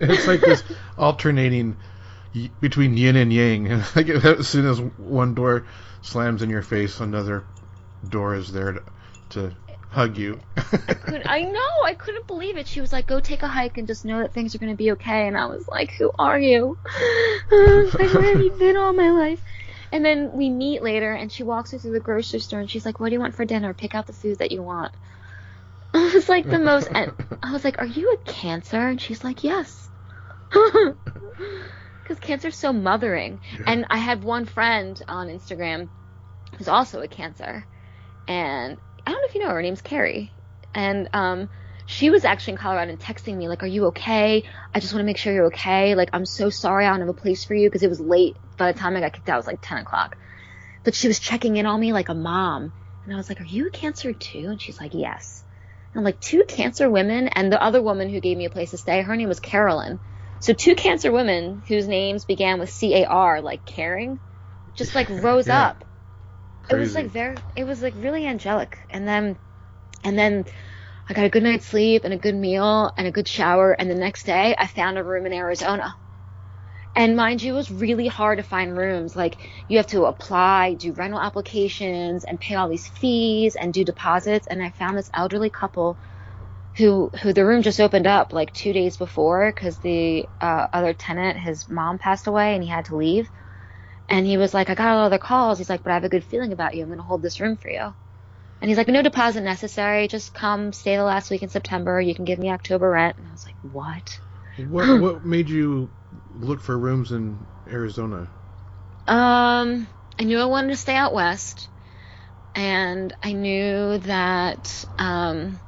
it's 0.00 0.26
like 0.26 0.40
this 0.40 0.62
alternating 0.96 1.76
between 2.60 2.96
yin 2.96 3.16
and 3.16 3.32
yang. 3.32 3.66
And 3.68 3.84
like 3.96 4.08
as 4.08 4.48
soon 4.48 4.66
as 4.66 4.80
one 4.80 5.34
door 5.34 5.66
slams 6.02 6.42
in 6.42 6.50
your 6.50 6.62
face, 6.62 7.00
another 7.00 7.44
door 8.08 8.34
is 8.34 8.52
there 8.52 8.72
to, 8.72 8.82
to 9.30 9.56
hug 9.90 10.16
you. 10.16 10.40
could 10.56 11.26
I 11.26 11.42
know 11.42 11.84
I 11.84 11.94
couldn't 11.94 12.26
believe 12.26 12.56
it. 12.56 12.66
She 12.66 12.80
was 12.80 12.92
like, 12.92 13.06
"Go 13.06 13.20
take 13.20 13.42
a 13.42 13.48
hike 13.48 13.78
and 13.78 13.86
just 13.86 14.04
know 14.04 14.20
that 14.20 14.32
things 14.32 14.54
are 14.54 14.58
gonna 14.58 14.76
be 14.76 14.92
okay." 14.92 15.26
And 15.26 15.36
I 15.36 15.46
was 15.46 15.66
like, 15.68 15.92
"Who 15.92 16.10
are 16.18 16.38
you? 16.38 16.78
like, 17.50 18.14
where 18.14 18.22
have 18.22 18.42
you 18.42 18.54
been 18.58 18.76
all 18.76 18.92
my 18.92 19.10
life?" 19.10 19.42
And 19.92 20.04
then 20.04 20.30
we 20.32 20.50
meet 20.50 20.82
later, 20.82 21.12
and 21.12 21.32
she 21.32 21.42
walks 21.42 21.72
me 21.72 21.80
through 21.80 21.92
the 21.92 22.00
grocery 22.00 22.38
store, 22.38 22.60
and 22.60 22.70
she's 22.70 22.86
like, 22.86 23.00
"What 23.00 23.08
do 23.08 23.14
you 23.14 23.20
want 23.20 23.34
for 23.34 23.44
dinner? 23.44 23.74
Pick 23.74 23.94
out 23.94 24.06
the 24.06 24.12
food 24.12 24.38
that 24.38 24.52
you 24.52 24.62
want." 24.62 24.92
I 25.94 26.12
was 26.14 26.28
like 26.28 26.48
the 26.48 26.58
most. 26.58 26.88
And 26.92 27.12
I 27.42 27.52
was 27.52 27.64
like, 27.64 27.80
"Are 27.80 27.86
you 27.86 28.12
a 28.12 28.30
cancer?" 28.30 28.78
And 28.78 29.00
she's 29.00 29.24
like, 29.24 29.44
"Yes." 29.44 29.88
Because 32.02 32.26
cancer's 32.26 32.56
so 32.56 32.72
mothering. 32.72 33.40
And 33.68 33.86
I 33.88 33.98
had 33.98 34.24
one 34.24 34.44
friend 34.44 35.00
on 35.06 35.28
Instagram 35.28 35.90
who's 36.58 36.66
also 36.66 37.00
a 37.02 37.06
cancer, 37.06 37.64
and 38.26 38.78
I 39.10 39.12
don't 39.12 39.22
know 39.22 39.28
if 39.28 39.34
you 39.34 39.40
know 39.40 39.48
her. 39.48 39.54
Her 39.56 39.62
name's 39.62 39.82
Carrie, 39.82 40.32
and 40.72 41.08
um, 41.12 41.48
she 41.84 42.10
was 42.10 42.24
actually 42.24 42.52
in 42.52 42.58
Colorado 42.58 42.92
and 42.92 43.00
texting 43.00 43.36
me 43.36 43.48
like, 43.48 43.64
"Are 43.64 43.66
you 43.66 43.86
okay? 43.86 44.44
I 44.72 44.78
just 44.78 44.92
want 44.92 45.02
to 45.02 45.06
make 45.06 45.16
sure 45.16 45.32
you're 45.32 45.46
okay. 45.46 45.96
Like, 45.96 46.10
I'm 46.12 46.24
so 46.24 46.48
sorry. 46.48 46.86
I 46.86 46.90
don't 46.90 47.00
have 47.00 47.08
a 47.08 47.14
place 47.14 47.44
for 47.44 47.54
you 47.54 47.68
because 47.68 47.82
it 47.82 47.88
was 47.88 48.00
late. 48.00 48.38
By 48.56 48.70
the 48.70 48.78
time 48.78 48.96
I 48.96 49.00
got 49.00 49.12
kicked 49.12 49.28
out, 49.28 49.34
it 49.34 49.38
was 49.38 49.46
like 49.48 49.58
10 49.60 49.78
o'clock. 49.78 50.16
But 50.84 50.94
she 50.94 51.08
was 51.08 51.18
checking 51.18 51.56
in 51.56 51.66
on 51.66 51.80
me 51.80 51.92
like 51.92 52.08
a 52.08 52.14
mom, 52.14 52.72
and 53.04 53.12
I 53.12 53.16
was 53.16 53.28
like, 53.28 53.40
"Are 53.40 53.44
you 53.44 53.66
a 53.66 53.70
cancer 53.70 54.12
too?" 54.12 54.46
And 54.48 54.62
she's 54.62 54.80
like, 54.80 54.94
"Yes." 54.94 55.42
And 55.92 55.98
I'm 56.00 56.04
like, 56.04 56.20
two 56.20 56.44
cancer 56.46 56.88
women, 56.88 57.26
and 57.28 57.52
the 57.52 57.60
other 57.60 57.82
woman 57.82 58.08
who 58.08 58.20
gave 58.20 58.36
me 58.38 58.44
a 58.44 58.50
place 58.50 58.70
to 58.70 58.78
stay, 58.78 59.02
her 59.02 59.16
name 59.16 59.28
was 59.28 59.40
Carolyn. 59.40 59.98
So 60.38 60.52
two 60.52 60.76
cancer 60.76 61.10
women 61.10 61.64
whose 61.66 61.88
names 61.88 62.24
began 62.26 62.60
with 62.60 62.70
C 62.70 62.94
A 62.94 63.06
R, 63.06 63.40
like 63.42 63.64
caring, 63.64 64.20
just 64.76 64.94
like 64.94 65.08
rose 65.10 65.48
Yeah. 65.48 65.66
up 65.66 65.84
it 66.70 66.76
was 66.76 66.94
like 66.94 67.08
very 67.08 67.36
it 67.56 67.64
was 67.64 67.82
like 67.82 67.94
really 67.96 68.26
angelic. 68.26 68.78
And 68.90 69.06
then 69.08 69.38
and 70.04 70.18
then 70.18 70.46
i 71.08 71.14
got 71.14 71.24
a 71.26 71.30
good 71.30 71.42
night's 71.42 71.66
sleep 71.66 72.04
and 72.04 72.14
a 72.14 72.18
good 72.18 72.34
meal 72.36 72.92
and 72.96 73.06
a 73.06 73.12
good 73.12 73.28
shower. 73.28 73.72
And 73.72 73.90
the 73.90 73.94
next 73.96 74.26
day 74.26 74.54
i 74.58 74.66
found 74.66 74.98
a 74.98 75.04
room 75.04 75.26
in 75.26 75.32
arizona. 75.32 75.96
And 76.94 77.16
mind 77.16 77.42
you 77.42 77.52
it 77.54 77.56
was 77.56 77.70
really 77.70 78.08
hard 78.08 78.38
to 78.38 78.44
find 78.44 78.76
rooms. 78.76 79.16
Like 79.16 79.38
you 79.68 79.78
have 79.78 79.88
to 79.88 80.06
apply 80.06 80.74
do 80.74 80.92
rental 80.92 81.20
applications 81.20 82.24
and 82.24 82.40
pay 82.40 82.54
all 82.56 82.68
these 82.68 82.88
fees 82.88 83.56
and 83.56 83.74
do 83.74 83.84
deposits. 83.84 84.46
And 84.48 84.62
i 84.62 84.70
found 84.70 84.98
this 84.98 85.10
elderly 85.14 85.50
couple 85.50 85.98
who 86.76 87.10
who 87.22 87.32
the 87.32 87.44
room 87.46 87.62
just 87.62 87.80
opened 87.80 88.06
up 88.06 88.32
like 88.32 88.52
two 88.52 88.72
days 88.72 88.96
before 88.96 89.52
because 89.52 89.78
the 89.78 90.28
uh, 90.40 90.68
other 90.72 90.94
tenant 90.94 91.38
his 91.38 91.68
mom 91.68 91.98
passed 91.98 92.26
away 92.28 92.54
and 92.54 92.62
he 92.62 92.70
had 92.70 92.86
to 92.86 92.96
leave 92.96 93.30
and 94.10 94.26
he 94.26 94.36
was 94.36 94.52
like, 94.52 94.68
I 94.70 94.74
got 94.74 94.88
all 94.88 95.04
other 95.06 95.18
calls. 95.18 95.58
He's 95.58 95.70
like, 95.70 95.84
but 95.84 95.92
I 95.92 95.94
have 95.94 96.04
a 96.04 96.10
good 96.10 96.24
feeling 96.24 96.52
about 96.52 96.74
you. 96.74 96.82
I'm 96.82 96.88
going 96.88 96.98
to 96.98 97.04
hold 97.04 97.22
this 97.22 97.40
room 97.40 97.56
for 97.56 97.70
you. 97.70 97.94
And 98.60 98.68
he's 98.68 98.76
like, 98.76 98.88
no 98.88 99.02
deposit 99.02 99.42
necessary. 99.42 100.08
Just 100.08 100.34
come 100.34 100.72
stay 100.72 100.96
the 100.96 101.04
last 101.04 101.30
week 101.30 101.42
in 101.42 101.48
September. 101.48 102.00
You 102.00 102.14
can 102.14 102.26
give 102.26 102.38
me 102.38 102.50
October 102.50 102.90
rent. 102.90 103.16
And 103.18 103.28
I 103.28 103.30
was 103.32 103.46
like, 103.46 103.56
what? 103.62 104.20
what 104.56 104.86
what 105.00 105.24
made 105.24 105.48
you 105.48 105.90
look 106.34 106.60
for 106.60 106.76
rooms 106.78 107.12
in 107.12 107.38
Arizona? 107.68 108.28
Um, 109.06 109.88
I 110.18 110.24
knew 110.24 110.38
I 110.40 110.46
wanted 110.46 110.68
to 110.68 110.76
stay 110.76 110.96
out 110.96 111.14
west. 111.14 111.68
And 112.54 113.14
I 113.22 113.32
knew 113.32 113.98
that, 113.98 114.84
um, 114.98 115.60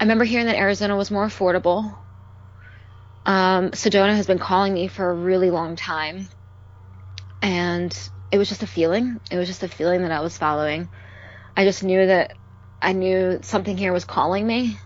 I 0.00 0.04
remember 0.04 0.24
hearing 0.24 0.46
that 0.46 0.56
Arizona 0.56 0.96
was 0.96 1.12
more 1.12 1.26
affordable. 1.26 1.96
Um, 3.24 3.70
Sedona 3.70 4.14
has 4.16 4.26
been 4.26 4.38
calling 4.38 4.74
me 4.74 4.88
for 4.88 5.08
a 5.08 5.14
really 5.14 5.50
long 5.50 5.76
time. 5.76 6.28
And 7.46 8.10
it 8.32 8.38
was 8.38 8.48
just 8.48 8.64
a 8.64 8.66
feeling. 8.66 9.20
It 9.30 9.36
was 9.36 9.46
just 9.46 9.62
a 9.62 9.68
feeling 9.68 10.02
that 10.02 10.10
I 10.10 10.18
was 10.18 10.36
following. 10.36 10.90
I 11.56 11.64
just 11.64 11.84
knew 11.84 12.04
that 12.06 12.32
I 12.82 12.92
knew 12.92 13.38
something 13.42 13.76
here 13.76 13.92
was 13.92 14.04
calling 14.04 14.44
me. 14.44 14.76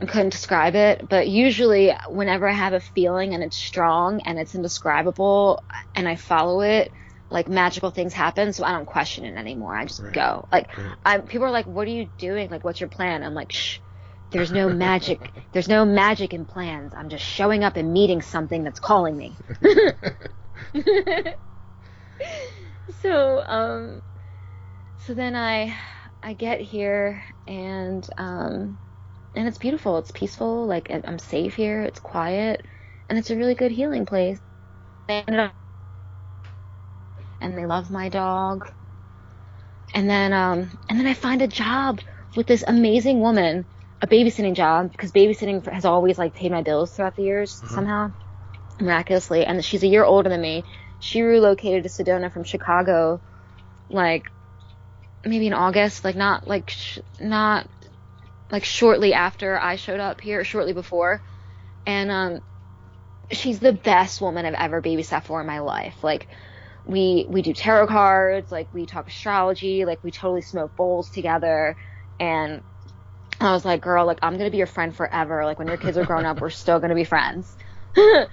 I 0.00 0.06
couldn't 0.06 0.30
describe 0.30 0.74
it, 0.74 1.08
but 1.08 1.28
usually 1.28 1.92
whenever 2.08 2.48
I 2.48 2.52
have 2.52 2.72
a 2.72 2.80
feeling 2.80 3.32
and 3.32 3.44
it's 3.44 3.56
strong 3.56 4.20
and 4.24 4.40
it's 4.40 4.56
indescribable 4.56 5.62
and 5.94 6.08
I 6.08 6.16
follow 6.16 6.62
it, 6.62 6.92
like 7.30 7.48
magical 7.48 7.90
things 7.90 8.12
happen, 8.12 8.52
so 8.52 8.64
I 8.64 8.72
don't 8.72 8.86
question 8.86 9.24
it 9.24 9.36
anymore. 9.36 9.76
I 9.76 9.84
just 9.84 10.02
Right. 10.02 10.12
go. 10.12 10.48
Like 10.50 10.76
Right. 10.76 10.96
I'm 11.04 11.22
people 11.22 11.46
are 11.46 11.52
like, 11.52 11.66
"What 11.66 11.86
are 11.86 11.92
you 11.92 12.10
doing? 12.18 12.50
Like 12.50 12.64
what's 12.64 12.80
your 12.80 12.88
plan?" 12.88 13.22
I'm 13.22 13.34
like, 13.34 13.52
"Shh. 13.52 13.78
There's 14.32 14.50
no 14.50 14.68
magic. 14.86 15.32
There's 15.52 15.68
no 15.68 15.84
magic 15.84 16.34
in 16.34 16.44
plans. 16.44 16.92
I'm 16.92 17.08
just 17.08 17.24
showing 17.24 17.62
up 17.62 17.76
and 17.76 17.92
meeting 17.92 18.20
something 18.22 18.64
that's 18.64 18.80
calling 18.80 19.16
me." 19.16 19.36
so 23.02 23.42
um 23.46 24.02
so 24.98 25.14
then 25.14 25.34
i 25.36 25.74
i 26.22 26.32
get 26.34 26.60
here 26.60 27.22
and 27.46 28.06
um 28.18 28.78
and 29.34 29.46
it's 29.48 29.58
beautiful. 29.58 29.98
It's 29.98 30.10
peaceful. 30.10 30.66
Like 30.66 30.90
i'm 30.90 31.18
safe 31.18 31.54
here. 31.54 31.82
It's 31.82 32.00
quiet. 32.00 32.66
And 33.08 33.18
it's 33.18 33.30
a 33.30 33.36
really 33.36 33.54
good 33.54 33.70
healing 33.72 34.06
place. 34.06 34.40
And 35.08 35.52
and 37.40 37.56
they 37.56 37.66
love 37.66 37.90
my 37.90 38.08
dog. 38.08 38.68
And 39.94 40.08
then 40.08 40.32
um 40.32 40.70
and 40.88 40.98
then 40.98 41.06
i 41.06 41.14
find 41.14 41.42
a 41.42 41.48
job 41.48 42.00
with 42.36 42.46
this 42.46 42.64
amazing 42.66 43.20
woman 43.20 43.66
a 44.02 44.06
babysitting 44.06 44.54
job 44.54 44.90
because 44.92 45.12
babysitting 45.12 45.66
has 45.70 45.84
always 45.84 46.18
like 46.18 46.34
paid 46.34 46.50
my 46.52 46.62
bills 46.62 46.92
throughout 46.92 47.16
the 47.16 47.22
years 47.24 47.62
Mhm. 47.62 47.68
somehow 47.68 48.12
miraculously. 48.80 49.44
And 49.44 49.64
she's 49.64 49.82
a 49.82 49.88
year 49.88 50.04
older 50.04 50.28
than 50.28 50.40
me 50.40 50.64
she 50.98 51.22
relocated 51.22 51.84
to 51.84 51.88
Sedona 51.88 52.32
from 52.32 52.44
Chicago, 52.44 53.20
like 53.88 54.30
maybe 55.24 55.46
in 55.46 55.52
August, 55.52 56.04
like 56.04 56.16
not 56.16 56.46
like 56.46 56.70
sh- 56.70 56.98
not 57.20 57.68
like 58.50 58.64
shortly 58.64 59.14
after 59.14 59.58
I 59.58 59.76
showed 59.76 60.00
up 60.00 60.20
here, 60.20 60.44
shortly 60.44 60.72
before, 60.72 61.22
and 61.86 62.10
um, 62.10 62.40
she's 63.30 63.60
the 63.60 63.72
best 63.72 64.20
woman 64.20 64.46
I've 64.46 64.54
ever 64.54 64.82
babysat 64.82 65.24
for 65.24 65.40
in 65.40 65.46
my 65.46 65.60
life. 65.60 66.02
Like 66.02 66.28
we 66.84 67.26
we 67.28 67.42
do 67.42 67.52
tarot 67.52 67.86
cards, 67.88 68.50
like 68.50 68.68
we 68.72 68.86
talk 68.86 69.08
astrology, 69.08 69.84
like 69.84 70.00
we 70.02 70.10
totally 70.10 70.42
smoke 70.42 70.74
bowls 70.76 71.10
together, 71.10 71.76
and 72.18 72.62
I 73.40 73.52
was 73.52 73.64
like, 73.64 73.82
girl, 73.82 74.06
like 74.06 74.18
I'm 74.22 74.36
gonna 74.36 74.50
be 74.50 74.56
your 74.56 74.66
friend 74.66 74.94
forever. 74.94 75.44
Like 75.44 75.58
when 75.58 75.68
your 75.68 75.76
kids 75.76 75.96
are 75.96 76.04
grown 76.04 76.24
up, 76.24 76.40
we're 76.40 76.50
still 76.50 76.80
gonna 76.80 76.94
be 76.94 77.04
friends. 77.04 77.56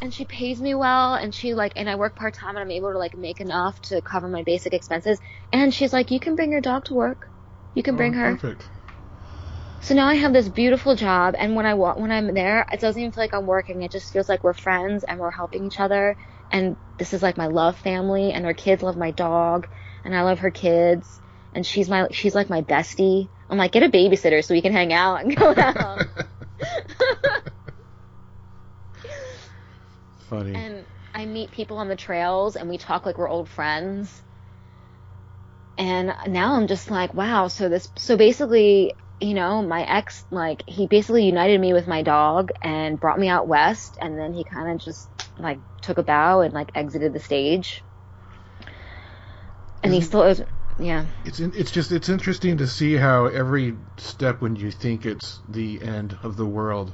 and 0.00 0.12
she 0.14 0.24
pays 0.24 0.60
me 0.60 0.74
well 0.74 1.14
and 1.14 1.34
she 1.34 1.54
like 1.54 1.72
and 1.76 1.88
I 1.90 1.96
work 1.96 2.16
part 2.16 2.34
time 2.34 2.50
and 2.50 2.58
I'm 2.60 2.70
able 2.70 2.92
to 2.92 2.98
like 2.98 3.16
make 3.16 3.40
enough 3.40 3.80
to 3.82 4.02
cover 4.02 4.28
my 4.28 4.42
basic 4.42 4.72
expenses. 4.74 5.20
And 5.52 5.72
she's 5.74 5.92
like 5.92 6.10
you 6.10 6.20
can 6.20 6.36
bring 6.36 6.52
your 6.52 6.60
dog 6.60 6.84
to 6.86 6.94
work. 6.94 7.30
You 7.74 7.82
can 7.82 7.96
bring 7.96 8.14
Oh, 8.14 8.18
her. 8.18 8.30
Perfect. 8.36 8.70
so 9.80 9.94
now 9.94 10.06
I 10.08 10.14
have 10.14 10.32
this 10.32 10.48
beautiful 10.48 10.94
job 10.96 11.34
and 11.38 11.54
when 11.56 11.66
I 11.66 11.74
when 11.74 12.10
I'm 12.12 12.32
there 12.34 12.66
it 12.72 12.80
doesn't 12.80 13.00
even 13.00 13.12
feel 13.12 13.22
like 13.24 13.34
I'm 13.34 13.46
working. 13.46 13.82
It 13.82 13.92
just 13.92 14.12
feels 14.12 14.28
like 14.28 14.44
we're 14.44 14.54
friends 14.54 15.04
and 15.04 15.18
we're 15.20 15.30
helping 15.30 15.64
each 15.64 15.80
other. 15.80 16.16
And 16.50 16.76
this 16.98 17.12
is 17.12 17.22
like 17.22 17.36
my 17.36 17.46
love 17.46 17.78
family 17.78 18.32
and 18.32 18.44
her 18.44 18.54
kids 18.54 18.82
love 18.82 18.96
my 18.96 19.10
dog 19.12 19.68
and 20.04 20.14
I 20.14 20.22
love 20.22 20.40
her 20.40 20.50
kids. 20.50 21.20
And 21.52 21.66
she's 21.66 21.88
my 21.88 22.08
she's 22.12 22.34
like 22.34 22.50
my 22.50 22.62
bestie. 22.62 23.30
I'm 23.48 23.58
like 23.58 23.72
get 23.72 23.82
a 23.82 23.88
babysitter 23.88 24.44
so 24.44 24.54
we 24.54 24.62
can 24.62 24.72
hang 24.72 24.92
out 24.92 25.22
and 25.24 25.34
go 25.36 25.54
out 25.56 26.06
Funny. 30.28 30.54
and 30.54 30.86
I 31.14 31.24
meet 31.24 31.52
people 31.52 31.78
on 31.78 31.88
the 31.88 31.96
trails 31.96 32.56
and 32.56 32.68
we 32.68 32.78
talk 32.78 33.06
like 33.06 33.16
we're 33.18 33.28
old 33.28 33.48
friends. 33.48 34.22
And 35.78 36.12
now 36.26 36.54
I'm 36.54 36.66
just 36.66 36.90
like, 36.90 37.14
wow. 37.14 37.48
So 37.48 37.68
this, 37.68 37.88
so 37.96 38.16
basically, 38.16 38.94
you 39.20 39.34
know, 39.34 39.62
my 39.62 39.82
ex, 39.82 40.24
like, 40.30 40.64
he 40.66 40.86
basically 40.86 41.24
united 41.24 41.60
me 41.60 41.72
with 41.72 41.86
my 41.86 42.02
dog 42.02 42.50
and 42.60 42.98
brought 43.00 43.18
me 43.18 43.28
out 43.28 43.46
west. 43.48 43.96
And 44.00 44.18
then 44.18 44.32
he 44.34 44.44
kind 44.44 44.72
of 44.72 44.84
just, 44.84 45.08
like, 45.38 45.60
took 45.82 45.98
a 45.98 46.02
bow 46.02 46.40
and, 46.40 46.52
like, 46.52 46.72
exited 46.74 47.12
the 47.12 47.20
stage. 47.20 47.84
And 49.82 49.92
he 49.92 49.98
Isn't- 49.98 50.08
still 50.08 50.22
is, 50.24 50.42
yeah. 50.78 51.06
It's 51.24 51.40
in, 51.40 51.52
it's 51.54 51.70
just 51.70 51.92
it's 51.92 52.08
interesting 52.08 52.58
to 52.58 52.66
see 52.66 52.94
how 52.94 53.26
every 53.26 53.76
step 53.98 54.40
when 54.40 54.56
you 54.56 54.70
think 54.72 55.06
it's 55.06 55.40
the 55.48 55.80
end 55.82 56.18
of 56.22 56.36
the 56.36 56.46
world, 56.46 56.92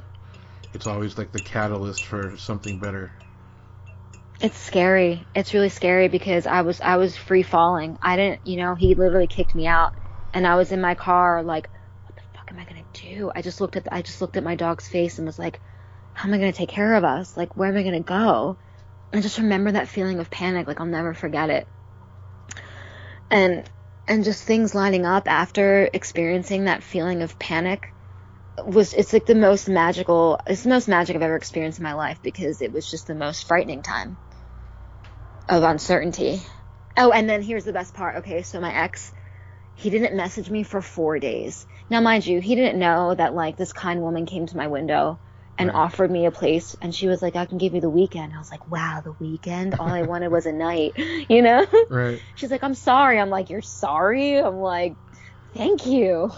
it's 0.75 0.87
always 0.87 1.17
like 1.17 1.33
the 1.33 1.41
catalyst 1.41 2.05
for 2.05 2.37
something 2.37 2.79
better. 2.79 3.13
It's 4.41 4.59
scary. 4.59 5.29
It's 5.35 5.55
really 5.55 5.69
scary 5.69 6.09
because 6.09 6.47
I 6.47 6.63
was 6.63 6.81
I 6.81 6.97
was 6.97 7.17
free 7.17 7.43
falling. 7.43 7.97
I 8.03 8.17
didn't, 8.17 8.47
you 8.47 8.57
know, 8.59 8.75
he 8.75 8.95
literally 8.95 9.27
kicked 9.29 9.55
me 9.55 9.67
out, 9.67 9.93
and 10.33 10.47
I 10.47 10.57
was 10.57 10.73
in 10.73 10.81
my 10.81 10.95
car 10.95 11.43
like, 11.43 11.71
what 12.07 12.17
the 12.17 12.23
fuck 12.35 12.51
am 12.51 12.59
I 12.59 12.65
gonna 12.65 12.85
do? 12.93 13.31
I 13.35 13.43
just 13.43 13.61
looked 13.61 13.77
at 13.77 13.89
I 13.93 14.03
just 14.03 14.21
looked 14.21 14.37
at 14.37 14.45
my 14.45 14.57
dog's 14.57 14.89
face 14.89 15.19
and 15.19 15.27
was 15.27 15.39
like, 15.39 15.61
how 16.13 16.29
am 16.29 16.35
I 16.35 16.39
gonna 16.39 16.53
take 16.53 16.69
care 16.71 16.95
of 16.95 17.05
us? 17.05 17.37
Like, 17.37 17.57
where 17.57 17.69
am 17.69 17.77
I 17.77 17.83
gonna 17.85 18.03
go? 18.03 18.59
And 19.13 19.21
I 19.21 19.23
just 19.23 19.39
remember 19.39 19.73
that 19.73 19.89
feeling 19.89 20.19
of 20.21 20.31
panic. 20.31 20.67
Like 20.67 20.81
I'll 20.81 20.87
never 20.87 21.15
forget 21.15 21.51
it. 21.51 21.69
And 23.31 23.71
and 24.07 24.25
just 24.25 24.45
things 24.45 24.75
lining 24.75 25.07
up 25.07 25.29
after 25.29 25.89
experiencing 25.93 26.65
that 26.65 26.83
feeling 26.83 27.23
of 27.23 27.39
panic 27.39 27.94
was 28.65 28.95
it's 28.95 29.13
like 29.13 29.27
the 29.27 29.35
most 29.35 29.69
magical 29.69 30.39
it's 30.47 30.63
the 30.63 30.69
most 30.69 30.89
magic 30.89 31.17
I've 31.17 31.23
ever 31.23 31.37
experienced 31.37 31.79
in 31.79 31.83
my 31.85 31.95
life 31.95 32.21
because 32.23 32.63
it 32.63 32.73
was 32.73 32.89
just 32.89 33.07
the 33.07 33.15
most 33.15 33.47
frightening 33.49 33.83
time 33.83 34.17
of 35.49 35.63
uncertainty. 35.63 36.43
Oh, 36.97 37.11
and 37.11 37.29
then 37.29 37.43
here's 37.43 37.65
the 37.65 37.73
best 37.73 37.95
part. 37.95 38.17
Okay, 38.19 38.43
so 38.43 38.61
my 38.61 38.73
ex, 38.73 39.13
he 39.75 39.91
didn't 39.91 40.17
message 40.17 40.49
me 40.49 40.63
for 40.63 40.81
four 40.81 41.19
days. 41.19 41.67
Now, 41.91 42.01
mind 42.01 42.25
you, 42.25 42.41
he 42.41 42.55
didn't 42.55 42.79
know 42.79 43.15
that 43.15 43.35
like 43.35 43.57
this 43.57 43.73
kind 43.73 44.01
woman 44.01 44.27
came 44.27 44.47
to 44.47 44.57
my 44.57 44.69
window 44.69 45.21
and 45.59 45.69
Right. 45.69 45.77
offered 45.77 46.11
me 46.11 46.27
a 46.27 46.31
place, 46.31 46.75
and 46.81 46.95
she 46.95 47.07
was 47.09 47.21
like, 47.23 47.37
"I 47.37 47.47
can 47.47 47.59
give 47.59 47.75
you 47.75 47.81
the 47.81 47.91
weekend." 47.91 48.33
I 48.35 48.39
was 48.39 48.51
like, 48.51 48.67
"Wow, 48.69 49.03
the 49.05 49.13
weekend! 49.13 49.75
All 49.79 49.89
I 49.89 50.03
wanted 50.03 50.29
was 50.33 50.47
a 50.47 50.53
night," 50.53 50.93
you 51.29 51.43
know. 51.43 51.67
Right. 51.91 52.21
She's 52.37 52.51
like, 52.51 52.63
"I'm 52.65 52.75
sorry." 52.75 53.19
I'm 53.21 53.31
like, 53.31 53.51
"You're 53.51 53.61
sorry?" 53.63 54.39
I'm 54.39 54.57
like, 54.57 54.97
"Thank 55.55 55.87
you." 55.87 56.31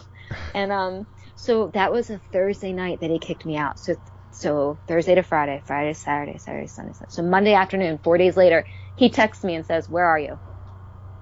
And 0.54 0.72
um, 0.72 1.06
so 1.36 1.70
that 1.74 1.92
was 1.92 2.10
a 2.10 2.18
Thursday 2.32 2.72
night 2.72 3.00
that 3.00 3.10
he 3.10 3.18
kicked 3.18 3.46
me 3.46 3.56
out. 3.56 3.78
So 3.78 3.94
so 4.30 4.78
Thursday 4.86 5.14
to 5.14 5.22
Friday, 5.22 5.62
Friday, 5.64 5.92
to 5.92 5.98
Saturday, 5.98 6.38
Saturday, 6.38 6.66
Sunday, 6.66 6.92
Sunday. 6.92 7.10
So 7.10 7.22
Monday 7.22 7.54
afternoon, 7.54 7.98
four 8.02 8.18
days 8.18 8.36
later, 8.36 8.66
he 8.96 9.10
texts 9.10 9.44
me 9.44 9.54
and 9.54 9.64
says, 9.64 9.88
"Where 9.88 10.04
are 10.04 10.18
you?" 10.18 10.38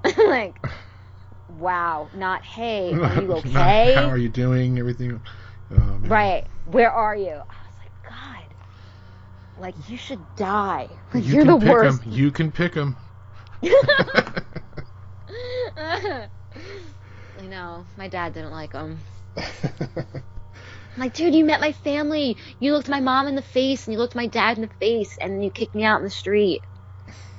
like, 0.17 0.61
wow, 1.49 2.11
not 2.15 2.43
hey, 2.45 2.93
are 3.03 3.23
you 3.23 3.33
okay? 3.35 3.95
How 3.95 4.09
are 4.09 4.19
you 4.19 4.29
doing? 4.29 4.79
Everything. 4.79 5.21
Oh. 5.73 5.99
Right, 6.03 6.47
where 6.65 6.91
are 6.91 7.17
you? 7.17 7.31
I 7.31 7.35
was 7.35 7.75
like, 7.81 7.93
God, 8.09 8.55
like 9.57 9.89
you 9.89 9.97
should 9.97 10.35
die. 10.37 10.89
Like 11.13 11.25
You 11.25 11.35
you're 11.35 11.45
can 11.45 11.59
the 11.59 11.67
pick 11.67 11.83
Him. 11.83 12.13
You 12.13 12.31
can 12.31 12.53
pick 12.53 12.75
him. 12.75 12.97
I 15.77 16.27
know. 17.49 17.87
My 17.97 18.09
dad 18.09 18.35
didn't 18.35 18.53
like 18.53 18.73
him. 18.73 18.99
I'm 19.37 21.01
like, 21.03 21.13
dude, 21.13 21.37
you 21.37 21.45
met 21.45 21.61
my 21.61 21.71
family. 21.73 22.37
You 22.59 22.73
looked 22.73 22.89
my 22.89 22.99
mom 23.01 23.29
in 23.29 23.37
the 23.37 23.43
face 23.43 23.87
and 23.87 23.93
you 23.93 23.99
looked 24.01 24.17
my 24.17 24.27
dad 24.27 24.59
in 24.59 24.63
the 24.63 24.75
face 24.81 25.17
and 25.19 25.33
then 25.33 25.41
you 25.43 25.53
kicked 25.53 25.75
me 25.77 25.85
out 25.85 25.99
in 25.99 26.05
the 26.05 26.11
street. 26.11 26.67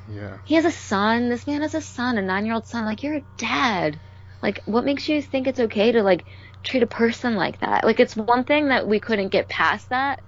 yeah. 0.08 0.38
He 0.44 0.56
has 0.56 0.64
a 0.64 0.72
son. 0.72 1.28
This 1.28 1.46
man 1.46 1.62
has 1.62 1.74
a 1.74 1.82
son, 1.82 2.18
a 2.18 2.22
nine 2.22 2.46
year 2.46 2.54
old 2.56 2.66
son. 2.66 2.86
Like, 2.86 3.04
you're 3.04 3.18
a 3.18 3.26
dad. 3.38 4.00
Like, 4.42 4.62
what 4.64 4.86
makes 4.86 5.10
you 5.10 5.22
think 5.22 5.46
it's 5.46 5.60
okay 5.60 5.92
to, 5.92 6.04
like, 6.04 6.26
treat 6.64 6.84
a 6.84 6.88
person 6.88 7.36
like 7.36 7.60
that? 7.60 7.84
Like, 7.84 8.00
it's 8.00 8.16
one 8.16 8.46
thing 8.46 8.70
that 8.70 8.88
we 8.88 9.02
couldn't 9.02 9.28
get 9.30 9.50
past 9.50 9.90
that, 9.90 10.24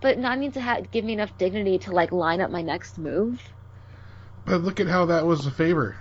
but 0.00 0.18
not 0.18 0.38
need 0.38 0.54
to 0.54 0.62
ha- 0.62 0.82
give 0.92 1.04
me 1.04 1.14
enough 1.14 1.36
dignity 1.38 1.78
to, 1.80 1.92
like, 1.92 2.12
line 2.12 2.40
up 2.40 2.50
my 2.50 2.62
next 2.62 2.98
move. 2.98 3.42
But 4.44 4.62
look 4.62 4.80
at 4.80 4.88
how 4.88 5.06
that 5.06 5.26
was 5.26 5.46
a 5.46 5.50
favor. 5.52 5.96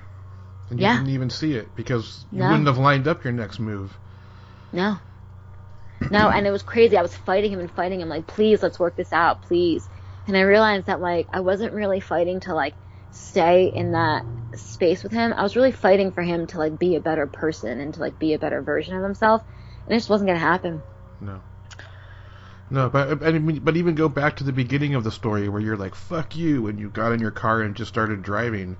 And 0.69 0.79
you 0.81 0.85
Yeah. 0.85 0.89
didn't 0.89 1.09
even 1.09 1.29
see 1.29 1.53
it 1.53 1.75
because 1.75 2.25
you 2.33 2.39
No. 2.39 2.49
wouldn't 2.49 2.67
have 2.67 2.77
lined 2.77 3.07
up 3.07 3.23
your 3.23 3.33
next 3.33 3.59
move. 3.59 3.99
No. 4.71 4.97
No, 6.11 6.29
and 6.29 6.45
it 6.45 6.51
was 6.51 6.63
crazy. 6.63 6.97
I 6.97 7.01
was 7.01 7.15
fighting 7.15 7.51
him 7.51 7.59
and 7.59 7.71
fighting 7.71 8.01
him, 8.01 8.09
like, 8.09 8.27
please, 8.27 8.61
let's 8.61 8.79
work 8.79 8.95
this 8.95 9.11
out, 9.11 9.41
please. 9.41 9.87
And 10.27 10.37
I 10.37 10.41
realized 10.41 10.87
that, 10.87 11.01
like, 11.01 11.27
I 11.33 11.39
wasn't 11.39 11.73
really 11.73 11.99
fighting 11.99 12.39
to, 12.41 12.53
like, 12.53 12.75
stay 13.11 13.71
in 13.73 13.93
that 13.93 14.25
space 14.55 15.03
with 15.03 15.11
him. 15.11 15.33
I 15.33 15.43
was 15.43 15.55
really 15.55 15.71
fighting 15.71 16.11
for 16.11 16.21
him 16.21 16.47
to, 16.47 16.57
like, 16.57 16.77
be 16.77 16.95
a 16.95 16.99
better 16.99 17.27
person 17.27 17.79
and 17.79 17.93
to, 17.93 17.99
like, 17.99 18.19
be 18.19 18.33
a 18.33 18.39
better 18.39 18.61
version 18.61 18.95
of 18.95 19.03
himself. 19.03 19.43
And 19.85 19.95
it 19.95 19.99
just 19.99 20.09
wasn't 20.09 20.27
going 20.27 20.39
to 20.39 20.45
happen. 20.45 20.81
No. 21.21 21.41
No, 22.69 22.89
but 22.89 23.23
I 23.23 23.31
mean, 23.31 23.59
but 23.59 23.77
even 23.77 23.95
go 23.95 24.09
back 24.09 24.35
to 24.37 24.43
the 24.43 24.51
beginning 24.51 24.93
of 24.93 25.05
the 25.05 25.11
story 25.11 25.47
where 25.47 25.61
you're 25.61 25.77
like, 25.77 25.95
"Fuck 25.95 26.35
you," 26.35 26.67
and 26.67 26.77
you 26.77 26.89
got 26.89 27.13
in 27.13 27.21
your 27.21 27.31
car 27.31 27.61
and 27.61 27.75
just 27.75 27.87
started 27.87 28.21
driving. 28.21 28.75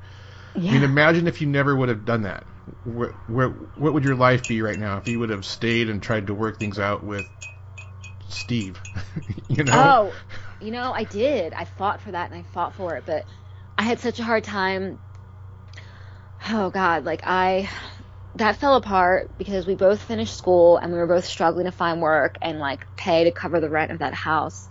Yeah. 0.56 0.72
I 0.72 0.74
mean, 0.74 0.84
imagine 0.84 1.28
if 1.28 1.42
you 1.42 1.48
never 1.48 1.76
would 1.76 1.90
have 1.90 2.06
done 2.06 2.24
that. 2.24 2.46
Where, 2.84 3.14
where, 3.28 3.50
what 3.50 3.94
would 3.94 4.04
your 4.04 4.16
life 4.16 4.48
be 4.48 4.62
right 4.62 4.78
now 4.78 4.98
if 4.98 5.08
you 5.08 5.20
would 5.20 5.30
have 5.30 5.46
stayed 5.46 5.90
and 5.90 6.02
tried 6.02 6.28
to 6.28 6.34
work 6.34 6.60
things 6.60 6.80
out 6.80 7.04
with 7.04 7.30
Steve? 8.28 8.82
you 9.48 9.64
know? 9.64 9.74
Oh, 9.74 10.18
you 10.60 10.72
know, 10.72 10.92
I 10.94 11.04
did. 11.04 11.54
I 11.54 11.66
fought 11.66 12.02
for 12.02 12.12
that 12.12 12.32
and 12.32 12.40
I 12.40 12.44
fought 12.44 12.76
for 12.76 12.98
it, 12.98 13.06
but 13.06 13.26
I 13.78 13.84
had 13.84 14.00
such 14.00 14.20
a 14.20 14.24
hard 14.24 14.44
time. 14.44 15.00
Oh 16.50 16.70
God, 16.72 17.06
like 17.06 17.22
I 17.26 17.70
that 18.36 18.58
fell 18.58 18.76
apart 18.76 19.32
because 19.38 19.66
we 19.68 19.76
both 19.76 20.02
finished 20.02 20.36
school 20.38 20.78
and 20.78 20.92
we 20.92 20.98
were 21.00 21.08
both 21.08 21.26
struggling 21.26 21.66
to 21.66 21.72
find 21.72 22.02
work 22.02 22.38
and 22.42 22.60
like 22.60 22.88
pay 22.96 23.24
to 23.26 23.32
cover 23.32 23.60
the 23.60 23.70
rent 23.70 23.92
of 23.92 24.00
that 24.00 24.14
house. 24.14 24.70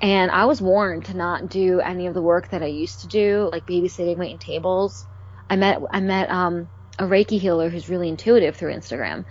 And 0.00 0.30
I 0.30 0.44
was 0.44 0.62
warned 0.62 1.06
to 1.06 1.16
not 1.16 1.48
do 1.48 1.80
any 1.80 2.06
of 2.06 2.14
the 2.14 2.22
work 2.22 2.50
that 2.50 2.62
I 2.62 2.66
used 2.66 3.00
to 3.00 3.08
do, 3.08 3.48
like 3.50 3.66
babysitting, 3.66 4.16
waiting 4.16 4.38
tables. 4.38 5.06
I 5.50 5.56
met 5.56 5.80
I 5.90 6.00
met 6.00 6.30
um 6.30 6.68
a 6.98 7.04
Reiki 7.04 7.38
healer 7.38 7.68
who's 7.68 7.88
really 7.88 8.08
intuitive 8.08 8.56
through 8.56 8.74
Instagram. 8.74 9.24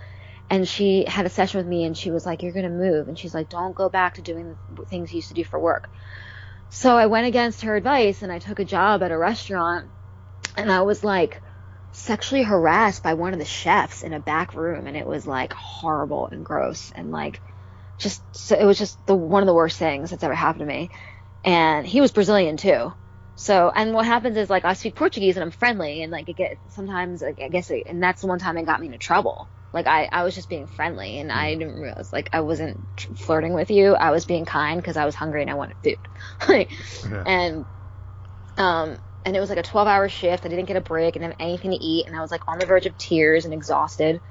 And 0.50 0.66
she 0.66 1.04
had 1.06 1.26
a 1.26 1.30
session 1.30 1.58
with 1.58 1.66
me 1.66 1.84
and 1.84 1.96
she 1.96 2.10
was 2.10 2.26
like 2.26 2.42
you're 2.42 2.52
to 2.52 2.68
move. 2.68 3.08
And 3.08 3.18
she's 3.18 3.34
like 3.34 3.48
don't 3.48 3.74
go 3.74 3.88
back 3.88 4.14
to 4.14 4.22
doing 4.22 4.56
the 4.74 4.84
things 4.84 5.12
you 5.12 5.16
used 5.16 5.28
to 5.28 5.34
do 5.34 5.44
for 5.44 5.58
work. 5.58 5.88
So 6.68 6.96
i 6.96 7.06
went 7.06 7.26
against 7.26 7.62
her 7.62 7.76
advice 7.76 8.22
and 8.22 8.30
i 8.30 8.38
took 8.38 8.58
a 8.58 8.64
job 8.64 9.02
at 9.02 9.12
a 9.12 9.18
restaurant. 9.18 9.86
And 10.56 10.70
i 10.70 10.82
was 10.82 11.02
like 11.02 11.40
sexually 11.92 12.42
harassed 12.42 13.02
by 13.02 13.14
one 13.14 13.32
of 13.32 13.38
the 13.38 13.44
chefs 13.46 14.02
in 14.02 14.12
a 14.12 14.20
back 14.20 14.52
room. 14.54 14.86
And 14.86 14.96
it 14.98 15.06
was 15.06 15.26
like 15.26 15.54
horrible 15.54 16.26
and 16.26 16.44
gross 16.44 16.92
and 16.94 17.10
like 17.10 17.40
just 17.98 18.22
so 18.36 18.56
it 18.56 18.64
was 18.64 18.78
just 18.78 19.04
the 19.06 19.14
one 19.14 19.42
of 19.42 19.46
the 19.46 19.54
worst 19.54 19.78
things 19.78 20.10
that's 20.10 20.24
ever 20.24 20.34
happened 20.34 20.60
to 20.60 20.66
me 20.66 20.90
and 21.44 21.86
he 21.86 22.00
was 22.00 22.12
brazilian 22.12 22.56
too 22.56 22.92
so 23.34 23.70
and 23.74 23.92
what 23.92 24.06
happens 24.06 24.36
is 24.36 24.50
like 24.50 24.64
i 24.64 24.72
speak 24.72 24.96
portuguese 24.96 25.36
and 25.36 25.44
i'm 25.44 25.50
friendly 25.50 26.02
and 26.02 26.12
like 26.12 26.28
it 26.28 26.36
get 26.36 26.58
sometimes 26.70 27.22
like, 27.22 27.38
i 27.42 27.48
guess 27.48 27.70
it, 27.70 27.84
and 27.86 28.02
that's 28.02 28.20
the 28.20 28.26
one 28.26 28.38
time 28.38 28.56
it 28.56 28.66
got 28.66 28.80
me 28.80 28.86
into 28.86 28.98
trouble 28.98 29.50
like 29.72 29.86
I, 29.86 30.08
I 30.10 30.22
was 30.24 30.34
just 30.34 30.48
being 30.48 30.66
friendly 30.66 31.18
and 31.18 31.30
I 31.30 31.54
didn't 31.54 31.78
realize 31.78 32.12
like 32.12 32.30
I 32.32 32.40
wasn't 32.40 32.88
flirting 33.18 33.52
with 33.52 33.70
you. 33.70 33.94
I 33.94 34.10
was 34.12 34.24
being 34.24 34.44
kind 34.46 34.80
because 34.80 34.96
I 34.96 35.04
was 35.04 35.14
hungry 35.14 35.42
and 35.42 35.50
I 35.50 35.54
wanted 35.54 35.76
food. 35.82 35.98
like, 36.48 36.72
Yeah. 37.04 37.22
and 37.26 37.66
um 38.56 38.98
and 39.24 39.36
it 39.36 39.40
was 39.40 39.50
like 39.50 39.58
a 39.58 39.62
12 39.62 39.86
hour 39.86 40.08
shift. 40.08 40.46
I 40.46 40.48
didn't 40.48 40.64
get 40.64 40.76
a 40.76 40.80
break 40.80 41.16
and 41.16 41.24
have 41.24 41.36
anything 41.38 41.72
to 41.72 41.76
eat 41.76 42.06
and 42.06 42.16
I 42.16 42.20
was 42.20 42.30
like 42.30 42.48
on 42.48 42.58
the 42.58 42.66
verge 42.66 42.86
of 42.86 42.96
tears 42.96 43.44
and 43.44 43.52
exhausted. 43.52 44.22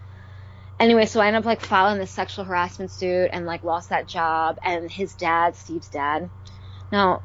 Anyway, 0.79 1.05
so 1.05 1.19
I 1.19 1.27
ended 1.27 1.39
up 1.41 1.45
like 1.45 1.61
filing 1.61 1.97
this 1.99 2.11
sexual 2.11 2.45
harassment 2.45 2.91
suit 2.91 3.29
and 3.33 3.45
like 3.45 3.63
lost 3.63 3.89
that 3.89 4.07
job 4.07 4.57
and 4.63 4.91
his 4.91 5.15
dad, 5.15 5.55
Steve's 5.55 5.89
dad. 5.89 6.29
Now, 6.91 7.21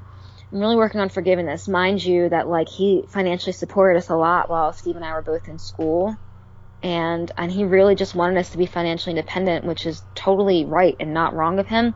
I'm 0.50 0.59
really 0.59 0.76
working 0.76 1.00
on 1.00 1.09
forgiveness. 1.11 1.68
Mind 1.68 2.03
you 2.03 2.28
that 2.30 2.48
like 2.48 2.68
he 2.68 3.05
financially 3.11 3.53
supported 3.53 3.98
us 3.98 4.09
a 4.09 4.16
lot 4.16 4.48
while 4.48 4.72
Steve 4.72 4.96
and 4.96 5.05
I 5.05 5.12
were 5.12 5.22
both 5.22 5.48
in 5.48 5.59
school 5.59 6.16
and 6.82 7.30
and 7.36 7.50
he 7.50 7.64
really 7.64 7.94
just 7.94 8.14
wanted 8.14 8.38
us 8.38 8.50
to 8.50 8.59
be 8.59 8.66
financially 8.66 9.12
independent, 9.16 9.64
which 9.64 9.86
is 9.86 10.03
totally 10.14 10.64
right 10.64 10.96
and 10.98 11.14
not 11.14 11.34
wrong 11.34 11.59
of 11.59 11.68
him. 11.68 11.94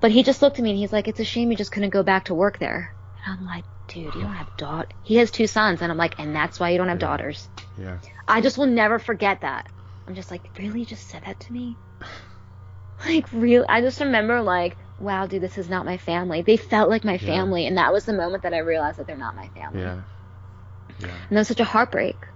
But 0.00 0.12
he 0.12 0.22
just 0.22 0.42
looked 0.42 0.58
at 0.58 0.62
me 0.62 0.70
and 0.70 0.78
he's 0.78 0.92
like, 0.92 1.08
"It's 1.08 1.20
a 1.20 1.24
shame 1.24 1.50
you 1.50 1.56
just 1.56 1.72
couldn't 1.72 1.90
go 1.90 2.02
back 2.02 2.26
to 2.26 2.34
work 2.34 2.58
there." 2.58 2.94
And 3.24 3.38
I'm 3.38 3.46
like, 3.46 3.64
"Dude, 3.88 4.14
you 4.14 4.22
don't 4.22 4.32
have 4.34 4.56
daughter." 4.56 4.88
He 5.02 5.16
has 5.16 5.30
two 5.30 5.46
sons, 5.46 5.82
and 5.82 5.90
I'm 5.90 5.98
like, 5.98 6.18
"And 6.18 6.34
that's 6.36 6.60
why 6.60 6.70
you 6.70 6.78
don't 6.78 6.88
have 6.88 7.00
Yeah. 7.00 7.08
daughters." 7.08 7.48
Yeah. 7.78 7.98
I 8.28 8.40
just 8.40 8.58
will 8.58 8.66
never 8.66 8.98
forget 8.98 9.40
that. 9.40 9.66
I'm 10.06 10.14
just 10.14 10.30
like, 10.30 10.50
"Really, 10.58 10.84
just 10.84 11.08
said 11.08 11.22
that 11.24 11.40
to 11.40 11.52
me?" 11.52 11.76
Like, 13.04 13.32
real. 13.32 13.64
I 13.68 13.80
just 13.80 14.00
remember 14.00 14.40
like, 14.40 14.76
"Wow, 14.98 15.26
dude, 15.26 15.42
this 15.42 15.58
is 15.58 15.68
not 15.68 15.84
my 15.84 15.96
family." 15.96 16.42
They 16.42 16.56
felt 16.56 16.88
like 16.88 17.04
my 17.04 17.14
Yeah. 17.14 17.26
family, 17.26 17.66
and 17.66 17.76
that 17.76 17.92
was 17.92 18.04
the 18.04 18.12
moment 18.12 18.44
that 18.44 18.54
I 18.54 18.58
realized 18.58 18.98
that 18.98 19.06
they're 19.06 19.16
not 19.16 19.34
my 19.36 19.48
family. 19.48 19.80
Yeah. 19.80 20.00
Yeah. 21.00 21.08
And 21.28 21.36
that 21.36 21.40
was 21.40 21.48
such 21.48 21.60
a 21.60 21.64
heartbreak. 21.64 22.26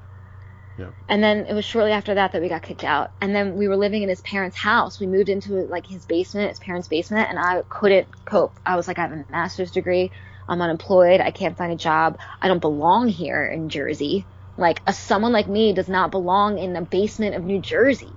Yep. 0.78 0.94
And 1.08 1.22
then 1.22 1.46
it 1.46 1.54
was 1.54 1.64
shortly 1.64 1.92
after 1.92 2.14
that 2.14 2.32
that 2.32 2.42
we 2.42 2.48
got 2.48 2.62
kicked 2.62 2.84
out. 2.84 3.10
And 3.20 3.34
then 3.34 3.56
we 3.56 3.68
were 3.68 3.76
living 3.76 4.02
in 4.02 4.08
his 4.08 4.20
parents' 4.20 4.56
house. 4.56 5.00
We 5.00 5.06
moved 5.06 5.28
into 5.28 5.54
like 5.66 5.86
his 5.86 6.04
basement, 6.04 6.50
his 6.50 6.60
parents' 6.60 6.88
basement, 6.88 7.28
and 7.30 7.38
I 7.38 7.62
couldn't 7.68 8.08
cope. 8.24 8.58
I 8.64 8.76
was 8.76 8.86
like, 8.86 8.98
I 8.98 9.02
have 9.02 9.12
a 9.12 9.24
master's 9.30 9.70
degree. 9.72 10.12
I'm 10.48 10.62
unemployed. 10.62 11.20
I 11.20 11.30
can't 11.30 11.56
find 11.56 11.72
a 11.72 11.76
job. 11.76 12.18
I 12.40 12.48
don't 12.48 12.60
belong 12.60 13.08
here 13.08 13.44
in 13.44 13.68
Jersey. 13.68 14.24
Like 14.58 14.82
a 14.86 14.92
someone 14.92 15.32
like 15.32 15.48
me 15.48 15.72
does 15.72 15.88
not 15.88 16.10
belong 16.10 16.58
in 16.58 16.72
the 16.72 16.82
basement 16.82 17.36
of 17.36 17.44
New 17.44 17.60
Jersey. 17.60 18.12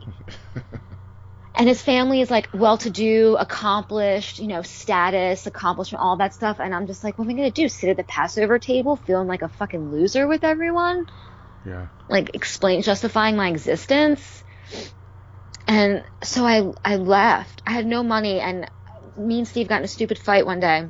and 1.55 1.69
his 1.69 1.81
family 1.81 2.19
is 2.19 2.31
like 2.31 2.49
well-to-do, 2.51 3.37
accomplished, 3.39 4.39
you 4.39 4.47
know, 4.47 4.63
status, 4.63 5.45
accomplishment, 5.45 6.03
all 6.03 6.17
that 6.17 6.33
stuff. 6.33 6.59
And 6.59 6.73
I'm 6.73 6.87
just 6.87 7.03
like, 7.03 7.19
what 7.19 7.25
am 7.25 7.31
I 7.31 7.33
gonna 7.35 7.51
do? 7.51 7.69
Sit 7.69 7.91
at 7.91 7.97
the 7.97 8.03
Passover 8.03 8.57
table, 8.57 8.95
feeling 8.95 9.27
like 9.27 9.43
a 9.43 9.49
fucking 9.49 9.91
loser 9.91 10.27
with 10.27 10.43
everyone? 10.43 11.05
Yeah. 11.63 11.87
Like 12.09 12.31
explain, 12.33 12.81
justifying 12.81 13.35
my 13.35 13.49
existence. 13.49 14.43
And 15.67 16.03
so 16.23 16.45
I 16.45 16.73
I 16.83 16.95
left. 16.95 17.61
I 17.67 17.71
had 17.71 17.85
no 17.85 18.03
money, 18.03 18.39
and 18.39 18.69
me 19.15 19.37
and 19.37 19.47
Steve 19.47 19.67
got 19.67 19.77
in 19.77 19.85
a 19.85 19.87
stupid 19.87 20.17
fight 20.17 20.45
one 20.45 20.59
day. 20.59 20.87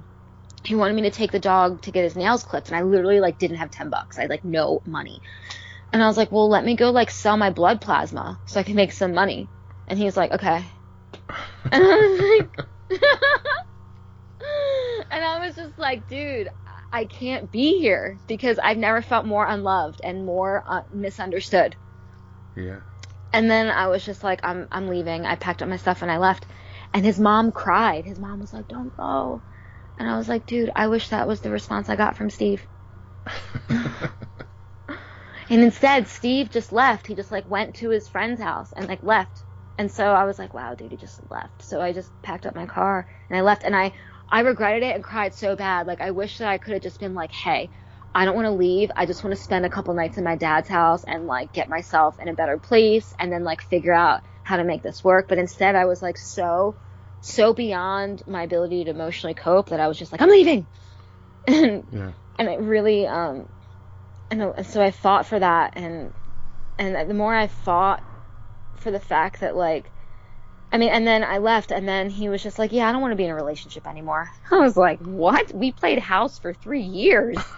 He 0.64 0.76
wanted 0.76 0.96
me 0.96 1.02
to 1.04 1.12
take 1.12 1.32
the 1.32 1.40
dog 1.40 1.82
to 1.84 1.92
get 1.92 2.04
his 2.04 2.16
nails 2.16 2.44
clipped, 2.44 2.68
and 2.68 2.78
I 2.78 2.84
literally 2.84 3.20
like 3.20 3.38
didn't 3.38 3.58
have 3.58 3.70
ten 3.72 3.90
bucks. 3.90 4.18
I 4.18 4.22
had 4.22 4.30
like 4.30 4.44
no 4.44 4.82
money. 4.86 5.22
And 5.94 6.02
I 6.02 6.08
was 6.08 6.18
like, 6.18 6.32
well, 6.32 6.50
let 6.50 6.64
me 6.64 6.76
go 6.76 6.92
like 6.92 7.12
sell 7.12 7.38
my 7.38 7.50
blood 7.50 7.82
plasma 7.82 8.40
so 8.46 8.60
I 8.60 8.64
can 8.64 8.76
make 8.76 8.92
some 8.92 9.14
money. 9.14 9.50
And 9.88 10.00
he 10.00 10.06
was 10.06 10.18
like, 10.18 10.32
okay. 10.32 10.64
And 11.72 11.84
I 11.84 11.96
was 11.98 12.20
like, 12.20 12.58
and 15.12 15.24
I 15.24 15.46
was 15.46 15.56
just 15.56 15.78
like, 15.78 16.08
dude, 16.08 16.50
I 16.92 17.06
can't 17.06 17.52
be 17.52 17.80
here 17.80 18.20
because 18.28 18.60
I've 18.60 18.78
never 18.78 19.02
felt 19.02 19.26
more 19.26 19.46
unloved 19.46 20.02
and 20.04 20.26
more 20.26 20.64
uh, 20.68 20.82
misunderstood. 20.92 21.78
Yeah. 22.56 22.82
And 23.32 23.50
then 23.50 23.70
I 23.70 23.88
was 23.88 24.04
just 24.04 24.24
like, 24.24 24.42
I'm, 24.44 24.68
I'm 24.72 24.88
leaving. 24.90 25.26
I 25.26 25.36
packed 25.36 25.62
up 25.62 25.70
my 25.70 25.78
stuff 25.78 26.02
and 26.02 26.12
I 26.12 26.18
left. 26.18 26.46
And 26.94 27.06
his 27.06 27.20
mom 27.20 27.52
cried. 27.52 28.04
His 28.06 28.20
mom 28.20 28.40
was 28.40 28.52
like, 28.52 28.68
don't 28.68 28.96
go. 28.98 29.44
And 29.98 30.10
I 30.10 30.18
was 30.18 30.28
like, 30.28 30.46
dude, 30.46 30.72
I 30.76 30.88
wish 30.88 31.10
that 31.10 31.28
was 31.28 31.40
the 31.42 31.52
response 31.52 31.88
I 31.90 31.96
got 31.96 32.18
from 32.18 32.30
Steve. 32.30 32.68
And 35.52 35.64
instead, 35.64 36.08
Steve 36.08 36.50
just 36.50 36.72
left. 36.72 37.08
He 37.08 37.14
just 37.14 37.30
like 37.30 37.46
went 37.46 37.76
to 37.76 37.90
his 37.90 38.08
friend's 38.08 38.40
house 38.42 38.72
and 38.72 38.88
like 38.88 39.04
left. 39.04 39.44
And 39.78 39.92
so 39.92 40.06
I 40.06 40.24
was 40.24 40.40
like, 40.40 40.54
wow, 40.54 40.76
dude, 40.76 40.92
he 40.92 40.98
just 40.98 41.20
left. 41.30 41.62
So 41.62 41.82
I 41.82 41.92
just 41.92 42.10
packed 42.22 42.46
up 42.46 42.56
my 42.56 42.66
car 42.66 43.06
and 43.30 43.38
I 43.38 43.42
left. 43.42 43.64
And 43.66 43.76
I, 43.76 43.92
I 44.30 44.42
regretted 44.42 44.84
it 44.84 44.96
and 44.96 45.04
cried 45.04 45.34
so 45.34 45.58
bad. 45.58 45.88
Like 45.88 46.00
I 46.00 46.12
wish 46.12 46.38
that 46.38 46.48
I 46.48 46.58
could 46.58 46.72
have 46.72 46.82
just 46.82 47.02
been 47.02 47.16
like, 47.16 47.34
hey, 47.34 47.70
I 48.16 48.24
don't 48.24 48.36
want 48.36 48.46
to 48.46 48.52
leave. 48.52 48.92
I 48.96 49.06
just 49.06 49.26
want 49.26 49.36
to 49.36 49.44
spend 49.44 49.66
a 49.66 49.70
couple 49.70 49.94
nights 49.94 50.18
in 50.18 50.24
my 50.24 50.38
dad's 50.38 50.70
house 50.70 51.04
and 51.04 51.28
like 51.28 51.52
get 51.52 51.68
myself 51.68 52.18
in 52.20 52.30
a 52.30 52.34
better 52.34 52.58
place 52.58 53.14
and 53.20 53.30
then 53.30 53.44
like 53.44 53.62
figure 53.62 53.94
out 53.94 54.22
how 54.44 54.56
to 54.56 54.64
make 54.64 54.84
this 54.84 55.04
work. 55.04 55.28
But 55.28 55.38
instead, 55.38 55.76
I 55.76 55.84
was 55.84 56.02
like 56.02 56.18
so, 56.18 56.78
so 57.20 57.54
beyond 57.54 58.24
my 58.26 58.44
ability 58.44 58.86
to 58.86 58.92
emotionally 58.92 59.34
cope 59.34 59.70
that 59.70 59.82
I 59.82 59.90
was 59.90 60.00
just 60.00 60.14
like, 60.14 60.22
I'm 60.22 60.30
leaving. 60.30 60.68
And 61.48 61.88
Yeah. 61.92 62.12
and 62.40 62.48
it 62.48 62.60
really 62.60 63.06
um 63.08 63.50
and, 64.32 64.42
and 64.44 64.68
so 64.68 64.82
I 64.82 64.92
fought 64.92 65.28
for 65.28 65.40
that 65.40 65.74
and 65.76 66.16
and 66.80 67.10
the 67.10 67.16
more 67.16 67.36
I 67.36 67.48
fought 67.48 68.04
for 68.78 68.92
the 68.92 69.00
fact 69.00 69.42
that 69.42 69.56
like 69.56 69.92
I 70.72 70.78
mean 70.80 70.90
and 70.90 71.08
then 71.08 71.24
I 71.24 71.40
left 71.40 71.72
and 71.72 71.88
then 71.88 72.10
he 72.10 72.30
was 72.30 72.44
just 72.44 72.60
like 72.60 72.72
yeah 72.74 72.90
I 72.90 72.94
don't 72.94 73.02
want 73.02 73.14
to 73.14 73.18
be 73.18 73.26
in 73.26 73.32
a 73.32 73.36
relationship 73.36 73.88
anymore 73.88 74.30
I 74.52 74.58
was 74.60 74.78
like 74.78 75.00
what 75.02 75.54
we 75.54 75.72
played 75.74 76.00
house 76.00 76.40
for 76.40 76.54
3 76.54 76.82
years 76.82 77.38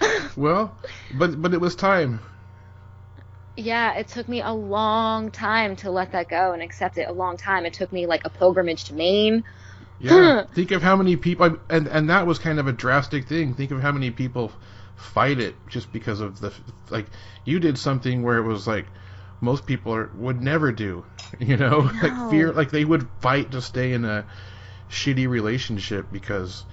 Well, 0.36 0.78
but 1.10 1.40
but 1.40 1.54
it 1.54 1.60
was 1.60 1.74
time. 1.76 2.20
yeah 3.56 3.94
it 3.98 4.08
took 4.08 4.28
me 4.28 4.40
a 4.42 4.52
long 4.52 5.30
time 5.30 5.76
to 5.76 5.90
let 5.90 6.12
that 6.12 6.28
go 6.28 6.52
and 6.52 6.62
accept 6.62 6.98
it 6.98 7.08
a 7.08 7.12
long 7.12 7.36
time 7.36 7.66
it 7.66 7.72
took 7.74 7.92
me 7.92 8.06
like 8.06 8.22
a 8.24 8.30
pilgrimage 8.30 8.84
to 8.84 8.94
Maine 8.94 9.44
Yeah. 9.98 10.44
Think 10.54 10.70
of 10.72 10.82
how 10.82 10.96
many 10.96 11.16
people, 11.16 11.58
and 11.68 11.86
and 11.88 12.08
that 12.10 12.26
was 12.26 12.38
kind 12.38 12.58
of 12.58 12.66
a 12.66 12.72
drastic 12.72 13.28
thing. 13.28 13.54
Think 13.54 13.70
of 13.70 13.80
how 13.82 13.92
many 13.92 14.10
people 14.10 14.52
fight 15.00 15.40
it 15.40 15.56
just 15.66 15.92
because 15.92 16.20
of 16.20 16.40
the 16.40 16.52
like 16.90 17.06
you 17.44 17.58
did 17.58 17.78
something 17.78 18.22
where 18.22 18.36
it 18.38 18.42
was 18.42 18.66
like 18.66 18.86
most 19.40 19.66
people 19.66 19.94
are, 19.94 20.10
would 20.14 20.42
never 20.42 20.72
do. 20.72 21.04
You 21.38 21.56
know, 21.56 21.88
like 22.02 22.28
fear, 22.28 22.52
like 22.52 22.72
they 22.72 22.84
would 22.84 23.08
fight 23.20 23.52
to 23.52 23.62
stay 23.62 23.92
in 23.92 24.04
a 24.04 24.26
shitty 24.90 25.28
relationship 25.28 26.10
because 26.10 26.64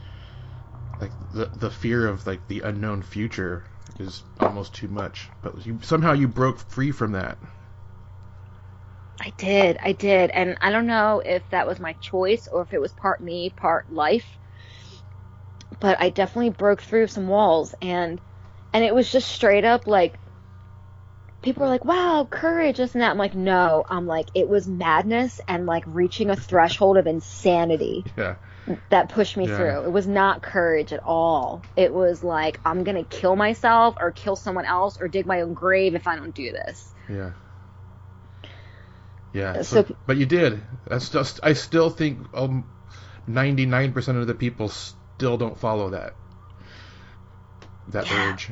like 0.99 1.11
the 1.31 1.45
the 1.53 1.69
fear 1.69 2.07
of 2.07 2.25
like 2.25 2.47
the 2.47 2.61
unknown 2.61 3.03
future 3.03 3.65
is 3.99 4.23
almost 4.39 4.73
too 4.73 4.87
much. 4.87 5.29
But 5.43 5.63
you 5.63 5.79
somehow 5.83 6.13
you 6.13 6.27
broke 6.27 6.57
free 6.57 6.91
from 6.91 7.11
that. 7.11 7.37
I 9.21 9.31
did, 9.37 9.77
I 9.83 9.91
did, 9.91 10.31
and 10.31 10.57
I 10.61 10.71
don't 10.71 10.87
know 10.87 11.21
if 11.25 11.47
that 11.49 11.67
was 11.67 11.79
my 11.79 11.93
choice 11.93 12.47
or 12.47 12.63
if 12.63 12.73
it 12.73 12.81
was 12.81 12.93
part 12.93 13.21
me, 13.21 13.51
part 13.51 13.91
life. 13.91 14.37
But 15.79 16.01
I 16.01 16.09
definitely 16.09 16.49
broke 16.51 16.81
through 16.81 17.07
some 17.07 17.27
walls, 17.27 17.75
and 17.81 18.19
and 18.73 18.83
it 18.83 18.93
was 18.95 19.11
just 19.11 19.27
straight 19.29 19.63
up 19.65 19.87
like 19.87 20.15
people 21.41 21.61
were 21.63 21.69
like, 21.69 21.85
"Wow, 21.85 22.27
courage," 22.29 22.77
this 22.77 22.93
and 22.93 23.01
that. 23.03 23.11
I'm 23.11 23.17
like, 23.17 23.35
no, 23.35 23.85
I'm 23.89 24.07
like, 24.07 24.27
it 24.33 24.49
was 24.49 24.67
madness 24.67 25.39
and 25.47 25.65
like 25.65 25.83
reaching 25.85 26.29
a 26.29 26.35
threshold 26.35 26.97
of 26.97 27.05
insanity 27.07 28.03
Yeah. 28.17 28.35
that 28.89 29.09
pushed 29.09 29.37
me 29.37 29.47
Yeah. 29.47 29.55
through. 29.55 29.83
It 29.85 29.91
was 29.91 30.07
not 30.07 30.41
courage 30.41 30.91
at 30.93 31.03
all. 31.03 31.61
It 31.75 31.93
was 31.93 32.23
like 32.23 32.59
I'm 32.65 32.83
gonna 32.83 33.03
kill 33.03 33.35
myself 33.35 33.95
or 33.99 34.11
kill 34.11 34.35
someone 34.35 34.65
else 34.65 34.99
or 34.99 35.07
dig 35.07 35.25
my 35.27 35.41
own 35.41 35.53
grave 35.53 35.93
if 35.93 36.07
I 36.07 36.15
don't 36.15 36.33
do 36.33 36.51
this. 36.51 36.91
Yeah. 37.07 37.31
Yeah. 39.33 39.51
Uh, 39.51 39.63
So, 39.63 39.83
so- 39.83 39.95
but 40.07 40.17
you 40.17 40.25
did. 40.25 40.61
That's 40.87 41.09
just. 41.09 41.39
I 41.43 41.53
still 41.53 41.89
think 41.91 42.25
um, 42.33 42.65
99% 43.29 44.19
of 44.19 44.25
the 44.27 44.33
people 44.33 44.71
still 45.17 45.35
don't 45.37 45.57
follow 45.57 45.89
that. 45.89 46.13
That 47.87 48.05
Yeah. 48.05 48.11
urge. 48.11 48.51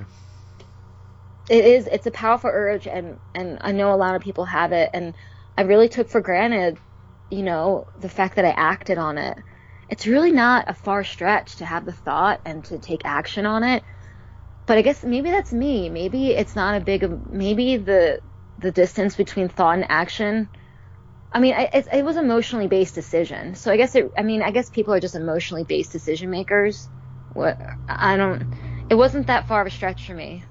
it 1.49 1.65
is 1.65 1.87
it's 1.87 2.07
a 2.07 2.11
powerful 2.11 2.49
urge 2.53 2.87
and 2.87 3.19
and 3.33 3.57
I 3.61 3.71
know 3.71 3.93
a 3.93 3.95
lot 3.97 4.15
of 4.15 4.21
people 4.21 4.45
have 4.45 4.71
it 4.71 4.89
and 4.93 5.15
I 5.57 5.61
really 5.63 5.89
took 5.89 6.09
for 6.09 6.21
granted 6.21 6.79
you 7.29 7.43
know 7.43 7.85
the 7.97 8.09
fact 8.09 8.35
that 8.35 8.45
I 8.45 8.49
acted 8.49 8.97
on 8.97 9.17
it 9.17 9.37
it's 9.89 10.07
really 10.07 10.31
not 10.31 10.65
a 10.67 10.73
far 10.73 11.03
stretch 11.03 11.57
to 11.57 11.65
have 11.65 11.85
the 11.85 11.93
thought 11.93 12.41
and 12.45 12.63
to 12.65 12.79
take 12.79 13.01
action 13.05 13.45
on 13.45 13.63
it 13.63 13.83
but 14.67 14.77
I 14.77 14.81
guess 14.83 15.03
maybe 15.03 15.31
that's 15.31 15.53
me 15.53 15.89
maybe 15.89 16.31
it's 16.31 16.55
not 16.55 16.81
a 16.81 16.85
big 16.85 17.05
maybe 17.29 17.77
the 17.77 18.21
the 18.57 18.71
distance 18.71 19.15
between 19.15 19.49
thought 19.49 19.75
and 19.77 19.85
action 19.89 20.49
I 21.35 21.39
mean 21.39 21.53
I, 21.53 21.69
it, 21.73 21.87
it 21.93 22.05
was 22.05 22.17
emotionally 22.17 22.67
based 22.67 22.95
decision 22.95 23.53
so 23.55 23.71
I 23.71 23.77
guess 23.77 23.93
it 23.95 24.11
I 24.17 24.23
mean 24.23 24.41
I 24.41 24.51
guess 24.51 24.69
people 24.71 24.93
are 24.95 24.99
just 24.99 25.15
emotionally 25.15 25.63
based 25.65 25.91
decision 25.91 26.31
makers 26.31 26.89
what 27.29 27.61
I 27.87 28.17
don't 28.17 28.47
it 28.89 28.95
wasn't 28.95 29.27
that 29.27 29.47
far 29.47 29.61
of 29.61 29.67
a 29.67 29.71
stretch 29.71 30.05
for 30.07 30.15
me 30.15 30.45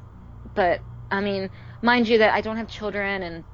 but 0.55 0.85
I 1.11 1.20
mean, 1.22 1.51
mind 1.82 2.09
you 2.09 2.18
that 2.18 2.35
I 2.35 2.43
don't 2.43 2.59
have 2.59 2.68
children 2.68 3.22
and 3.22 3.45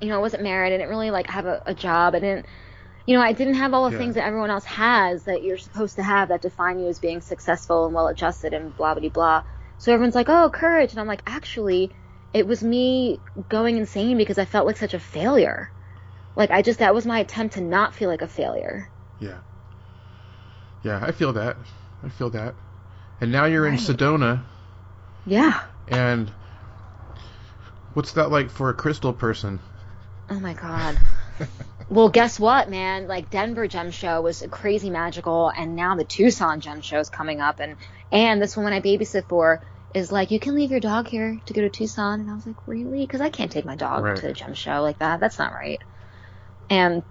you 0.00 0.08
know, 0.08 0.16
I 0.16 0.20
wasn't 0.20 0.42
married. 0.44 0.68
I 0.74 0.78
didn't 0.78 0.90
really 0.90 1.10
like 1.12 1.28
have 1.28 1.46
a, 1.46 1.62
a 1.66 1.74
job. 1.74 2.14
I 2.16 2.20
didn't 2.20 2.46
you 3.06 3.16
know, 3.16 3.22
I 3.22 3.32
didn't 3.32 3.54
have 3.54 3.74
all 3.74 3.86
the 3.86 3.92
Yeah. 3.92 3.98
things 3.98 4.14
that 4.16 4.24
everyone 4.24 4.50
else 4.50 4.64
has 4.66 5.24
that 5.24 5.42
you're 5.42 5.58
supposed 5.58 5.96
to 5.96 6.02
have 6.04 6.28
that 6.28 6.42
define 6.42 6.78
you 6.80 6.88
as 6.88 6.98
being 7.00 7.20
successful 7.20 7.86
and 7.86 7.94
well 7.94 8.08
adjusted 8.08 8.54
and 8.54 8.76
blah 8.76 8.94
blah 8.94 9.08
blah. 9.10 9.42
So 9.78 9.92
everyone's 9.92 10.14
like, 10.14 10.28
"Oh, 10.28 10.50
courage." 10.50 10.92
And 10.92 11.00
I'm 11.00 11.08
like, 11.08 11.22
"Actually, 11.26 11.94
it 12.32 12.46
was 12.46 12.62
me 12.62 13.22
going 13.48 13.76
insane 13.78 14.16
because 14.18 14.38
I 14.38 14.44
felt 14.46 14.66
like 14.66 14.76
such 14.78 14.94
a 14.94 15.00
failure." 15.00 15.72
Like 16.36 16.50
I 16.50 16.62
just 16.62 16.78
that 16.78 16.94
was 16.94 17.06
my 17.06 17.18
attempt 17.20 17.54
to 17.54 17.60
not 17.60 17.94
feel 17.94 18.08
like 18.08 18.22
a 18.22 18.28
failure. 18.28 18.90
Yeah. 19.18 19.38
Yeah, 20.82 21.00
I 21.02 21.12
feel 21.12 21.32
that. 21.34 21.56
I 22.02 22.08
feel 22.08 22.30
that. 22.30 22.54
And 23.20 23.30
now 23.30 23.44
you're 23.44 23.66
in 23.66 23.74
Sedona, 23.76 24.42
Yeah. 25.26 25.60
and 25.86 26.28
what's 27.94 28.12
that 28.12 28.30
like 28.30 28.50
for 28.50 28.68
a 28.70 28.74
crystal 28.74 29.12
person? 29.12 29.60
Oh 30.30 30.40
my 30.40 30.54
god. 30.54 30.98
Well, 31.88 32.08
guess 32.08 32.40
what, 32.40 32.70
man? 32.70 33.06
Like 33.06 33.28
Denver 33.28 33.66
Gem 33.68 33.90
Show 33.90 34.22
was 34.22 34.42
crazy 34.50 34.88
magical, 34.88 35.52
and 35.54 35.76
now 35.76 35.94
the 35.94 36.04
Tucson 36.04 36.60
Gem 36.60 36.80
Show 36.80 37.00
is 37.00 37.10
coming 37.10 37.42
up, 37.42 37.60
and 37.60 37.76
and 38.10 38.40
this 38.40 38.56
woman 38.56 38.72
I 38.72 38.80
babysit 38.80 39.28
for 39.28 39.60
is 39.94 40.10
like, 40.10 40.30
you 40.30 40.40
can 40.40 40.54
leave 40.54 40.70
your 40.70 40.80
dog 40.80 41.06
here 41.08 41.38
to 41.44 41.52
go 41.52 41.60
to 41.60 41.68
Tucson, 41.68 42.20
and 42.20 42.30
I 42.30 42.34
was 42.34 42.46
like, 42.46 42.66
really? 42.66 43.02
Because 43.02 43.20
I 43.20 43.28
can't 43.28 43.52
take 43.52 43.66
my 43.66 43.76
dog 43.76 44.04
Right. 44.04 44.16
to 44.16 44.28
a 44.28 44.32
gem 44.32 44.54
show 44.54 44.80
like 44.80 45.00
that. 45.00 45.20
That's 45.20 45.38
not 45.38 45.52
right. 45.52 45.82
And 46.72 47.02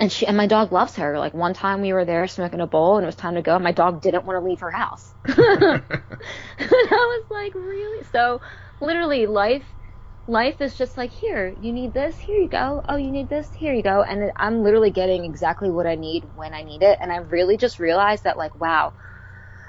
and 0.00 0.10
she 0.10 0.26
and 0.26 0.36
my 0.36 0.46
dog 0.46 0.72
loves 0.72 0.96
her. 0.96 1.18
Like 1.18 1.34
one 1.34 1.52
time 1.52 1.82
we 1.82 1.92
were 1.92 2.06
there 2.06 2.26
smoking 2.26 2.62
a 2.62 2.66
bowl, 2.66 2.96
and 2.96 3.04
it 3.04 3.06
was 3.06 3.16
time 3.16 3.34
to 3.34 3.42
go. 3.42 3.54
and 3.54 3.62
My 3.62 3.72
dog 3.72 4.00
didn't 4.00 4.24
want 4.24 4.40
to 4.40 4.48
leave 4.48 4.60
her 4.60 4.70
house. 4.70 5.14
and 5.26 5.36
I 5.38 5.82
was 6.58 7.24
like, 7.30 7.54
really? 7.54 8.04
So 8.10 8.40
literally, 8.80 9.26
life 9.26 9.64
life 10.26 10.62
is 10.62 10.74
just 10.74 10.96
like 10.96 11.10
here 11.10 11.54
you 11.60 11.70
need 11.70 11.92
this 11.92 12.16
here 12.16 12.38
you 12.38 12.48
go 12.48 12.80
oh 12.88 12.96
you 12.96 13.10
need 13.10 13.28
this 13.28 13.46
here 13.52 13.74
you 13.74 13.82
go 13.82 14.02
and 14.02 14.32
i'm 14.38 14.62
literally 14.62 14.90
getting 14.90 15.22
exactly 15.26 15.70
what 15.70 15.86
i 15.86 15.96
need 15.96 16.24
when 16.32 16.54
i 16.54 16.62
need 16.62 16.82
it 16.82 16.96
and 17.02 17.12
i 17.12 17.16
really 17.16 17.58
just 17.58 17.78
realized 17.78 18.24
that 18.24 18.38
like 18.38 18.58
wow 18.58 18.94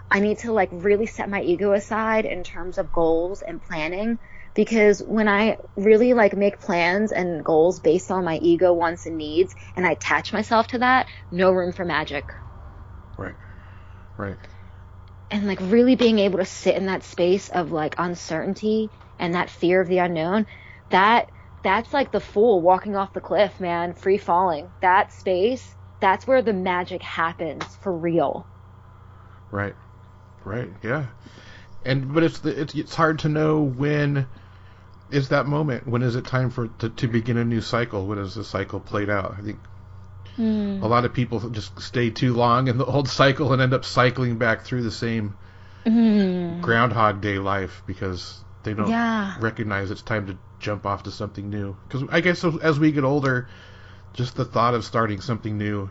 i 0.10 0.22
need 0.22 0.38
to 0.38 0.54
like 0.54 0.70
really 0.72 1.08
set 1.08 1.30
my 1.30 1.42
ego 1.42 1.74
aside 1.74 2.24
in 2.24 2.42
terms 2.42 2.78
of 2.78 2.90
goals 2.90 3.42
and 3.42 3.62
planning 3.62 4.18
because 4.56 5.02
when 5.04 5.28
i 5.28 5.58
really 5.76 6.14
like 6.14 6.36
make 6.36 6.60
plans 6.60 7.12
and 7.12 7.44
goals 7.46 7.80
based 7.80 8.12
on 8.12 8.26
my 8.26 8.38
ego 8.38 8.74
wants 8.74 9.06
and 9.06 9.18
needs 9.18 9.54
and 9.76 9.86
i 9.86 9.92
attach 9.92 10.34
myself 10.34 10.68
to 10.68 10.80
that 10.80 11.08
no 11.32 11.52
room 11.52 11.72
for 11.74 11.86
magic 11.86 12.32
right. 13.18 13.36
Right. 14.18 14.38
and 15.30 15.46
like 15.48 15.60
really 15.62 15.96
being 15.96 16.20
able 16.20 16.40
to 16.40 16.46
sit 16.46 16.76
in 16.76 16.86
that 16.88 17.04
space 17.04 17.50
of 17.50 17.72
like 17.72 17.96
uncertainty 17.98 18.92
and 19.20 19.34
that 19.36 19.50
fear 19.50 19.82
of 19.82 19.88
the 19.88 20.00
unknown, 20.00 20.46
that 20.90 21.32
that's 21.64 21.94
like 21.94 22.12
the 22.12 22.20
fool 22.20 22.62
walking 22.62 22.96
off 22.96 23.14
the 23.14 23.22
cliff, 23.22 23.60
man, 23.60 23.94
free 23.94 24.18
falling. 24.18 24.72
That 24.82 25.12
space, 25.12 25.76
that's 26.00 26.28
where 26.28 26.42
the 26.42 26.54
magic 26.54 27.02
happens 27.02 27.64
for 27.82 27.96
real. 27.96 28.48
Right. 29.52 29.76
Right. 30.44 30.72
Yeah. 30.84 31.08
And 31.84 32.14
but 32.14 32.24
it's 32.24 32.40
the, 32.40 32.60
it's 32.60 32.76
it's 32.76 32.96
hard 32.96 33.20
to 33.20 33.30
know 33.30 33.62
when 33.62 34.28
is 35.12 35.30
that 35.30 35.46
moment. 35.46 35.88
When 35.88 36.02
is 36.02 36.16
it 36.16 36.26
time 36.26 36.50
for 36.50 36.68
to, 36.68 36.90
to 36.90 37.08
begin 37.08 37.38
a 37.38 37.46
new 37.46 37.62
cycle? 37.62 38.06
When 38.06 38.18
is 38.18 38.36
the 38.36 38.44
cycle 38.44 38.80
played 38.80 39.10
out? 39.10 39.36
I 39.38 39.42
think 39.42 39.60
Mm. 40.38 40.84
a 40.84 40.88
lot 40.88 41.06
of 41.06 41.14
people 41.14 41.40
just 41.50 41.80
stay 41.82 42.10
too 42.10 42.34
long 42.34 42.68
in 42.68 42.78
the 42.78 42.84
old 42.86 43.08
cycle 43.08 43.54
and 43.54 43.62
end 43.62 43.74
up 43.74 43.86
cycling 43.86 44.38
back 44.38 44.64
through 44.64 44.84
the 44.84 44.92
same 44.92 45.36
Mm. 45.86 46.60
Groundhog 46.62 47.22
Day 47.22 47.38
life 47.38 47.84
because 47.86 48.44
they 48.64 48.74
don't 48.74 48.90
Yeah. 48.90 49.36
recognize 49.40 49.92
it's 49.92 50.02
time 50.02 50.28
to 50.28 50.38
jump 50.60 50.86
off 50.86 51.04
to 51.04 51.12
something 51.12 51.50
new. 51.50 51.78
Because 51.88 52.04
I 52.12 52.20
guess 52.20 52.44
as 52.44 52.80
we 52.80 52.92
get 52.92 53.04
older, 53.06 53.48
just 54.14 54.36
the 54.36 54.44
thought 54.46 54.74
of 54.74 54.84
starting 54.84 55.22
something 55.22 55.58
new 55.58 55.90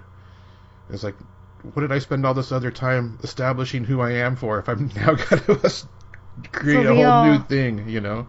is 0.90 1.04
like, 1.04 1.16
what 1.62 1.80
did 1.80 1.92
I 1.92 1.98
spend 2.00 2.26
all 2.26 2.34
this 2.34 2.52
other 2.52 2.70
time 2.70 3.18
establishing 3.22 3.84
who 3.84 4.00
I 4.00 4.12
am 4.12 4.36
for 4.36 4.58
if 4.58 4.68
I'm 4.68 4.90
now 4.96 5.14
got 5.14 5.46
to 5.46 5.56
create 6.52 6.84
For 6.84 6.90
a 6.90 6.94
whole 6.94 7.22
new 7.22 7.38
thing? 7.38 7.88
You 7.88 8.00
know, 8.00 8.26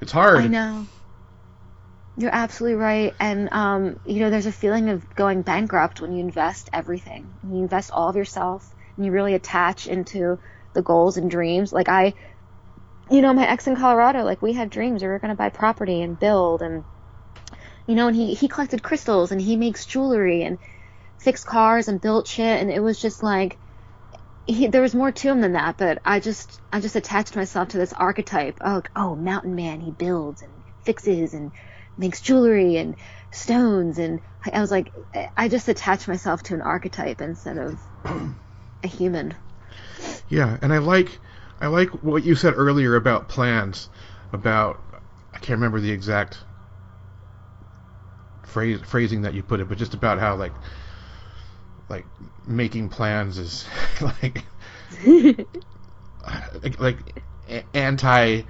it's 0.00 0.12
hard. 0.12 0.38
I 0.38 0.48
know. 0.48 0.86
You're 2.16 2.34
absolutely 2.34 2.76
right. 2.76 3.14
And, 3.20 3.52
um, 3.52 3.96
you 4.06 4.20
know, 4.20 4.30
there's 4.30 4.46
a 4.46 4.52
feeling 4.52 4.88
of 4.88 5.08
going 5.14 5.42
bankrupt 5.42 6.00
when 6.00 6.12
you 6.12 6.20
invest 6.20 6.70
everything. 6.72 7.34
You 7.42 7.58
invest 7.58 7.90
all 7.90 8.08
of 8.08 8.16
yourself 8.16 8.72
and 8.96 9.04
you 9.04 9.12
really 9.12 9.34
attach 9.34 9.86
into 9.86 10.38
the 10.72 10.82
goals 10.82 11.18
and 11.18 11.30
dreams. 11.30 11.72
Like, 11.72 11.90
I, 11.90 12.14
you 13.10 13.20
know, 13.20 13.34
my 13.34 13.46
ex 13.46 13.66
in 13.66 13.76
Colorado, 13.76 14.24
like, 14.24 14.40
we 14.40 14.54
had 14.54 14.70
dreams. 14.70 15.02
We 15.02 15.08
were 15.08 15.18
going 15.18 15.30
to 15.30 15.36
buy 15.36 15.50
property 15.50 16.00
and 16.00 16.18
build. 16.18 16.62
And, 16.62 16.84
you 17.86 17.94
know, 17.94 18.08
and 18.08 18.16
he, 18.16 18.32
he 18.32 18.48
collected 18.48 18.82
crystals 18.82 19.30
and 19.30 19.40
he 19.40 19.56
makes 19.56 19.84
jewelry 19.84 20.42
and 20.42 20.58
fixed 21.18 21.46
cars 21.46 21.88
and 21.88 22.00
built 22.00 22.26
shit. 22.26 22.62
And 22.62 22.70
it 22.70 22.80
was 22.80 22.98
just 22.98 23.22
like, 23.22 23.58
he, 24.46 24.68
there 24.68 24.82
was 24.82 24.94
more 24.94 25.12
to 25.12 25.28
him 25.28 25.40
than 25.40 25.52
that, 25.52 25.76
but 25.76 26.00
I 26.04 26.20
just 26.20 26.60
I 26.72 26.80
just 26.80 26.96
attached 26.96 27.36
myself 27.36 27.68
to 27.68 27.78
this 27.78 27.92
archetype. 27.92 28.58
Oh, 28.60 28.82
oh, 28.94 29.16
mountain 29.16 29.54
man, 29.54 29.80
he 29.80 29.90
builds 29.90 30.42
and 30.42 30.52
fixes 30.84 31.34
and 31.34 31.52
makes 31.98 32.20
jewelry 32.20 32.76
and 32.76 32.96
stones, 33.32 33.98
and 33.98 34.20
I, 34.44 34.50
I 34.58 34.60
was 34.60 34.70
like, 34.70 34.92
I 35.36 35.48
just 35.48 35.68
attached 35.68 36.08
myself 36.08 36.42
to 36.44 36.54
an 36.54 36.62
archetype 36.62 37.20
instead 37.20 37.58
of 37.58 37.78
a 38.84 38.86
human. 38.86 39.34
Yeah, 40.28 40.58
and 40.62 40.72
I 40.72 40.78
like 40.78 41.18
I 41.60 41.66
like 41.66 41.90
what 42.02 42.24
you 42.24 42.34
said 42.34 42.54
earlier 42.56 42.94
about 42.96 43.28
plans, 43.28 43.88
about 44.32 44.80
I 45.34 45.38
can't 45.38 45.58
remember 45.58 45.80
the 45.80 45.90
exact 45.90 46.38
phrase 48.44 48.80
phrasing 48.84 49.22
that 49.22 49.34
you 49.34 49.42
put 49.42 49.60
it, 49.60 49.68
but 49.68 49.78
just 49.78 49.94
about 49.94 50.18
how 50.18 50.36
like 50.36 50.52
like 51.88 52.06
making 52.44 52.88
plans 52.88 53.38
is 53.38 53.66
like 54.00 54.44
like, 56.78 57.24
anti 57.74 58.42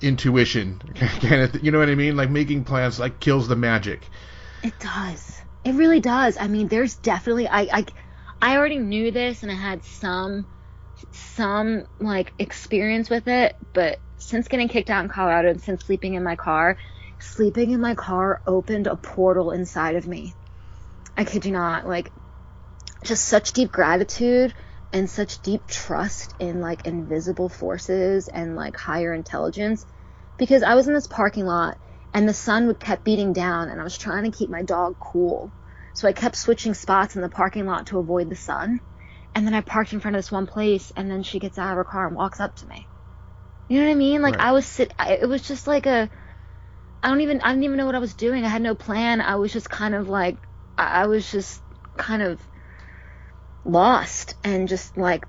intuition 0.00 0.80
kind 1.20 1.42
of 1.42 1.52
th- 1.52 1.64
you 1.64 1.70
know 1.70 1.78
what 1.78 1.88
I 1.88 1.94
mean 1.94 2.16
like 2.16 2.30
making 2.30 2.64
plans 2.64 2.98
like 2.98 3.20
kills 3.20 3.46
the 3.48 3.56
magic 3.56 4.10
It 4.62 4.78
does. 4.78 5.40
It 5.64 5.74
really 5.74 6.00
does. 6.00 6.36
I 6.38 6.48
mean, 6.48 6.68
there's 6.68 6.96
definitely 6.96 7.48
I 7.48 7.62
I 7.62 7.86
I 8.40 8.56
already 8.56 8.78
knew 8.78 9.10
this 9.10 9.42
and 9.42 9.50
I 9.52 9.54
had 9.54 9.84
some 9.84 10.46
some 11.12 11.86
like 12.00 12.32
experience 12.38 13.10
with 13.10 13.26
it, 13.28 13.54
but 13.72 14.00
since 14.18 14.48
getting 14.48 14.68
kicked 14.68 14.90
out 14.90 15.04
in 15.04 15.10
Colorado 15.10 15.50
and 15.50 15.60
since 15.60 15.84
sleeping 15.84 16.14
in 16.14 16.22
my 16.22 16.36
car, 16.36 16.78
sleeping 17.18 17.70
in 17.70 17.80
my 17.80 17.94
car 17.94 18.40
opened 18.46 18.86
a 18.86 18.96
portal 18.96 19.50
inside 19.50 19.96
of 19.96 20.06
me. 20.06 20.36
I 21.16 21.24
kid 21.24 21.44
you 21.44 21.52
not, 21.52 21.86
like 21.86 22.12
just 23.04 23.24
such 23.24 23.52
deep 23.52 23.72
gratitude 23.72 24.54
and 24.92 25.08
such 25.08 25.40
deep 25.42 25.66
trust 25.66 26.34
in 26.38 26.60
like 26.60 26.86
invisible 26.86 27.48
forces 27.48 28.28
and 28.28 28.56
like 28.56 28.76
higher 28.76 29.12
intelligence 29.12 29.84
because 30.36 30.62
I 30.62 30.74
was 30.74 30.88
in 30.88 30.94
this 30.94 31.06
parking 31.06 31.46
lot 31.46 31.78
and 32.12 32.28
the 32.28 32.34
sun 32.34 32.66
would 32.66 32.78
kept 32.78 33.04
beating 33.04 33.32
down 33.32 33.68
and 33.68 33.80
I 33.80 33.84
was 33.84 33.96
trying 33.96 34.24
to 34.24 34.36
keep 34.36 34.50
my 34.50 34.62
dog 34.62 34.96
cool. 35.00 35.52
So 35.94 36.08
I 36.08 36.12
kept 36.12 36.36
switching 36.36 36.74
spots 36.74 37.16
in 37.16 37.22
the 37.22 37.28
parking 37.28 37.66
lot 37.66 37.86
to 37.88 37.98
avoid 37.98 38.30
the 38.30 38.36
sun. 38.36 38.80
And 39.34 39.46
then 39.46 39.54
I 39.54 39.62
parked 39.62 39.92
in 39.92 40.00
front 40.00 40.16
of 40.16 40.18
this 40.18 40.32
one 40.32 40.46
place 40.46 40.92
and 40.94 41.10
then 41.10 41.22
she 41.22 41.38
gets 41.38 41.58
out 41.58 41.70
of 41.70 41.76
her 41.76 41.84
car 41.84 42.06
and 42.06 42.16
walks 42.16 42.40
up 42.40 42.54
to 42.56 42.66
me. 42.66 42.88
You 43.68 43.78
know 43.78 43.86
what 43.86 43.92
I 43.92 43.96
mean? 43.96 44.22
Like 44.22 44.34
Right. 44.34 44.46
I 44.48 44.52
was 44.52 44.66
sit 44.66 44.92
I, 44.98 45.14
it 45.14 45.28
was 45.28 45.42
just 45.42 45.66
like 45.66 45.86
a 45.86 46.10
I 47.02 47.08
don't 47.08 47.22
even 47.22 47.40
I 47.40 47.50
didn't 47.50 47.64
even 47.64 47.76
know 47.78 47.86
what 47.86 47.94
I 47.94 48.00
was 48.00 48.14
doing. 48.14 48.44
I 48.44 48.48
had 48.48 48.62
no 48.62 48.74
plan. 48.74 49.20
I 49.20 49.36
was 49.36 49.52
just 49.52 49.70
kind 49.70 49.94
of 49.94 50.08
like 50.08 50.38
I, 50.82 51.02
I 51.02 51.06
was 51.06 51.30
just 51.30 51.62
kind 51.96 52.22
of 52.22 52.40
lost 53.64 54.34
and 54.42 54.68
just 54.68 54.96
like 54.96 55.24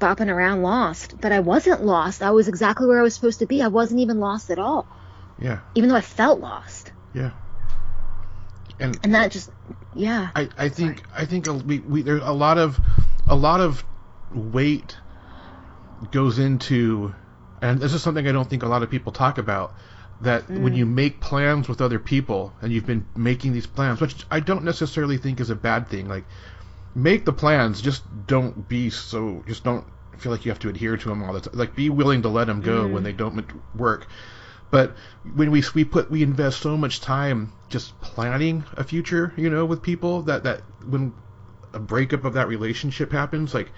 bopping 0.00 0.28
around 0.28 0.62
lost. 0.62 1.20
But 1.20 1.32
I 1.32 1.40
wasn't 1.40 1.84
lost. 1.84 2.22
I 2.22 2.30
was 2.30 2.48
exactly 2.48 2.86
where 2.86 2.98
I 2.98 3.02
was 3.02 3.14
supposed 3.14 3.38
to 3.38 3.46
be. 3.46 3.62
I 3.62 3.68
wasn't 3.68 4.00
even 4.00 4.20
lost 4.20 4.50
at 4.50 4.58
all 4.58 4.86
yeah 5.38 5.60
even 5.74 5.88
though 5.88 5.96
I 5.96 6.00
felt 6.00 6.40
lost. 6.40 6.92
yeah 7.12 7.30
and 8.80 8.98
And 9.04 9.14
that 9.14 9.30
just, 9.30 9.50
yeah. 9.94 10.30
I, 10.34 10.48
I 10.58 10.68
think 10.68 11.02
I 11.14 11.26
think 11.26 11.46
we, 11.64 11.78
we 11.78 12.02
there's 12.02 12.22
a 12.22 12.32
lot 12.32 12.58
of 12.58 12.80
a 13.28 13.36
lot 13.36 13.60
of 13.60 13.84
weight 14.32 14.96
goes 16.10 16.38
into 16.40 17.14
and 17.62 17.80
this 17.80 17.94
is 17.94 18.02
something 18.02 18.26
I 18.26 18.32
don't 18.32 18.50
think 18.50 18.64
a 18.64 18.68
lot 18.68 18.82
of 18.82 18.90
people 18.90 19.12
talk 19.12 19.38
about 19.38 19.74
that 20.24 20.48
when 20.48 20.74
mm. 20.74 20.76
you 20.76 20.86
make 20.86 21.20
plans 21.20 21.68
with 21.68 21.80
other 21.80 21.98
people 21.98 22.52
and 22.60 22.72
you've 22.72 22.86
been 22.86 23.06
making 23.16 23.52
these 23.52 23.66
plans 23.66 24.00
which 24.00 24.26
I 24.30 24.40
don't 24.40 24.64
necessarily 24.64 25.16
think 25.16 25.40
is 25.40 25.50
a 25.50 25.54
bad 25.54 25.88
thing 25.88 26.08
like 26.08 26.24
make 26.94 27.24
the 27.24 27.32
plans 27.32 27.80
just 27.80 28.02
don't 28.26 28.68
be 28.68 28.90
so 28.90 29.42
just 29.46 29.64
don't 29.64 29.84
feel 30.18 30.32
like 30.32 30.44
you 30.44 30.50
have 30.50 30.60
to 30.60 30.68
adhere 30.68 30.96
to 30.96 31.08
them 31.08 31.22
all 31.22 31.32
the 31.32 31.40
time 31.40 31.58
like 31.58 31.74
be 31.74 31.90
willing 31.90 32.22
to 32.22 32.28
let 32.28 32.46
them 32.46 32.60
go 32.60 32.86
when 32.86 33.02
mm. 33.02 33.04
they 33.04 33.12
don't 33.12 33.44
work. 33.74 34.06
But 34.70 34.96
when 35.34 35.50
we 35.50 35.62
we 35.74 35.84
put 35.84 36.10
we 36.10 36.22
invest 36.22 36.60
so 36.60 36.76
much 36.76 37.00
time 37.00 37.52
just 37.68 37.98
planning 38.00 38.64
a 38.76 38.84
future, 38.84 39.32
you 39.36 39.50
know, 39.50 39.64
with 39.64 39.82
people 39.82 40.22
that 40.22 40.44
that 40.44 40.62
when 40.86 41.12
a 41.72 41.78
breakup 41.78 42.24
of 42.24 42.34
that 42.34 42.48
relationship 42.48 43.12
happens, 43.12 43.54
like 43.54 43.70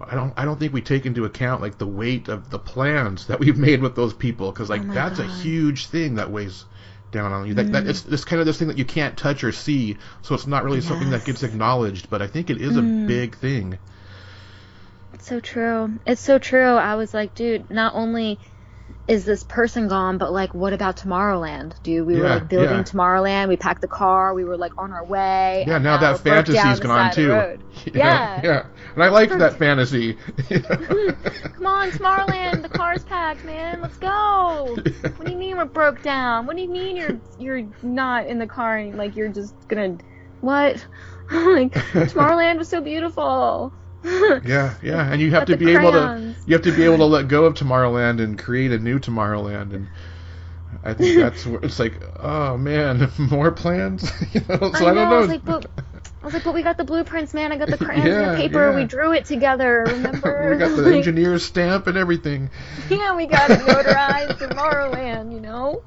I 0.00 0.14
don't 0.14 0.32
I 0.36 0.44
don't 0.44 0.58
think 0.58 0.72
we 0.72 0.82
take 0.82 1.06
into 1.06 1.24
account 1.24 1.60
like 1.60 1.78
the 1.78 1.86
weight 1.86 2.28
of 2.28 2.50
the 2.50 2.58
plans 2.58 3.26
that 3.26 3.38
we've 3.38 3.58
made 3.58 3.80
with 3.80 3.94
those 3.94 4.12
people 4.12 4.50
because 4.50 4.68
like 4.68 4.82
Oh 4.84 4.92
that's 4.92 5.18
a 5.18 5.26
huge 5.26 5.86
thing 5.86 6.16
that 6.16 6.30
weighs 6.30 6.64
down 7.12 7.32
on 7.32 7.46
you. 7.46 7.54
That, 7.54 7.70
that 7.72 7.84
mm. 7.84 7.88
it's 7.88 8.04
it's 8.06 8.24
kind 8.24 8.40
of 8.40 8.46
this 8.46 8.58
thing 8.58 8.68
that 8.68 8.78
you 8.78 8.84
can't 8.84 9.16
touch 9.16 9.44
or 9.44 9.52
see, 9.52 9.98
so 10.22 10.34
it's 10.34 10.46
not 10.46 10.64
really 10.64 10.80
something 10.80 11.10
that 11.10 11.24
gets 11.24 11.44
acknowledged. 11.44 12.10
But 12.10 12.22
I 12.22 12.26
think 12.26 12.50
it 12.50 12.60
is 12.60 12.76
a 12.76 12.80
mm. 12.80 13.06
big 13.06 13.36
thing. 13.36 13.78
It's 15.12 15.26
so 15.28 15.38
true. 15.38 16.00
It's 16.04 16.20
so 16.20 16.38
true. 16.38 16.74
I 16.74 16.96
was 16.96 17.14
like, 17.14 17.34
dude, 17.34 17.70
not 17.70 17.94
only 17.94 18.40
is 19.08 19.24
this 19.24 19.42
person 19.42 19.88
gone, 19.88 20.18
but 20.18 20.32
like, 20.32 20.54
what 20.54 20.72
about 20.72 20.96
Tomorrowland? 20.96 21.82
Dude, 21.82 22.06
we 22.06 22.16
were 22.16 22.28
like 22.28 22.48
building 22.48 22.78
yeah. 22.78 22.82
Tomorrowland. 22.82 23.48
We 23.48 23.56
packed 23.56 23.80
the 23.80 23.88
car. 23.88 24.32
We 24.32 24.44
were 24.44 24.56
like 24.56 24.72
on 24.78 24.92
our 24.92 25.04
way. 25.04 25.64
Yeah, 25.66 25.76
and 25.76 25.84
now 25.84 25.98
that 25.98 26.16
it 26.16 26.22
broke 26.22 26.46
down 26.46 26.54
fantasy's 26.54 26.80
gone 26.80 26.88
side 26.88 27.08
of 27.10 27.16
the 27.16 27.22
too. 27.22 27.28
know? 27.28 27.58
Yeah. 27.94 28.40
yeah, 28.44 28.66
and 28.94 29.02
I 29.02 29.08
liked 29.08 29.36
that 29.38 29.54
fantasy. 29.58 30.14
Come 30.48 31.66
on, 31.66 31.90
Tomorrowland. 31.90 32.62
The 32.62 32.68
car's 32.68 33.04
packed, 33.04 33.44
man. 33.44 33.80
Let's 33.80 33.96
go. 33.98 34.76
What 34.76 35.26
do 35.26 35.32
you 35.32 35.38
mean 35.38 35.56
we're 35.56 35.64
broke 35.64 36.02
down? 36.02 36.46
What 36.46 36.56
do 36.56 36.62
you 36.62 36.70
mean 36.70 36.96
you're 36.96 37.20
you're 37.38 37.68
not 37.82 38.26
in 38.26 38.38
the 38.38 38.46
car 38.46 38.76
and 38.76 38.96
like 38.96 39.16
you're 39.16 39.28
just 39.28 39.54
gonna 39.68 39.98
what? 40.40 40.86
like 41.30 41.72
Tomorrowland 41.72 42.58
was 42.58 42.68
so 42.68 42.80
beautiful. 42.80 43.72
Yeah, 44.44 44.74
yeah, 44.82 45.12
and 45.12 45.20
you 45.20 45.30
have 45.32 45.46
But 45.46 45.52
to 45.52 45.56
be 45.56 45.72
able 45.72 45.92
to 45.92 46.34
you 46.46 46.54
have 46.54 46.62
to 46.62 46.72
be 46.72 46.84
able 46.84 46.98
to 46.98 47.04
let 47.04 47.28
go 47.28 47.44
of 47.44 47.54
Tomorrowland 47.54 48.20
and 48.20 48.38
create 48.38 48.72
a 48.72 48.78
new 48.78 48.98
Tomorrowland, 48.98 49.72
and 49.74 49.88
I 50.82 50.94
think 50.94 51.16
that's 51.20 51.46
where 51.46 51.60
it's 51.62 51.78
like, 51.78 52.02
oh 52.18 52.56
man, 52.56 53.10
more 53.18 53.52
plans. 53.52 54.10
you 54.34 54.40
know, 54.48 54.72
so 54.72 54.86
I, 54.86 54.90
I 54.90 54.94
know. 54.94 54.94
don't 54.94 55.08
I 55.08 55.10
know. 55.10 55.18
was 55.18 55.28
like, 55.28 55.44
but 55.44 55.66
I 56.22 56.26
was 56.26 56.34
like, 56.34 56.44
but 56.44 56.54
we 56.54 56.62
got 56.62 56.76
the 56.78 56.84
blueprints, 56.84 57.34
man. 57.34 57.52
I 57.52 57.58
got 57.58 57.68
the 57.70 57.78
crayons 57.78 58.16
and 58.16 58.32
the 58.32 58.36
paper. 58.36 58.70
yeah. 58.70 58.76
We 58.76 58.84
drew 58.84 59.12
it 59.12 59.24
together. 59.24 59.84
Remember? 59.86 60.50
we 60.50 60.56
got 60.56 60.74
the 60.76 60.82
Like, 60.82 60.94
engineer's 60.96 61.44
stamp 61.44 61.86
and 61.86 61.96
everything. 61.98 62.50
Yeah, 62.88 63.14
we 63.16 63.26
got 63.26 63.50
it 63.50 63.60
notarized 63.60 64.38
Tomorrowland. 64.38 65.32
You 65.32 65.40
know. 65.40 65.82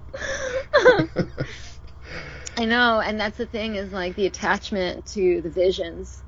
I 2.57 2.65
know, 2.65 3.01
and 3.01 3.19
that's 3.19 3.37
the 3.37 3.45
thing 3.45 3.75
is 3.75 3.91
like 3.91 4.15
the 4.15 4.25
attachment 4.27 5.05
to 5.07 5.41
the 5.41 5.49
visions 5.49 6.23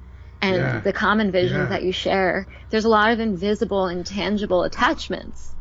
and 0.47 0.55
Yeah. 0.57 0.79
the 0.79 0.93
common 0.93 1.31
visions 1.31 1.59
Yeah. 1.59 1.65
that 1.69 1.83
you 1.83 1.91
share. 1.91 2.47
There's 2.69 2.85
a 2.85 2.89
lot 2.89 3.11
of 3.11 3.19
invisible, 3.19 3.87
intangible 3.87 4.63
attachments 4.63 5.55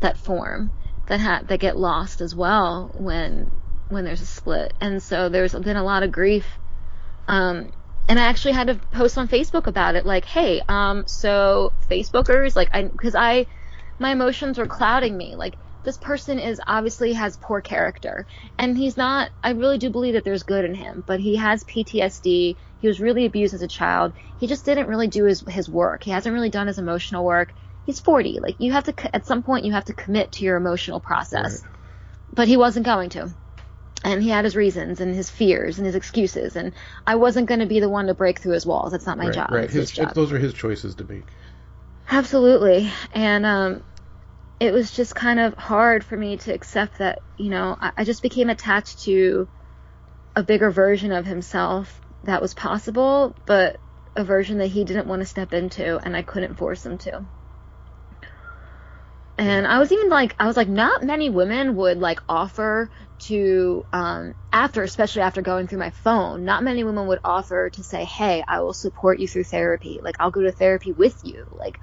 that 0.00 0.16
form 0.16 0.70
that 1.06 1.20
ha- 1.20 1.42
that 1.48 1.60
get 1.60 1.76
lost 1.76 2.20
as 2.20 2.34
well 2.34 2.90
when 2.94 3.50
when 3.88 4.04
there's 4.04 4.20
a 4.22 4.26
split. 4.26 4.72
And 4.80 5.02
so 5.02 5.28
there's 5.28 5.52
been 5.52 5.76
a 5.76 5.82
lot 5.82 6.02
of 6.04 6.12
grief. 6.12 6.46
Um, 7.26 7.70
and 8.08 8.18
I 8.18 8.24
actually 8.24 8.52
had 8.54 8.68
to 8.68 8.74
post 8.76 9.18
on 9.18 9.26
Facebook 9.28 9.66
about 9.66 9.94
it, 9.96 10.06
like, 10.06 10.24
hey, 10.24 10.62
um, 10.68 11.04
so 11.06 11.72
Facebookers, 11.90 12.54
like, 12.56 12.68
I, 12.72 12.82
because 12.84 13.14
I, 13.16 13.46
my 13.98 14.12
emotions 14.12 14.58
were 14.58 14.66
clouding 14.66 15.16
me, 15.16 15.34
like, 15.36 15.56
this 15.82 15.96
person 15.96 16.38
is 16.38 16.60
obviously 16.66 17.12
has 17.14 17.36
poor 17.36 17.60
character, 17.60 18.26
and 18.58 18.76
he's 18.76 18.96
not. 18.96 19.30
I 19.42 19.50
really 19.52 19.78
do 19.78 19.90
believe 19.90 20.14
that 20.14 20.24
there's 20.24 20.42
good 20.42 20.64
in 20.64 20.74
him, 20.74 21.02
but 21.06 21.20
he 21.20 21.36
has 21.36 21.64
PTSD. 21.64 22.56
He 22.80 22.88
was 22.88 23.00
really 23.00 23.26
abused 23.26 23.54
as 23.54 23.62
a 23.62 23.68
child. 23.68 24.12
He 24.38 24.46
just 24.46 24.64
didn't 24.64 24.88
really 24.88 25.08
do 25.08 25.24
his 25.24 25.44
his 25.48 25.68
work. 25.68 26.02
He 26.02 26.10
hasn't 26.10 26.34
really 26.34 26.50
done 26.50 26.66
his 26.66 26.78
emotional 26.78 27.24
work. 27.24 27.52
He's 27.84 28.00
40. 28.00 28.40
Like 28.40 28.56
you 28.58 28.72
have 28.72 28.84
to 28.84 29.14
at 29.16 29.26
some 29.26 29.42
point 29.42 29.64
you 29.64 29.72
have 29.72 29.86
to 29.86 29.94
commit 29.94 30.32
to 30.32 30.44
your 30.44 30.56
emotional 30.56 31.00
process. 31.00 31.62
Right. 31.62 31.72
But 32.32 32.48
he 32.48 32.56
wasn't 32.56 32.86
going 32.86 33.10
to 33.10 33.34
and 34.02 34.22
he 34.22 34.30
had 34.30 34.44
his 34.44 34.56
reasons 34.56 35.00
and 35.00 35.14
his 35.14 35.30
fears 35.30 35.78
and 35.78 35.86
his 35.86 35.94
excuses 35.94 36.56
and 36.56 36.72
i 37.06 37.14
wasn't 37.14 37.46
going 37.46 37.60
to 37.60 37.66
be 37.66 37.80
the 37.80 37.88
one 37.88 38.06
to 38.06 38.14
break 38.14 38.38
through 38.38 38.54
his 38.54 38.66
walls 38.66 38.92
that's 38.92 39.06
not 39.06 39.18
my 39.18 39.26
right, 39.26 39.34
job 39.34 39.50
right. 39.50 39.70
His, 39.70 39.90
his 39.90 39.92
job 39.92 40.14
those 40.14 40.32
are 40.32 40.38
his 40.38 40.54
choices 40.54 40.94
to 40.96 41.04
make. 41.04 41.24
absolutely 42.08 42.90
and 43.12 43.44
um 43.46 43.82
it 44.58 44.72
was 44.72 44.90
just 44.90 45.14
kind 45.14 45.40
of 45.40 45.54
hard 45.54 46.04
for 46.04 46.16
me 46.16 46.36
to 46.38 46.52
accept 46.52 46.98
that 46.98 47.20
you 47.36 47.50
know 47.50 47.76
I, 47.80 47.92
I 47.98 48.04
just 48.04 48.22
became 48.22 48.50
attached 48.50 49.02
to 49.04 49.48
a 50.36 50.42
bigger 50.42 50.70
version 50.70 51.12
of 51.12 51.26
himself 51.26 51.99
that 52.24 52.42
was 52.42 52.54
possible 52.54 53.34
but 53.46 53.80
a 54.16 54.24
version 54.24 54.58
that 54.58 54.68
he 54.68 54.84
didn't 54.84 55.06
want 55.06 55.20
to 55.20 55.26
step 55.26 55.52
into 55.52 55.98
and 55.98 56.16
i 56.16 56.22
couldn't 56.22 56.56
force 56.56 56.84
him 56.84 56.98
to 56.98 57.24
and 59.40 59.66
I 59.66 59.78
was 59.78 59.90
even 59.90 60.10
like, 60.10 60.36
I 60.38 60.46
was 60.46 60.56
like, 60.58 60.68
not 60.68 61.02
many 61.02 61.30
women 61.30 61.74
would 61.76 61.96
like 61.96 62.20
offer 62.28 62.90
to, 63.20 63.86
um, 63.90 64.34
after, 64.52 64.82
especially 64.82 65.22
after 65.22 65.40
going 65.40 65.66
through 65.66 65.78
my 65.78 65.88
phone, 65.88 66.44
not 66.44 66.62
many 66.62 66.84
women 66.84 67.06
would 67.06 67.20
offer 67.24 67.70
to 67.70 67.82
say, 67.82 68.04
hey, 68.04 68.44
I 68.46 68.60
will 68.60 68.74
support 68.74 69.18
you 69.18 69.26
through 69.26 69.44
therapy. 69.44 70.00
Like, 70.02 70.16
I'll 70.20 70.30
go 70.30 70.42
to 70.42 70.52
therapy 70.52 70.92
with 70.92 71.24
you. 71.24 71.46
Like, 71.50 71.80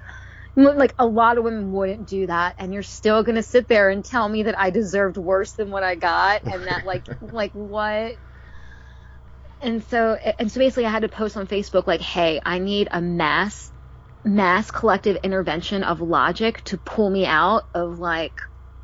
like 0.54 0.94
a 1.00 1.06
lot 1.06 1.36
of 1.36 1.42
women 1.42 1.72
wouldn't 1.72 2.06
do 2.06 2.28
that, 2.28 2.54
and 2.58 2.72
you're 2.72 2.84
still 2.84 3.24
gonna 3.24 3.42
sit 3.42 3.66
there 3.66 3.90
and 3.90 4.04
tell 4.04 4.28
me 4.28 4.44
that 4.44 4.58
I 4.58 4.70
deserved 4.70 5.16
worse 5.16 5.52
than 5.52 5.72
what 5.72 5.82
I 5.82 5.96
got, 5.96 6.42
and 6.46 6.64
that 6.66 6.84
like, 6.86 7.06
like 7.20 7.52
what? 7.54 8.12
And 9.60 9.82
so, 9.84 10.14
and 10.14 10.50
so 10.50 10.60
basically, 10.60 10.86
I 10.86 10.90
had 10.90 11.02
to 11.02 11.08
post 11.08 11.36
on 11.36 11.46
Facebook 11.46 11.86
like, 11.86 12.00
hey, 12.00 12.40
I 12.44 12.58
need 12.58 12.88
a 12.90 13.00
mass 13.00 13.72
mass 14.24 14.70
collective 14.70 15.16
intervention 15.22 15.82
of 15.82 16.00
logic 16.00 16.62
to 16.64 16.76
pull 16.78 17.08
me 17.08 17.24
out 17.24 17.64
of 17.74 17.98
like 17.98 18.40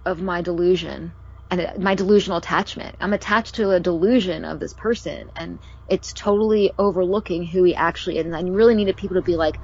of 0.07 0.23
my 0.23 0.43
delusion 0.43 1.15
and 1.51 1.83
my 1.83 1.95
delusional 1.95 2.39
attachment. 2.39 2.97
I'm 3.01 3.13
attached 3.13 3.57
to 3.57 3.71
a 3.71 3.81
delusion 3.81 4.45
of 4.45 4.61
this 4.61 4.73
person 4.73 5.31
and 5.37 5.61
it's 5.87 6.13
totally 6.13 6.73
overlooking 6.79 7.45
who 7.45 7.65
he 7.65 7.75
actually 7.75 8.19
is. 8.19 8.27
And 8.27 8.35
I 8.35 8.43
really 8.43 8.75
needed 8.75 8.97
people 8.97 9.17
to 9.17 9.23
be 9.23 9.37
like, 9.37 9.61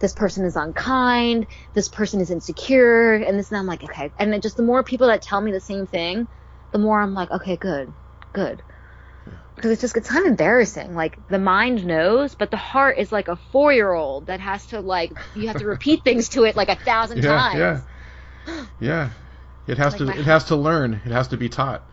this 0.00 0.12
person 0.12 0.44
is 0.44 0.56
unkind, 0.56 1.46
this 1.74 1.88
person 1.88 2.20
is 2.20 2.30
insecure, 2.30 3.14
and 3.14 3.38
this 3.38 3.50
and 3.50 3.58
I'm 3.58 3.66
like, 3.66 3.84
okay. 3.84 4.12
And 4.18 4.42
just 4.42 4.56
the 4.56 4.62
more 4.64 4.82
people 4.82 5.06
that 5.06 5.22
tell 5.22 5.40
me 5.40 5.52
the 5.52 5.60
same 5.60 5.86
thing, 5.86 6.28
the 6.72 6.78
more 6.78 7.00
I'm 7.00 7.14
like, 7.14 7.30
okay, 7.30 7.56
good, 7.56 7.94
good. 8.32 8.62
Because 9.62 9.70
it's 9.74 9.80
just 9.80 9.96
it's 9.96 10.08
kind 10.10 10.24
of 10.26 10.30
embarrassing. 10.30 10.96
Like 10.96 11.28
the 11.28 11.38
mind 11.38 11.86
knows, 11.86 12.34
but 12.34 12.50
the 12.50 12.56
heart 12.56 12.98
is 12.98 13.12
like 13.12 13.28
a 13.28 13.36
four 13.36 13.72
year 13.72 13.92
old 13.92 14.26
that 14.26 14.40
has 14.40 14.66
to 14.66 14.80
like 14.80 15.12
you 15.36 15.46
have 15.46 15.58
to 15.58 15.66
repeat 15.66 16.02
things 16.04 16.30
to 16.30 16.42
it 16.42 16.56
like 16.56 16.68
a 16.68 16.74
thousand 16.74 17.22
Yeah, 17.22 17.30
times. 17.30 17.82
yeah, 18.48 18.64
yeah. 18.80 19.10
It 19.68 19.78
has 19.78 20.00
Like 20.00 20.14
to. 20.16 20.20
It 20.20 20.24
has 20.26 20.46
to 20.46 20.56
learn. 20.56 20.94
It 20.94 21.12
has 21.12 21.28
to 21.28 21.36
be 21.36 21.48
taught. 21.48 21.84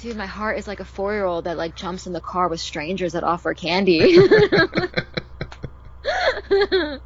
Dude, 0.00 0.16
my 0.16 0.24
heart 0.24 0.56
is 0.56 0.66
like 0.66 0.80
a 0.80 0.86
four 0.86 1.12
year 1.12 1.26
old 1.26 1.44
that 1.44 1.58
like 1.58 1.74
jumps 1.76 2.06
in 2.06 2.14
the 2.14 2.22
car 2.22 2.48
with 2.48 2.60
strangers 2.60 3.12
that 3.12 3.22
offer 3.22 3.52
candy. 3.52 4.16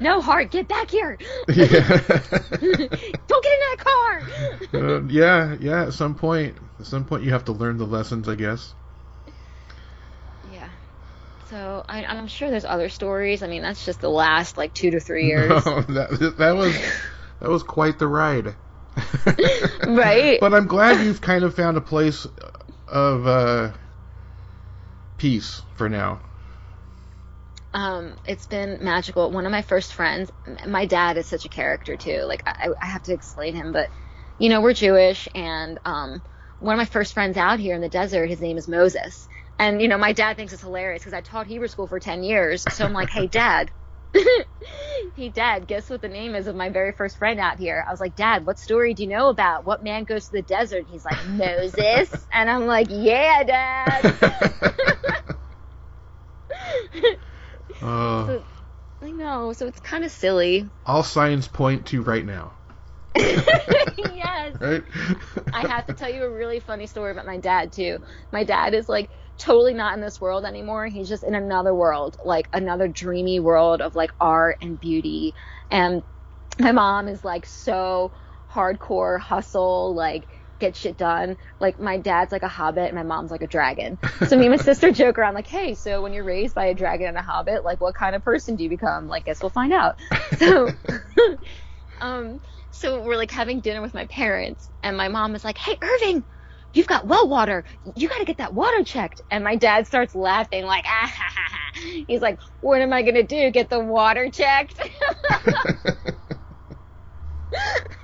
no 0.00 0.20
heart, 0.20 0.52
get 0.52 0.68
back 0.68 0.90
here. 0.92 1.18
yeah. 1.48 1.88
Don't 1.88 3.44
get 3.44 3.52
in 3.52 3.62
that 3.66 3.76
car. 3.78 4.22
Uh, 4.74 5.02
yeah, 5.08 5.56
yeah. 5.60 5.86
At 5.86 5.94
some 5.94 6.14
point, 6.14 6.56
at 6.78 6.86
some 6.86 7.04
point, 7.04 7.24
you 7.24 7.32
have 7.32 7.46
to 7.46 7.52
learn 7.52 7.78
the 7.78 7.86
lessons, 7.86 8.28
I 8.28 8.36
guess. 8.36 8.74
So 11.50 11.84
I, 11.88 12.04
I'm 12.04 12.26
sure 12.28 12.50
there's 12.50 12.64
other 12.64 12.88
stories. 12.88 13.42
I 13.42 13.46
mean, 13.48 13.62
that's 13.62 13.84
just 13.84 14.00
the 14.00 14.10
last 14.10 14.56
like 14.56 14.74
two 14.74 14.90
to 14.92 15.00
three 15.00 15.26
years. 15.28 15.64
No, 15.66 15.80
that 15.88 16.34
that 16.38 16.56
was 16.56 16.74
that 17.40 17.48
was 17.48 17.62
quite 17.62 17.98
the 17.98 18.08
ride. 18.08 18.56
Right. 19.86 20.40
But 20.40 20.54
I'm 20.54 20.66
glad 20.66 21.00
you've 21.00 21.20
kind 21.20 21.44
of 21.44 21.54
found 21.54 21.76
a 21.76 21.80
place 21.80 22.26
of 22.86 23.26
uh, 23.26 23.72
peace 25.16 25.62
for 25.76 25.88
now. 25.88 26.20
um, 27.74 28.16
it's 28.24 28.46
been 28.46 28.78
magical. 28.82 29.30
One 29.30 29.46
of 29.46 29.52
my 29.52 29.62
first 29.62 29.92
friends, 29.94 30.30
my 30.66 30.86
dad 30.86 31.16
is 31.16 31.26
such 31.28 31.44
a 31.44 31.48
character 31.48 31.96
too. 31.96 32.22
Like 32.24 32.42
I, 32.46 32.68
I 32.80 32.86
have 32.86 33.02
to 33.04 33.12
explain 33.12 33.54
him, 33.54 33.72
but 33.72 33.90
you 34.38 34.48
know 34.48 34.60
we're 34.60 34.74
Jewish, 34.74 35.28
and 35.34 35.78
um, 35.84 36.22
one 36.58 36.74
of 36.74 36.78
my 36.78 36.86
first 36.86 37.14
friends 37.14 37.36
out 37.36 37.60
here 37.60 37.74
in 37.74 37.80
the 37.80 37.88
desert, 37.88 38.26
his 38.28 38.40
name 38.40 38.56
is 38.56 38.68
Moses, 38.68 39.28
and 39.58 39.80
you 39.82 39.88
know 39.88 39.98
my 39.98 40.12
dad 40.12 40.36
thinks 40.36 40.52
it's 40.52 40.62
hilarious 40.62 41.00
because 41.02 41.14
I 41.14 41.20
taught 41.20 41.46
Hebrew 41.46 41.68
school 41.68 41.86
for 41.86 42.00
ten 42.00 42.22
years. 42.22 42.64
So 42.72 42.84
I'm 42.84 42.92
like, 42.92 43.10
hey 43.10 43.26
dad, 43.32 43.70
hey 45.14 45.28
dad, 45.30 45.66
guess 45.66 45.88
what 45.90 46.00
the 46.02 46.08
name 46.08 46.34
is 46.34 46.46
of 46.46 46.56
my 46.56 46.70
very 46.70 46.92
first 46.92 47.18
friend 47.18 47.38
out 47.40 47.58
here? 47.58 47.84
I 47.86 47.90
was 47.90 48.00
like, 48.00 48.14
dad, 48.14 48.46
what 48.46 48.58
story 48.58 48.94
do 48.94 49.02
you 49.02 49.08
know 49.08 49.28
about? 49.28 49.64
What 49.66 49.82
man 49.82 50.04
goes 50.04 50.26
to 50.26 50.32
the 50.32 50.42
desert? 50.42 50.86
He's 50.88 51.04
like 51.04 51.26
Moses, 51.26 52.26
and 52.32 52.48
I'm 52.50 52.66
like, 52.66 52.88
yeah, 52.90 53.42
dad. 53.44 54.14
Uh, 57.80 58.26
So- 58.26 58.44
I 59.00 59.12
know, 59.12 59.52
so 59.52 59.66
it's 59.68 59.78
kind 59.78 60.02
of 60.04 60.10
silly. 60.10 60.68
all 60.84 61.04
signs 61.04 61.46
point 61.46 61.86
to 61.86 62.02
right 62.02 62.24
now, 62.26 62.52
yes. 63.16 64.56
right? 64.60 64.82
I 65.52 65.68
have 65.68 65.86
to 65.86 65.94
tell 65.94 66.10
you 66.12 66.24
a 66.24 66.30
really 66.30 66.58
funny 66.58 66.88
story 66.88 67.12
about 67.12 67.24
my 67.24 67.38
dad 67.38 67.72
too. 67.72 67.98
My 68.32 68.42
dad 68.42 68.74
is 68.74 68.88
like 68.88 69.10
totally 69.38 69.74
not 69.74 69.94
in 69.94 70.00
this 70.00 70.20
world 70.20 70.44
anymore. 70.44 70.86
He's 70.86 71.08
just 71.08 71.22
in 71.24 71.34
another 71.34 71.74
world, 71.74 72.16
like 72.24 72.48
another 72.52 72.88
dreamy 72.88 73.40
world 73.40 73.80
of 73.80 73.94
like 73.94 74.10
art 74.20 74.58
and 74.60 74.78
beauty. 74.78 75.34
And 75.70 76.02
my 76.58 76.72
mom 76.72 77.08
is 77.08 77.24
like 77.24 77.46
so 77.46 78.12
hardcore 78.52 79.20
hustle, 79.20 79.94
like 79.94 80.28
get 80.58 80.76
shit 80.76 80.96
done. 80.96 81.36
Like 81.60 81.78
my 81.78 81.98
dad's 81.98 82.32
like 82.32 82.42
a 82.42 82.48
hobbit 82.48 82.86
and 82.86 82.94
my 82.94 83.04
mom's 83.04 83.30
like 83.30 83.42
a 83.42 83.46
dragon. 83.46 83.98
So 84.26 84.36
me 84.36 84.46
and 84.46 84.56
my 84.56 84.62
sister 84.62 84.90
joke 84.90 85.18
around 85.18 85.34
like, 85.34 85.46
hey, 85.46 85.74
so 85.74 86.02
when 86.02 86.12
you're 86.12 86.24
raised 86.24 86.54
by 86.54 86.66
a 86.66 86.74
dragon 86.74 87.06
and 87.06 87.16
a 87.16 87.22
hobbit, 87.22 87.64
like 87.64 87.80
what 87.80 87.94
kind 87.94 88.16
of 88.16 88.24
person 88.24 88.56
do 88.56 88.64
you 88.64 88.70
become? 88.70 89.06
Like 89.08 89.24
guess 89.24 89.40
we'll 89.40 89.50
find 89.50 89.72
out. 89.72 89.98
So 90.38 90.68
um 92.00 92.40
so 92.70 93.02
we're 93.02 93.16
like 93.16 93.30
having 93.30 93.60
dinner 93.60 93.80
with 93.80 93.94
my 93.94 94.06
parents 94.06 94.70
and 94.82 94.96
my 94.96 95.08
mom 95.08 95.34
is 95.34 95.44
like, 95.44 95.58
Hey 95.58 95.76
Irving, 95.80 96.24
you've 96.78 96.86
got 96.86 97.06
well 97.06 97.28
water. 97.28 97.64
You 97.96 98.08
gotta 98.08 98.24
get 98.24 98.38
that 98.38 98.54
water 98.54 98.84
checked. 98.84 99.20
And 99.30 99.42
my 99.42 99.56
dad 99.56 99.88
starts 99.88 100.14
laughing 100.14 100.64
like 100.64 100.84
ah 100.86 101.12
ha 101.12 101.32
ha 101.34 101.48
ha. 101.50 101.72
He's 102.06 102.22
like, 102.22 102.38
What 102.60 102.80
am 102.80 102.92
I 102.92 103.02
gonna 103.02 103.24
do? 103.24 103.50
Get 103.50 103.68
the 103.68 103.80
water 103.80 104.30
checked? 104.30 104.78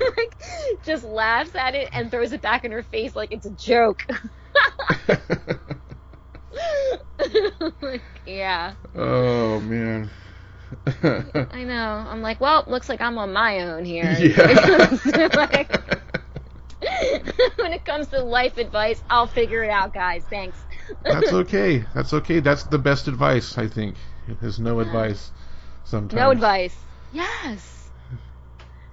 like 0.00 0.34
just 0.84 1.04
laughs 1.04 1.54
at 1.54 1.76
it 1.76 1.88
and 1.92 2.10
throws 2.10 2.32
it 2.32 2.42
back 2.42 2.64
in 2.64 2.72
her 2.72 2.82
face 2.82 3.14
like 3.14 3.30
it's 3.30 3.46
a 3.46 3.50
joke. 3.50 4.04
like, 7.80 8.02
yeah, 8.26 8.72
oh 8.96 9.60
man. 9.60 10.10
I 10.86 11.64
know. 11.64 12.04
I'm 12.08 12.22
like, 12.22 12.40
well, 12.40 12.64
looks 12.66 12.88
like 12.88 13.00
I'm 13.00 13.18
on 13.18 13.32
my 13.32 13.60
own 13.60 13.84
here. 13.84 14.16
Yeah. 14.20 15.28
Like, 15.34 15.70
when 17.56 17.72
it 17.72 17.84
comes 17.84 18.08
to 18.08 18.22
life 18.22 18.58
advice, 18.58 19.02
I'll 19.10 19.26
figure 19.26 19.64
it 19.64 19.70
out, 19.70 19.92
guys. 19.92 20.24
Thanks. 20.28 20.58
That's 21.02 21.32
okay. 21.44 21.84
That's 21.94 22.12
okay. 22.12 22.40
That's 22.40 22.64
the 22.64 22.78
best 22.78 23.08
advice, 23.08 23.58
I 23.58 23.66
think. 23.68 23.96
There's 24.40 24.58
no 24.58 24.80
advice 24.80 25.30
sometimes. 25.84 26.18
No 26.18 26.30
advice. 26.30 26.76
Yes. 27.12 27.90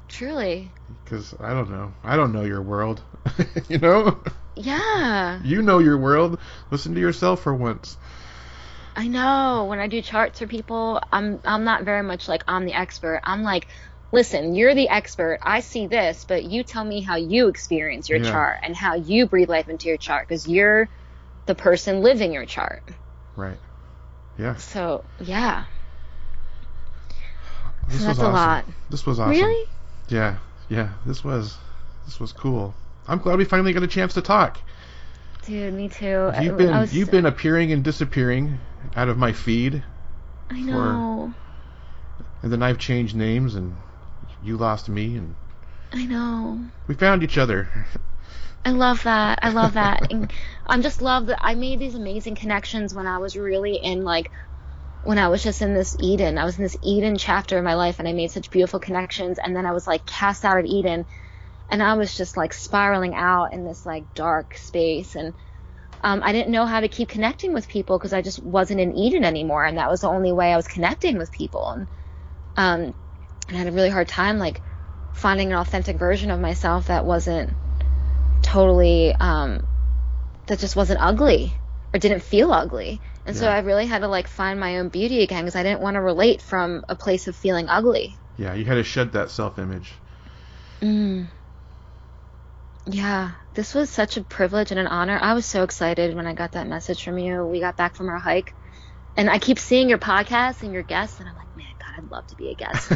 Truly. 0.07 0.69
Because 1.03 1.33
I 1.39 1.53
don't 1.53 1.69
know. 1.69 1.93
I 2.03 2.15
don't 2.15 2.33
know 2.33 2.43
your 2.43 2.61
world. 2.61 3.01
you 3.69 3.77
know? 3.77 4.21
Yeah. 4.55 5.41
You 5.43 5.61
know 5.61 5.79
your 5.79 5.97
world. 5.97 6.39
Listen 6.69 6.93
to 6.95 6.99
yourself 6.99 7.41
for 7.41 7.53
once. 7.53 7.97
I 8.95 9.07
know. 9.07 9.65
When 9.69 9.79
I 9.79 9.87
do 9.87 10.01
charts 10.01 10.39
for 10.39 10.47
people, 10.47 11.01
I'm 11.11 11.39
I'm 11.45 11.63
not 11.63 11.83
very 11.83 12.03
much 12.03 12.27
like 12.27 12.43
I'm 12.47 12.65
the 12.65 12.73
expert. 12.73 13.21
I'm 13.23 13.43
like, 13.43 13.67
listen, 14.11 14.55
you're 14.55 14.75
the 14.75 14.89
expert. 14.89 15.39
I 15.41 15.59
see 15.61 15.87
this, 15.87 16.25
but 16.25 16.43
you 16.43 16.63
tell 16.63 16.83
me 16.83 17.01
how 17.01 17.15
you 17.15 17.47
experience 17.47 18.09
your 18.09 18.19
Yeah. 18.19 18.29
chart 18.31 18.57
and 18.63 18.75
how 18.75 18.95
you 18.95 19.25
breathe 19.27 19.49
life 19.49 19.69
into 19.69 19.87
your 19.87 19.97
chart 19.97 20.27
because 20.27 20.47
you're 20.47 20.89
the 21.45 21.55
person 21.55 22.01
living 22.01 22.31
your 22.33 22.45
chart. 22.45 22.83
Right. 23.35 23.57
Yeah. 24.37 24.55
So 24.55 25.03
yeah. 25.19 25.65
This 27.89 28.01
So 28.01 28.07
was 28.09 28.17
that's 28.17 28.27
a 28.29 28.31
lot. 28.31 28.65
This 28.89 29.05
was 29.05 29.19
awesome. 29.19 29.31
Really? 29.31 29.67
Yeah. 30.09 30.37
Yeah. 30.69 30.89
This 31.05 31.23
was 31.23 31.57
this 32.05 32.19
was 32.19 32.31
cool. 32.31 32.73
I'm 33.07 33.17
glad 33.19 33.37
we 33.37 33.45
finally 33.45 33.73
got 33.73 33.83
a 33.83 33.87
chance 33.87 34.13
to 34.13 34.21
talk. 34.21 34.59
Dude, 35.45 35.73
me 35.73 35.89
too. 35.89 36.31
You've 36.39 36.57
been 36.57 36.71
was- 36.71 36.93
you've 36.93 37.11
been 37.11 37.25
appearing 37.25 37.71
and 37.71 37.83
disappearing 37.83 38.59
out 38.95 39.09
of 39.09 39.17
my 39.17 39.31
feed, 39.33 39.83
I 40.49 40.59
know. 40.61 41.33
and 42.43 42.51
then 42.51 42.61
I've 42.61 42.77
changed 42.77 43.15
names, 43.15 43.55
and 43.55 43.75
you 44.41 44.57
lost 44.57 44.89
me, 44.89 45.15
and 45.15 45.35
I 45.91 46.05
know. 46.05 46.65
we 46.87 46.95
found 46.95 47.23
each 47.23 47.37
other. 47.37 47.69
I 48.63 48.71
love 48.71 49.03
that. 49.03 49.39
I 49.41 49.49
love 49.49 49.73
that. 49.73 50.11
and 50.11 50.31
I 50.67 50.79
just 50.79 51.01
love 51.01 51.27
that 51.27 51.39
I 51.41 51.55
made 51.55 51.79
these 51.79 51.95
amazing 51.95 52.35
connections 52.35 52.93
when 52.93 53.07
I 53.07 53.17
was 53.17 53.35
really 53.35 53.75
in 53.75 54.03
like 54.03 54.31
when 55.01 55.17
I 55.17 55.29
was 55.29 55.41
just 55.41 55.61
in 55.61 55.73
this 55.73 55.95
Eden. 55.99 56.37
I 56.37 56.45
was 56.45 56.57
in 56.57 56.63
this 56.63 56.77
Eden 56.83 57.17
chapter 57.17 57.57
of 57.57 57.63
my 57.63 57.73
life 57.73 57.99
and 57.99 58.07
I 58.07 58.13
made 58.13 58.31
such 58.31 58.51
beautiful 58.51 58.79
connections 58.79 59.39
and 59.43 59.55
then 59.55 59.65
I 59.65 59.71
was 59.71 59.87
like 59.87 60.05
cast 60.05 60.45
out 60.45 60.59
of 60.59 60.65
Eden 60.65 61.05
and 61.69 61.81
I 61.81 61.95
was 61.95 62.15
just 62.15 62.37
like 62.37 62.53
spiraling 62.53 63.15
out 63.15 63.53
in 63.53 63.65
this 63.65 63.85
like 63.85 64.13
dark 64.13 64.55
space 64.57 65.15
and 65.15 65.33
um, 66.03 66.21
I 66.23 66.31
didn't 66.31 66.51
know 66.51 66.65
how 66.65 66.79
to 66.79 66.87
keep 66.87 67.09
connecting 67.09 67.53
with 67.53 67.67
people 67.67 67.97
because 67.97 68.13
I 68.13 68.21
just 68.21 68.41
wasn't 68.43 68.79
in 68.79 68.95
Eden 68.95 69.23
anymore 69.23 69.65
and 69.65 69.77
that 69.77 69.89
was 69.89 70.01
the 70.01 70.09
only 70.09 70.31
way 70.31 70.53
I 70.53 70.55
was 70.55 70.67
connecting 70.67 71.17
with 71.17 71.31
people 71.31 71.69
and 71.71 71.87
um 72.57 72.93
and 73.47 73.57
I 73.57 73.59
had 73.59 73.67
a 73.67 73.71
really 73.71 73.89
hard 73.89 74.07
time 74.07 74.37
like 74.39 74.61
finding 75.13 75.51
an 75.51 75.57
authentic 75.57 75.97
version 75.97 76.31
of 76.31 76.39
myself 76.39 76.87
that 76.87 77.05
wasn't 77.05 77.51
totally 78.41 79.13
um 79.13 79.65
that 80.47 80.59
just 80.59 80.75
wasn't 80.75 81.01
ugly 81.01 81.53
or 81.93 81.99
didn't 81.99 82.23
feel 82.23 82.51
ugly. 82.51 83.01
And 83.25 83.35
so 83.35 83.47
i 83.47 83.59
really 83.59 83.85
had 83.85 83.99
to 83.99 84.07
like 84.07 84.27
find 84.27 84.59
my 84.59 84.79
own 84.79 84.89
beauty 84.89 85.21
again 85.21 85.43
because 85.43 85.55
i 85.55 85.63
didn't 85.63 85.81
want 85.81 85.95
to 85.95 86.01
relate 86.01 86.41
from 86.41 86.83
a 86.89 86.95
place 86.95 87.27
of 87.27 87.35
feeling 87.35 87.69
ugly. 87.69 88.17
Yeah, 88.37 88.53
you 88.55 88.65
had 88.65 88.75
to 88.75 88.83
shed 88.83 89.13
that 89.13 89.29
self-image. 89.29 89.93
mm. 90.81 91.27
yeah 92.87 93.31
this 93.53 93.73
was 93.75 93.89
such 93.89 94.17
a 94.17 94.23
privilege 94.23 94.71
and 94.71 94.79
an 94.79 94.87
honor. 94.87 95.19
I 95.21 95.33
was 95.33 95.45
so 95.45 95.63
excited 95.63 96.15
when 96.15 96.25
i 96.25 96.33
got 96.33 96.53
that 96.53 96.67
message 96.67 97.03
from 97.03 97.17
you. 97.19 97.45
We 97.45 97.59
got 97.59 97.77
back 97.77 97.95
from 97.95 98.09
our 98.09 98.19
hike 98.19 98.55
and 99.15 99.29
i 99.29 99.39
keep 99.39 99.59
seeing 99.59 99.89
your 99.89 99.99
podcast 99.99 100.63
and 100.63 100.73
your 100.73 100.83
guests 100.83 101.19
and 101.19 101.29
i'm 101.29 101.35
like 101.35 101.50
i'd 102.01 102.11
love 102.11 102.25
to 102.27 102.35
be 102.35 102.49
a 102.49 102.55
guest 102.55 102.91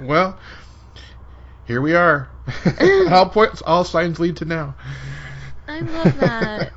well, 0.02 0.38
here 1.64 1.80
we 1.80 1.94
are. 1.94 2.28
all 3.10 3.28
points, 3.28 3.62
all 3.62 3.84
signs 3.84 4.18
lead 4.18 4.36
to 4.36 4.44
now. 4.44 4.74
i 5.68 5.80
love 5.80 6.18
that 6.18 6.72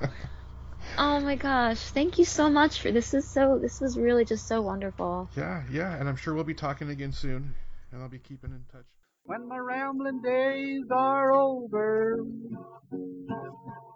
oh 0.97 1.19
my 1.19 1.35
gosh 1.35 1.79
thank 1.79 2.19
you 2.19 2.25
so 2.25 2.49
much 2.49 2.81
for 2.81 2.91
this 2.91 3.13
is 3.13 3.27
so 3.27 3.57
this 3.61 3.81
was 3.81 3.97
really 3.97 4.23
just 4.23 4.47
so 4.47 4.61
wonderful 4.61 5.29
yeah, 5.35 5.63
yeah, 5.71 5.95
and 5.95 6.07
I'm 6.07 6.15
sure 6.15 6.33
we'll 6.35 6.43
be 6.43 6.53
talking 6.53 6.89
again 6.89 7.11
soon, 7.11 7.55
and 7.91 8.01
I'll 8.01 8.09
be 8.09 8.19
keeping 8.19 8.51
in 8.51 8.63
touch. 8.71 8.85
When 9.23 9.47
my 9.47 9.57
rambling 9.57 10.21
days 10.21 10.83
are 10.91 11.33
over 11.33 12.19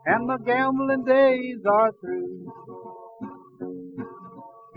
and 0.06 0.26
my 0.28 0.38
gambling 0.46 1.04
days 1.06 1.58
are 1.70 1.92
through. 2.02 2.52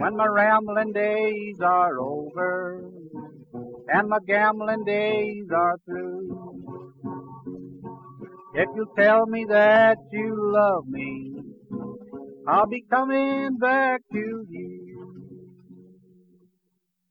When 0.01 0.17
my 0.17 0.25
rambling 0.25 0.93
days 0.95 1.61
are 1.63 2.01
over 2.01 2.91
and 3.93 4.09
my 4.09 4.19
gambling 4.27 4.85
days 4.85 5.45
are 5.55 5.77
through. 5.85 6.95
If 8.55 8.69
you'll 8.75 8.95
tell 8.97 9.27
me 9.27 9.45
that 9.51 9.99
you 10.11 10.53
love 10.55 10.87
me, 10.89 11.43
I'll 12.49 12.67
be 12.67 12.83
coming 12.91 13.59
back 13.59 14.01
to 14.11 14.47
you. 14.49 14.90